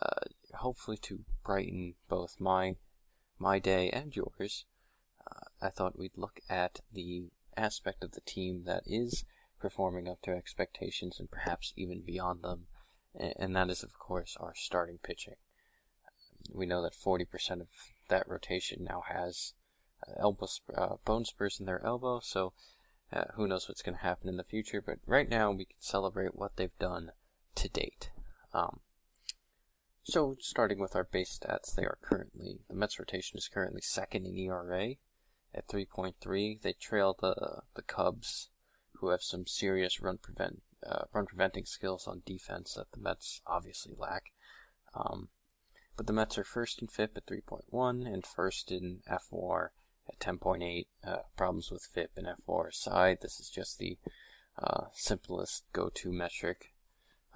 uh, 0.00 0.26
hopefully 0.54 0.96
to 1.02 1.24
brighten 1.44 1.94
both 2.08 2.36
my 2.40 2.76
my 3.38 3.58
day 3.58 3.90
and 3.90 4.16
yours, 4.16 4.64
uh, 5.30 5.44
I 5.60 5.68
thought 5.68 5.98
we'd 5.98 6.16
look 6.16 6.40
at 6.48 6.80
the 6.90 7.26
aspect 7.54 8.02
of 8.02 8.12
the 8.12 8.22
team 8.22 8.64
that 8.64 8.82
is 8.86 9.24
performing 9.60 10.08
up 10.08 10.22
to 10.22 10.30
expectations 10.30 11.20
and 11.20 11.30
perhaps 11.30 11.74
even 11.76 12.00
beyond 12.00 12.42
them 12.42 12.66
and 13.16 13.56
that 13.56 13.70
is, 13.70 13.82
of 13.82 13.98
course, 13.98 14.36
our 14.38 14.54
starting 14.54 14.98
pitching. 15.02 15.36
We 16.52 16.66
know 16.66 16.82
that 16.82 16.94
40% 16.94 17.60
of 17.60 17.68
that 18.08 18.28
rotation 18.28 18.84
now 18.84 19.02
has 19.08 19.54
uh, 20.06 20.12
elbow 20.18 20.46
sp- 20.46 20.76
uh, 20.76 20.96
bone 21.04 21.24
spurs 21.24 21.58
in 21.58 21.66
their 21.66 21.84
elbow, 21.84 22.20
so 22.20 22.52
uh, 23.12 23.24
who 23.34 23.46
knows 23.46 23.68
what's 23.68 23.82
going 23.82 23.96
to 23.96 24.02
happen 24.02 24.28
in 24.28 24.36
the 24.36 24.44
future. 24.44 24.80
But 24.80 24.98
right 25.06 25.28
now, 25.28 25.50
we 25.50 25.64
can 25.64 25.76
celebrate 25.80 26.36
what 26.36 26.56
they've 26.56 26.78
done 26.78 27.12
to 27.56 27.68
date. 27.68 28.10
Um, 28.52 28.80
so, 30.02 30.36
starting 30.38 30.78
with 30.78 30.94
our 30.94 31.04
base 31.04 31.36
stats, 31.38 31.74
they 31.74 31.82
are 31.82 31.98
currently 32.00 32.60
the 32.68 32.74
Mets 32.74 32.98
rotation 32.98 33.38
is 33.38 33.48
currently 33.48 33.80
second 33.80 34.26
in 34.26 34.36
ERA 34.38 34.94
at 35.52 35.66
3.3. 35.66 36.60
They 36.60 36.72
trail 36.74 37.16
the 37.18 37.62
the 37.74 37.82
Cubs, 37.82 38.50
who 39.00 39.08
have 39.08 39.22
some 39.22 39.46
serious 39.46 40.00
run 40.00 40.18
prevent 40.18 40.62
uh, 40.84 41.04
run 41.12 41.26
preventing 41.26 41.64
skills 41.64 42.06
on 42.06 42.22
defense 42.26 42.74
that 42.74 42.90
the 42.92 43.00
Mets 43.00 43.40
obviously 43.46 43.94
lack. 43.96 44.32
Um, 44.94 45.28
but 45.96 46.06
the 46.06 46.12
Mets 46.12 46.36
are 46.38 46.44
first 46.44 46.80
in 46.82 46.88
FIP 46.88 47.16
at 47.16 47.26
3.1 47.26 48.06
and 48.12 48.26
first 48.26 48.70
in 48.70 49.00
fWAR 49.08 49.68
at 50.08 50.18
10.8. 50.18 50.86
Uh, 51.04 51.16
problems 51.36 51.70
with 51.70 51.88
FIP 51.92 52.10
and 52.16 52.26
fWAR 52.26 52.68
aside, 52.68 53.18
this 53.22 53.40
is 53.40 53.48
just 53.48 53.78
the 53.78 53.98
uh, 54.62 54.86
simplest 54.92 55.64
go-to 55.72 56.12
metric 56.12 56.72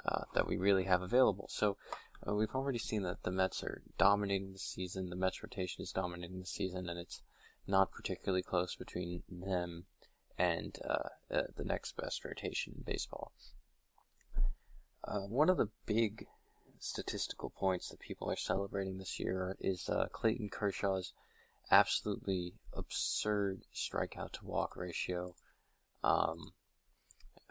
uh, 0.07 0.25
that 0.35 0.47
we 0.47 0.57
really 0.57 0.85
have 0.85 1.03
available. 1.03 1.47
So 1.51 1.77
uh, 2.27 2.35
we've 2.35 2.55
already 2.55 2.79
seen 2.79 3.03
that 3.03 3.23
the 3.23 3.31
Mets 3.31 3.63
are 3.63 3.83
dominating 3.99 4.53
the 4.53 4.59
season. 4.59 5.11
The 5.11 5.17
Mets 5.17 5.43
rotation 5.43 5.83
is 5.83 5.93
dominating 5.93 6.41
the 6.41 6.47
season, 6.47 6.89
and 6.89 6.99
it's 6.99 7.23
not 7.67 7.93
particularly 7.93 8.43
close 8.43 8.75
between 8.75 9.23
them 9.29 9.85
and 10.41 10.79
uh, 10.89 11.35
uh, 11.35 11.43
the 11.57 11.65
next 11.65 11.97
best 11.99 12.25
rotation 12.25 12.73
in 12.79 12.83
baseball. 12.83 13.33
Uh, 15.05 15.21
one 15.21 15.51
of 15.51 15.59
the 15.59 15.69
big 15.85 16.27
statistical 16.79 17.51
points 17.51 17.91
that 17.91 18.01
people 18.01 18.31
are 18.31 18.37
celebrating 18.37 18.97
this 18.97 19.21
year 19.21 19.55
is 19.61 19.91
uh, 19.91 20.07
Clayton 20.13 20.49
Kershaw's 20.49 21.13
absolutely 21.71 22.55
absurd 22.73 23.65
strikeout 23.75 24.33
to 24.33 24.47
walk 24.47 24.77
ratio. 24.77 25.35
Um, 26.03 26.53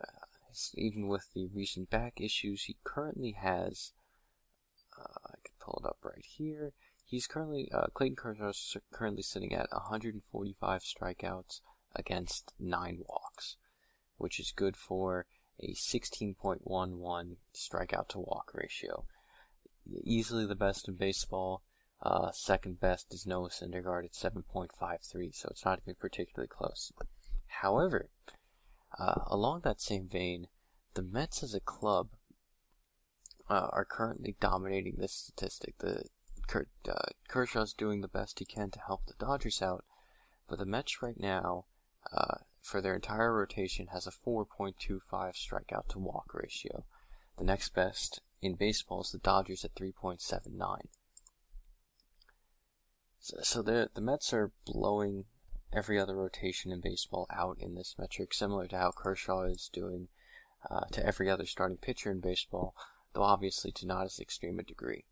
uh, 0.01 0.25
even 0.74 1.07
with 1.07 1.28
the 1.36 1.47
recent 1.53 1.91
back 1.91 2.20
issues, 2.20 2.63
he 2.63 2.78
currently 2.83 3.36
has. 3.39 3.91
Uh, 4.99 5.28
I 5.28 5.36
could 5.43 5.59
pull 5.59 5.79
it 5.83 5.87
up 5.87 5.97
right 6.03 6.25
here. 6.25 6.74
He's 7.05 7.28
currently 7.28 7.71
Clayton 7.93 8.16
Kershaw 8.16 8.49
is 8.49 8.78
currently 8.91 9.24
sitting 9.24 9.53
at 9.53 9.71
145 9.71 10.82
strikeouts 10.82 11.61
against 11.95 12.53
nine 12.59 12.99
walks, 13.07 13.57
which 14.17 14.39
is 14.39 14.51
good 14.55 14.78
for 14.78 15.25
a 15.59 15.74
16.11 15.74 17.36
strikeout 17.53 18.07
to 18.09 18.20
walk 18.20 18.51
ratio. 18.53 19.05
Easily 20.03 20.45
the 20.45 20.55
best 20.55 20.87
in 20.87 20.95
baseball. 20.95 21.63
Uh, 22.01 22.32
second 22.32 22.79
best 22.79 23.13
is 23.13 23.25
Noah 23.25 23.49
Syndergaard 23.49 24.05
at 24.05 24.13
7.53, 24.13 25.36
so 25.36 25.49
it's 25.51 25.66
not 25.66 25.79
even 25.83 25.95
particularly 25.99 26.47
close. 26.47 26.93
However, 27.47 28.09
uh, 28.97 29.21
along 29.28 29.61
that 29.61 29.82
same 29.82 30.07
vein, 30.07 30.47
the 30.93 31.01
Mets 31.01 31.43
as 31.43 31.53
a 31.53 31.59
club 31.59 32.09
uh, 33.49 33.67
are 33.71 33.86
currently 33.86 34.36
dominating 34.39 34.95
this 34.97 35.13
statistic. 35.13 35.78
The 35.79 36.03
Ker, 36.47 36.67
uh, 36.87 37.09
Kershaw's 37.28 37.74
doing 37.74 38.01
the 38.01 38.07
best 38.07 38.39
he 38.39 38.45
can 38.45 38.71
to 38.71 38.79
help 38.79 39.05
the 39.05 39.13
Dodgers 39.20 39.61
out, 39.61 39.83
but 40.47 40.59
the 40.59 40.66
Mets 40.66 41.01
right 41.01 41.20
now, 41.20 41.66
uh, 42.13 42.39
for 42.61 42.81
their 42.81 42.95
entire 42.95 43.33
rotation, 43.33 43.87
has 43.87 44.07
a 44.07 44.11
4.25 44.11 45.01
strikeout 45.11 45.87
to 45.89 45.99
walk 45.99 46.33
ratio. 46.33 46.86
The 47.37 47.43
next 47.43 47.73
best 47.73 48.21
in 48.41 48.55
baseball 48.55 49.01
is 49.01 49.11
the 49.11 49.17
Dodgers 49.17 49.65
at 49.65 49.75
3.79. 49.75 50.79
So, 53.19 53.37
so 53.41 53.61
the 53.61 53.89
the 53.93 54.01
Mets 54.01 54.33
are 54.33 54.51
blowing 54.65 55.25
every 55.73 55.99
other 55.99 56.15
rotation 56.15 56.71
in 56.71 56.81
baseball 56.81 57.27
out 57.29 57.57
in 57.59 57.75
this 57.75 57.95
metric, 57.97 58.33
similar 58.33 58.67
to 58.67 58.77
how 58.77 58.91
Kershaw 58.91 59.43
is 59.43 59.69
doing 59.71 60.07
uh, 60.69 60.86
to 60.91 61.05
every 61.05 61.29
other 61.29 61.45
starting 61.45 61.77
pitcher 61.77 62.11
in 62.11 62.19
baseball, 62.19 62.75
though 63.13 63.23
obviously 63.23 63.71
to 63.73 63.86
not 63.86 64.05
as 64.05 64.19
extreme 64.19 64.59
a 64.59 64.63
degree. 64.63 65.05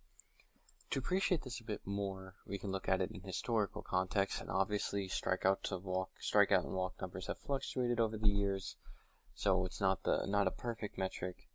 To 0.91 0.99
appreciate 0.99 1.43
this 1.43 1.59
a 1.59 1.65
bit 1.65 1.81
more, 1.85 2.35
we 2.45 2.57
can 2.57 2.71
look 2.71 2.87
at 2.87 3.01
it 3.01 3.11
in 3.11 3.21
historical 3.21 3.81
context, 3.81 4.39
and 4.39 4.49
obviously 4.49 5.09
strikeout 5.09 5.61
to 5.63 5.77
walk, 5.77 6.11
strikeout 6.21 6.63
and 6.63 6.73
walk 6.73 6.95
numbers 7.01 7.27
have 7.27 7.39
fluctuated 7.39 7.99
over 7.99 8.17
the 8.17 8.29
years, 8.29 8.77
so 9.35 9.65
it's 9.65 9.81
not 9.81 10.03
the 10.03 10.25
not 10.25 10.47
a 10.47 10.51
perfect 10.51 10.97
metric 10.97 11.49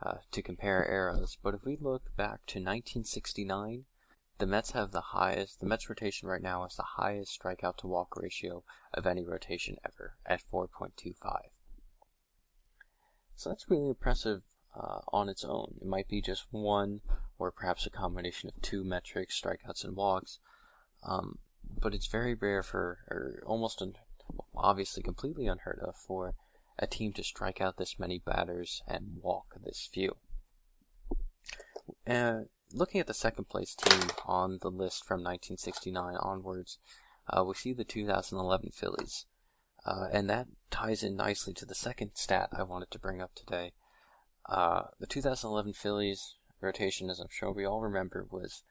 uh, 0.00 0.18
to 0.30 0.42
compare 0.42 0.88
eras. 0.88 1.36
But 1.42 1.54
if 1.54 1.64
we 1.64 1.76
look 1.76 2.14
back 2.16 2.46
to 2.46 2.58
1969, 2.60 3.86
the 4.38 4.46
Mets 4.46 4.70
have 4.70 4.92
the 4.92 5.00
highest. 5.00 5.58
The 5.58 5.66
Mets 5.66 5.88
rotation 5.88 6.28
right 6.28 6.42
now 6.42 6.62
has 6.62 6.76
the 6.76 6.84
highest 6.96 7.36
strikeout 7.40 7.78
to 7.78 7.88
walk 7.88 8.16
ratio 8.16 8.62
of 8.94 9.06
any 9.06 9.24
rotation 9.24 9.76
ever 9.84 10.16
at 10.24 10.42
4.25. 10.52 11.14
So 13.34 13.50
that's 13.50 13.68
really 13.68 13.88
impressive 13.88 14.42
uh, 14.76 15.00
on 15.12 15.28
its 15.28 15.44
own. 15.44 15.78
It 15.80 15.86
might 15.86 16.06
be 16.06 16.22
just 16.22 16.46
one 16.52 17.00
or 17.38 17.50
perhaps 17.50 17.86
a 17.86 17.90
combination 17.90 18.48
of 18.48 18.60
two 18.60 18.84
metrics, 18.84 19.40
strikeouts 19.40 19.84
and 19.84 19.96
walks. 19.96 20.38
Um, 21.04 21.38
but 21.80 21.94
it's 21.94 22.06
very 22.06 22.34
rare 22.34 22.62
for, 22.62 22.98
or 23.08 23.42
almost 23.46 23.80
un- 23.80 23.94
obviously 24.56 25.02
completely 25.02 25.46
unheard 25.46 25.80
of, 25.82 25.96
for 25.96 26.34
a 26.78 26.86
team 26.86 27.12
to 27.12 27.24
strike 27.24 27.60
out 27.60 27.76
this 27.76 27.98
many 27.98 28.18
batters 28.18 28.82
and 28.86 29.18
walk 29.20 29.54
this 29.64 29.88
few. 29.92 30.16
Uh, 32.06 32.42
looking 32.72 33.00
at 33.00 33.06
the 33.06 33.14
second 33.14 33.48
place 33.48 33.74
team 33.74 34.10
on 34.26 34.58
the 34.60 34.70
list 34.70 35.04
from 35.04 35.20
1969 35.20 36.16
onwards, 36.16 36.78
uh, 37.30 37.44
we 37.44 37.54
see 37.54 37.72
the 37.72 37.84
2011 37.84 38.70
Phillies. 38.70 39.26
Uh, 39.84 40.06
and 40.12 40.28
that 40.28 40.48
ties 40.70 41.02
in 41.02 41.16
nicely 41.16 41.54
to 41.54 41.64
the 41.64 41.74
second 41.74 42.10
stat 42.14 42.50
I 42.52 42.62
wanted 42.62 42.90
to 42.90 42.98
bring 42.98 43.22
up 43.22 43.34
today. 43.34 43.72
Uh, 44.48 44.84
the 44.98 45.06
2011 45.06 45.72
Phillies 45.74 46.36
rotation, 46.60 47.10
as 47.10 47.20
I'm 47.20 47.28
sure 47.30 47.52
we 47.52 47.64
all 47.64 47.80
remember, 47.80 48.26
was 48.30 48.62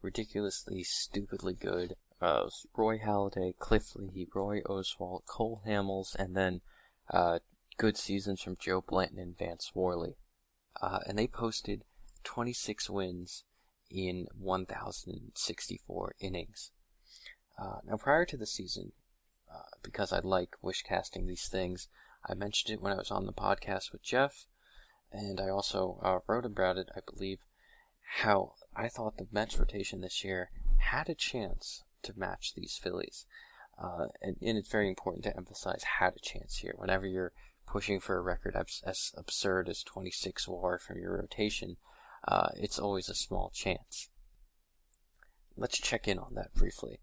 ridiculously, 0.00 0.82
stupidly 0.82 1.54
good. 1.54 1.96
Uh, 2.20 2.48
Roy 2.76 2.98
Halladay, 2.98 3.56
Cliff 3.58 3.94
Lee, 3.96 4.28
Roy 4.34 4.60
Oswalt, 4.62 5.26
Cole 5.26 5.62
Hamels, 5.66 6.14
and 6.14 6.36
then 6.36 6.60
uh, 7.10 7.40
good 7.78 7.96
seasons 7.96 8.40
from 8.42 8.56
Joe 8.58 8.80
Blanton 8.80 9.18
and 9.18 9.36
Vance 9.36 9.72
Worley. 9.74 10.16
Uh, 10.80 11.00
and 11.06 11.18
they 11.18 11.26
posted 11.26 11.84
26 12.24 12.88
wins 12.90 13.44
in 13.90 14.26
1,064 14.38 16.14
innings. 16.20 16.70
Uh, 17.58 17.78
now, 17.84 17.96
prior 17.96 18.24
to 18.24 18.36
the 18.36 18.46
season, 18.46 18.92
uh, 19.52 19.62
because 19.82 20.12
I 20.12 20.20
like 20.20 20.56
wish 20.62 20.82
casting 20.82 21.26
these 21.26 21.48
things, 21.48 21.88
I 22.28 22.34
mentioned 22.34 22.72
it 22.74 22.80
when 22.80 22.92
I 22.92 22.96
was 22.96 23.10
on 23.10 23.26
the 23.26 23.32
podcast 23.32 23.92
with 23.92 24.02
Jeff, 24.02 24.46
and 25.12 25.40
I 25.40 25.48
also 25.48 25.98
uh, 26.02 26.18
wrote 26.26 26.44
about 26.44 26.78
it, 26.78 26.88
I 26.96 27.00
believe, 27.06 27.38
how 28.16 28.54
I 28.74 28.88
thought 28.88 29.16
the 29.16 29.26
Mets 29.30 29.58
rotation 29.58 30.00
this 30.00 30.24
year 30.24 30.50
had 30.78 31.08
a 31.08 31.14
chance 31.14 31.84
to 32.02 32.12
match 32.16 32.54
these 32.54 32.78
Phillies. 32.82 33.26
Uh, 33.82 34.06
and, 34.20 34.36
and, 34.42 34.58
it's 34.58 34.70
very 34.70 34.88
important 34.88 35.24
to 35.24 35.36
emphasize 35.36 35.82
had 35.98 36.14
a 36.14 36.20
chance 36.20 36.58
here. 36.58 36.74
Whenever 36.76 37.06
you're 37.06 37.32
pushing 37.66 38.00
for 38.00 38.16
a 38.16 38.22
record 38.22 38.54
as, 38.84 39.12
absurd 39.16 39.68
as 39.68 39.82
26 39.82 40.46
WAR 40.46 40.78
from 40.78 40.98
your 40.98 41.16
rotation, 41.16 41.76
uh, 42.28 42.50
it's 42.56 42.78
always 42.78 43.08
a 43.08 43.14
small 43.14 43.50
chance. 43.54 44.10
Let's 45.56 45.78
check 45.78 46.06
in 46.06 46.18
on 46.18 46.34
that 46.34 46.54
briefly. 46.54 47.00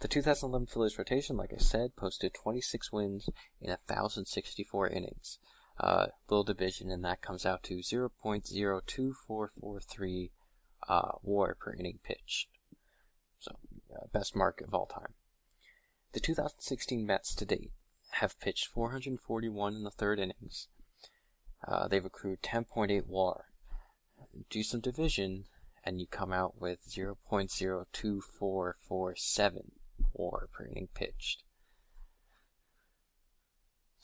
The 0.00 0.08
2011 0.08 0.66
Phillies 0.66 0.98
rotation, 0.98 1.36
like 1.36 1.52
I 1.54 1.58
said, 1.58 1.94
posted 1.94 2.34
26 2.34 2.92
wins 2.92 3.28
in 3.60 3.70
1,064 3.70 4.88
innings. 4.88 5.38
Uh, 5.78 6.08
little 6.28 6.44
division, 6.44 6.90
and 6.90 7.02
that 7.04 7.22
comes 7.22 7.46
out 7.46 7.62
to 7.62 7.78
0.02443 7.78 10.30
uh, 10.88 11.12
WAR 11.22 11.54
per 11.54 11.72
inning 11.74 12.00
pitched. 12.04 12.48
So, 13.38 13.56
uh, 13.94 14.06
best 14.12 14.36
mark 14.36 14.60
of 14.60 14.74
all 14.74 14.84
time. 14.86 15.14
The 16.12 16.20
2016 16.20 17.06
Mets 17.06 17.34
to 17.34 17.46
date 17.46 17.72
have 18.12 18.38
pitched 18.38 18.68
441 18.68 19.74
in 19.74 19.82
the 19.84 19.90
third 19.90 20.18
innings. 20.18 20.68
Uh, 21.66 21.88
they've 21.88 22.04
accrued 22.04 22.42
10.8 22.42 23.06
WAR. 23.06 23.46
Do 24.50 24.62
some 24.62 24.80
division, 24.80 25.46
and 25.84 25.98
you 26.00 26.06
come 26.06 26.32
out 26.32 26.60
with 26.60 26.86
0.02447 26.88 29.70
WAR 30.14 30.48
per 30.52 30.66
inning 30.66 30.88
pitched. 30.94 31.42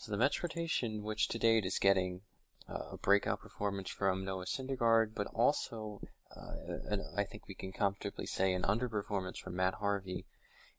So 0.01 0.13
the 0.13 0.17
Mets 0.17 0.45
rotation, 0.45 1.03
which 1.03 1.27
to 1.27 1.41
date 1.41 1.67
is 1.67 1.81
getting 1.81 2.21
uh, 2.69 2.93
a 2.93 2.97
breakout 2.97 3.41
performance 3.41 3.91
from 3.91 4.25
Noah 4.25 4.45
Syndergaard, 4.45 5.13
but 5.13 5.27
also, 5.35 6.01
uh, 6.37 6.53
an, 6.89 7.05
I 7.17 7.25
think 7.25 7.49
we 7.49 7.57
can 7.57 7.73
comfortably 7.73 8.25
say, 8.25 8.53
an 8.53 8.63
underperformance 8.63 9.39
from 9.39 9.57
Matt 9.57 9.75
Harvey, 9.75 10.25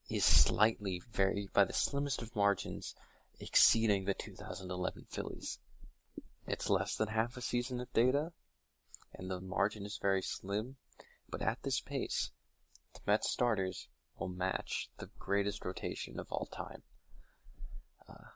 is 0.10 0.24
slightly, 0.24 1.02
very 1.12 1.50
by 1.54 1.66
the 1.66 1.74
slimmest 1.74 2.22
of 2.22 2.34
margins, 2.34 2.96
exceeding 3.42 4.06
the 4.06 4.14
2011 4.14 5.08
Phillies. 5.10 5.60
It's 6.48 6.70
less 6.70 6.96
than 6.96 7.10
half 7.10 7.36
a 7.36 7.42
season 7.42 7.82
of 7.82 7.92
data, 7.92 8.32
and 9.14 9.30
the 9.30 9.42
margin 9.42 9.86
is 9.86 10.00
very 10.02 10.22
slim, 10.22 10.78
but 11.30 11.42
at 11.42 11.64
this 11.64 11.82
pace, 11.82 12.32
the 12.94 13.02
Mets 13.06 13.30
starters 13.30 13.90
will 14.18 14.30
match 14.30 14.88
the 14.98 15.10
greatest 15.20 15.66
rotation 15.66 16.22
of 16.22 16.32
all 16.32 16.48
time. 16.50 16.84
Uh, 18.08 18.30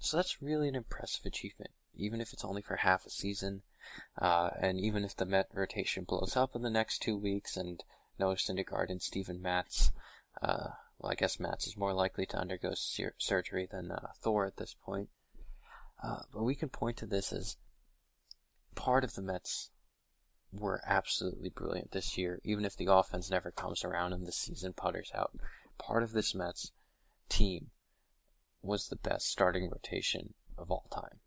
so 0.00 0.16
that's 0.16 0.42
really 0.42 0.66
an 0.66 0.74
impressive 0.74 1.26
achievement, 1.26 1.70
even 1.94 2.20
if 2.20 2.32
it's 2.32 2.44
only 2.44 2.62
for 2.62 2.76
half 2.76 3.06
a 3.06 3.10
season, 3.10 3.62
uh, 4.20 4.50
and 4.58 4.80
even 4.80 5.04
if 5.04 5.14
the 5.14 5.26
Met 5.26 5.48
rotation 5.52 6.04
blows 6.04 6.36
up 6.36 6.56
in 6.56 6.62
the 6.62 6.70
next 6.70 7.00
two 7.00 7.16
weeks 7.16 7.56
and 7.56 7.84
Noah 8.18 8.36
Syndergaard 8.36 8.88
and 8.88 9.02
Steven 9.02 9.40
Matz, 9.40 9.92
uh, 10.42 10.70
well, 10.98 11.12
I 11.12 11.14
guess 11.14 11.38
Matz 11.38 11.66
is 11.66 11.76
more 11.76 11.92
likely 11.92 12.26
to 12.26 12.38
undergo 12.38 12.72
sur- 12.74 13.14
surgery 13.18 13.68
than 13.70 13.90
uh, 13.90 14.08
Thor 14.20 14.46
at 14.46 14.56
this 14.56 14.74
point. 14.82 15.10
Uh, 16.02 16.22
but 16.32 16.44
we 16.44 16.54
can 16.54 16.70
point 16.70 16.96
to 16.96 17.06
this 17.06 17.30
as 17.32 17.56
part 18.74 19.04
of 19.04 19.14
the 19.14 19.22
Mets 19.22 19.70
were 20.52 20.80
absolutely 20.86 21.50
brilliant 21.50 21.92
this 21.92 22.16
year, 22.16 22.40
even 22.42 22.64
if 22.64 22.74
the 22.74 22.90
offense 22.90 23.30
never 23.30 23.50
comes 23.50 23.84
around 23.84 24.14
and 24.14 24.26
the 24.26 24.32
season 24.32 24.72
putters 24.72 25.10
out. 25.14 25.32
Part 25.78 26.02
of 26.02 26.12
this 26.12 26.34
Mets 26.34 26.72
team 27.28 27.70
was 28.62 28.88
the 28.88 28.96
best 28.96 29.28
starting 29.28 29.68
rotation 29.70 30.34
of 30.58 30.70
all 30.70 30.86
time. 30.90 31.18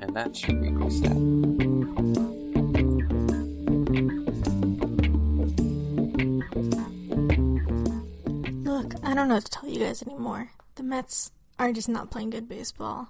And 0.00 0.14
that's 0.14 0.46
your 0.46 0.60
weekly 0.60 0.90
stat. 0.90 1.16
Look, 8.64 8.94
I 9.04 9.14
don't 9.14 9.28
know 9.28 9.34
what 9.34 9.44
to 9.44 9.50
tell 9.50 9.68
you 9.68 9.80
guys 9.80 10.02
anymore. 10.02 10.52
The 10.76 10.82
Mets 10.82 11.32
are 11.58 11.72
just 11.72 11.88
not 11.88 12.10
playing 12.10 12.30
good 12.30 12.48
baseball. 12.48 13.08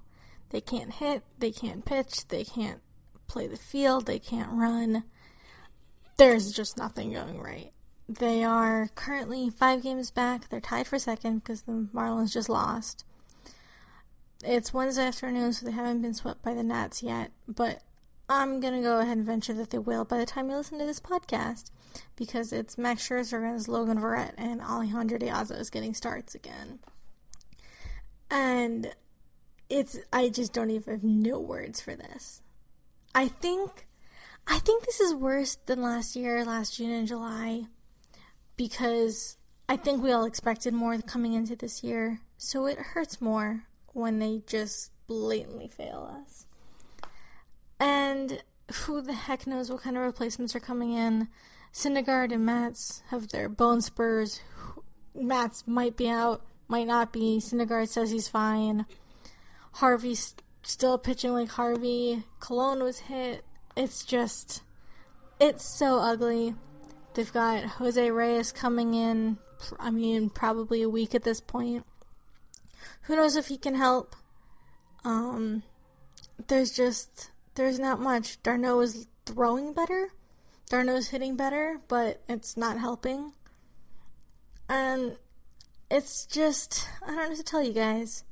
They 0.50 0.60
can't 0.60 0.92
hit, 0.92 1.22
they 1.38 1.52
can't 1.52 1.84
pitch, 1.84 2.26
they 2.28 2.44
can't 2.44 2.80
play 3.26 3.46
the 3.46 3.56
field, 3.56 4.06
they 4.06 4.18
can't 4.18 4.50
run. 4.52 5.04
There's 6.16 6.52
just 6.52 6.78
nothing 6.78 7.12
going 7.12 7.38
right. 7.38 7.72
They 8.08 8.42
are 8.42 8.88
currently 8.94 9.50
five 9.50 9.82
games 9.82 10.10
back. 10.10 10.48
They're 10.48 10.60
tied 10.60 10.86
for 10.86 10.98
second 10.98 11.40
because 11.40 11.62
the 11.62 11.88
Marlins 11.94 12.32
just 12.32 12.48
lost. 12.48 13.04
It's 14.42 14.72
Wednesday 14.72 15.06
afternoon, 15.06 15.52
so 15.52 15.66
they 15.66 15.72
haven't 15.72 16.00
been 16.00 16.14
swept 16.14 16.42
by 16.42 16.54
the 16.54 16.62
Nats 16.62 17.02
yet, 17.02 17.32
but 17.46 17.82
I'm 18.30 18.60
going 18.60 18.74
to 18.74 18.80
go 18.80 19.00
ahead 19.00 19.18
and 19.18 19.26
venture 19.26 19.52
that 19.54 19.70
they 19.70 19.78
will 19.78 20.04
by 20.04 20.16
the 20.16 20.26
time 20.26 20.48
you 20.48 20.56
listen 20.56 20.78
to 20.78 20.86
this 20.86 21.00
podcast 21.00 21.70
because 22.16 22.52
it's 22.52 22.78
Max 22.78 23.06
Scherzer 23.06 23.46
against 23.46 23.68
Logan 23.68 23.98
Verrett 23.98 24.32
and 24.38 24.62
Alejandro 24.62 25.18
De 25.18 25.26
Aza 25.26 25.70
getting 25.70 25.92
starts 25.92 26.34
again. 26.34 26.78
And 28.30 28.94
it's, 29.68 29.98
I 30.12 30.28
just 30.28 30.52
don't 30.52 30.70
even 30.70 30.94
have 30.94 31.04
no 31.04 31.40
words 31.40 31.80
for 31.80 31.94
this. 31.94 32.42
I 33.14 33.28
think, 33.28 33.86
I 34.46 34.58
think 34.60 34.84
this 34.84 35.00
is 35.00 35.14
worse 35.14 35.56
than 35.66 35.82
last 35.82 36.14
year, 36.14 36.44
last 36.44 36.76
June 36.76 36.90
and 36.90 37.08
July, 37.08 37.66
because 38.58 39.38
I 39.68 39.78
think 39.78 40.02
we 40.02 40.12
all 40.12 40.24
expected 40.24 40.74
more 40.74 40.98
coming 40.98 41.32
into 41.32 41.56
this 41.56 41.82
year, 41.82 42.20
so 42.36 42.66
it 42.66 42.78
hurts 42.78 43.22
more 43.22 43.64
when 43.94 44.18
they 44.18 44.42
just 44.46 44.90
blatantly 45.06 45.68
fail 45.68 46.14
us. 46.22 46.44
And 47.80 48.42
who 48.72 49.00
the 49.00 49.14
heck 49.14 49.46
knows 49.46 49.70
what 49.70 49.82
kind 49.82 49.96
of 49.96 50.02
replacements 50.02 50.54
are 50.54 50.60
coming 50.60 50.92
in? 50.92 51.28
Syndergaard 51.72 52.32
and 52.32 52.44
Matz 52.44 53.02
have 53.08 53.28
their 53.28 53.48
bone 53.48 53.80
spurs. 53.80 54.40
Matz 55.14 55.64
might 55.66 55.96
be 55.96 56.08
out, 56.08 56.44
might 56.66 56.86
not 56.86 57.12
be. 57.12 57.38
Syndergaard 57.40 57.88
says 57.88 58.10
he's 58.10 58.28
fine. 58.28 58.84
Harvey's 59.74 60.34
still 60.62 60.98
pitching 60.98 61.32
like 61.32 61.50
Harvey. 61.50 62.24
Colon 62.40 62.82
was 62.82 63.00
hit. 63.00 63.44
It's 63.76 64.04
just, 64.04 64.62
it's 65.38 65.64
so 65.64 66.00
ugly. 66.00 66.54
They've 67.14 67.32
got 67.32 67.64
Jose 67.64 68.10
Reyes 68.10 68.52
coming 68.52 68.94
in. 68.94 69.38
I 69.78 69.90
mean, 69.90 70.30
probably 70.30 70.82
a 70.82 70.88
week 70.88 71.14
at 71.14 71.24
this 71.24 71.40
point. 71.40 71.84
Who 73.02 73.16
knows 73.16 73.36
if 73.36 73.48
he 73.48 73.58
can 73.58 73.74
help? 73.74 74.14
Um, 75.04 75.62
there's 76.46 76.70
just 76.70 77.30
there's 77.54 77.78
not 77.78 78.00
much. 78.00 78.40
d'Arnaud 78.42 78.80
is 78.80 79.06
throwing 79.26 79.72
better. 79.72 80.10
d'Arnaud's 80.70 81.08
hitting 81.08 81.36
better, 81.36 81.80
but 81.88 82.22
it's 82.28 82.56
not 82.56 82.78
helping. 82.78 83.32
And 84.68 85.16
it's 85.90 86.26
just 86.26 86.88
I 87.02 87.06
don't 87.06 87.16
know 87.16 87.28
what 87.28 87.36
to 87.38 87.42
tell 87.42 87.62
you 87.62 87.72
guys. 87.72 88.24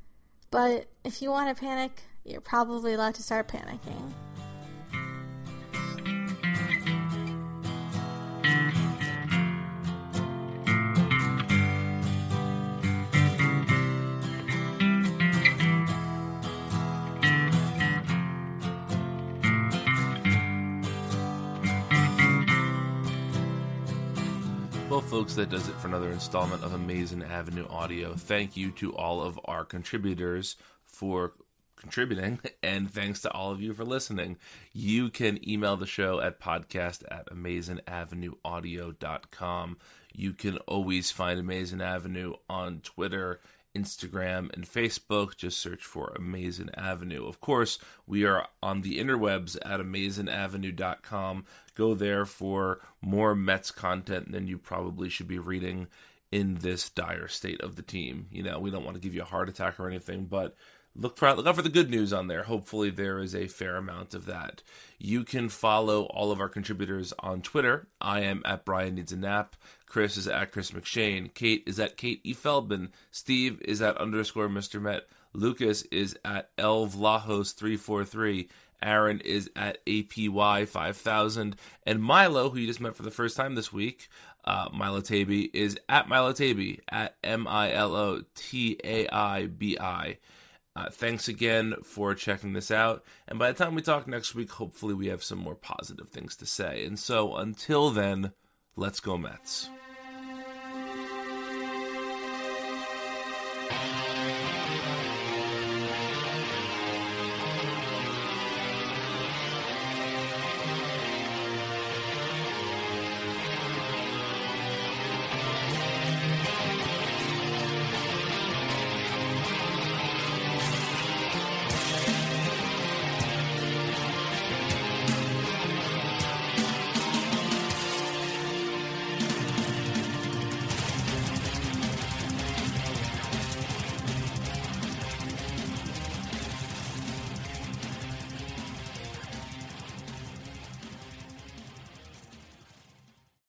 But 0.51 0.86
if 1.05 1.23
you 1.23 1.31
want 1.31 1.55
to 1.55 1.61
panic, 1.61 2.03
you're 2.24 2.40
probably 2.40 2.94
allowed 2.94 3.15
to 3.16 3.23
start 3.23 3.48
panicking. 3.48 4.12
Folks, 25.07 25.35
that 25.37 25.51
does 25.51 25.69
it 25.69 25.77
for 25.77 25.87
another 25.87 26.11
installment 26.11 26.65
of 26.65 26.74
Amazing 26.74 27.23
Avenue 27.23 27.69
Audio. 27.69 28.15
Thank 28.15 28.57
you 28.57 28.73
to 28.73 28.93
all 28.97 29.23
of 29.23 29.39
our 29.45 29.65
contributors 29.65 30.57
for 30.85 31.35
contributing, 31.77 32.41
and 32.62 32.91
thanks 32.91 33.20
to 33.20 33.31
all 33.31 33.53
of 33.53 33.61
you 33.61 33.73
for 33.73 33.85
listening. 33.85 34.37
You 34.73 35.11
can 35.11 35.39
email 35.49 35.77
the 35.77 35.87
show 35.87 36.20
at 36.20 36.41
podcast 36.41 37.05
at 37.09 37.31
amazingavenueaudio.com. 37.31 39.77
You 40.12 40.33
can 40.33 40.57
always 40.59 41.12
find 41.12 41.39
Amazing 41.39 41.83
Avenue 41.83 42.33
on 42.51 42.81
Twitter, 42.81 43.39
Instagram, 43.77 44.53
and 44.55 44.65
Facebook. 44.65 45.36
Just 45.36 45.59
search 45.59 45.85
for 45.85 46.12
Amazing 46.16 46.70
Avenue. 46.74 47.27
Of 47.27 47.40
course, 47.40 47.78
we 48.07 48.24
are 48.24 48.48
on 48.62 48.81
the 48.82 48.98
interwebs 48.98 49.57
at 49.65 49.81
amazingavenue.com. 49.81 51.44
Go 51.74 51.94
there 51.94 52.24
for 52.24 52.81
more 53.01 53.35
Mets 53.35 53.70
content 53.70 54.32
than 54.32 54.47
you 54.47 54.59
probably 54.59 55.09
should 55.09 55.28
be 55.28 55.39
reading 55.39 55.89
in 56.32 56.57
this 56.57 56.89
dire 56.90 57.28
state 57.28 57.61
of 57.61 57.77
the 57.77 57.82
team. 57.82 58.27
You 58.31 58.43
know, 58.43 58.59
we 58.59 58.70
don't 58.70 58.85
want 58.85 58.97
to 58.97 59.01
give 59.01 59.15
you 59.15 59.23
a 59.23 59.27
heart 59.27 59.48
attack 59.48 59.78
or 59.78 59.89
anything, 59.89 60.24
but 60.24 60.57
look 60.97 61.16
for 61.16 61.32
look 61.35 61.47
out 61.47 61.56
for 61.56 61.62
the 61.62 61.68
good 61.68 61.90
news 61.90 62.12
on 62.12 62.27
there. 62.27 62.44
Hopefully, 62.44 62.90
there 62.90 63.18
is 63.18 63.35
a 63.35 63.48
fair 63.48 63.77
amount 63.77 64.14
of 64.14 64.27
that. 64.27 64.62
You 64.98 65.24
can 65.24 65.48
follow 65.48 66.05
all 66.05 66.32
of 66.32 66.40
our 66.40 66.48
contributors 66.48 67.12
on 67.18 67.43
Twitter. 67.43 67.89
I 68.01 68.20
am 68.20 68.43
at 68.44 68.64
Brian 68.64 68.94
Needs 68.94 69.12
a 69.12 69.16
Nap. 69.16 69.56
Chris 69.86 70.16
is 70.16 70.27
at 70.27 70.52
Chris 70.52 70.70
McShane. 70.73 71.32
Kate 71.32 71.62
is 71.66 71.78
at 71.78 71.97
Kate 71.97 72.20
E. 72.24 72.32
Feldman. 72.32 72.93
Steve 73.10 73.60
is 73.62 73.81
at 73.82 73.98
underscore 73.98 74.48
Mr. 74.48 74.81
Met. 74.81 75.06
Lucas 75.32 75.82
is 75.82 76.18
at 76.24 76.55
Elvlahos343. 76.56 78.48
Aaron 78.82 79.20
is 79.20 79.51
at 79.56 79.85
APY5000. 79.86 81.55
And 81.85 82.02
Milo, 82.02 82.51
who 82.51 82.59
you 82.59 82.66
just 82.66 82.81
met 82.81 82.97
for 82.97 83.02
the 83.02 83.10
first 83.10 83.36
time 83.36 83.55
this 83.55 83.73
week, 83.73 84.09
uh, 84.44 84.68
Milo 84.73 85.01
Taibi, 85.01 85.51
is 85.52 85.78
at 85.89 86.09
Milo 86.09 86.32
Taibi, 86.32 86.81
at 86.90 87.16
M 87.24 87.47
I 87.47 87.73
L 87.73 87.94
O 87.94 88.23
T 88.35 88.78
A 88.85 89.09
I 89.09 89.47
B 89.47 89.77
I. 89.78 90.18
Uh, 90.77 90.90
thanks 90.90 91.27
again 91.27 91.74
for 91.82 92.15
checking 92.15 92.53
this 92.53 92.70
out. 92.70 93.03
And 93.27 93.39
by 93.39 93.51
the 93.51 93.65
time 93.65 93.74
we 93.74 93.81
talk 93.81 94.07
next 94.07 94.35
week, 94.35 94.51
hopefully 94.51 94.93
we 94.93 95.07
have 95.07 95.24
some 95.24 95.39
more 95.39 95.55
positive 95.55 96.11
things 96.11 96.36
to 96.36 96.47
say. 96.47 96.85
And 96.85 96.98
so 96.98 97.35
until 97.36 97.89
then, 97.90 98.32
let's 98.77 99.01
go, 99.01 99.16
Mets. 99.16 99.70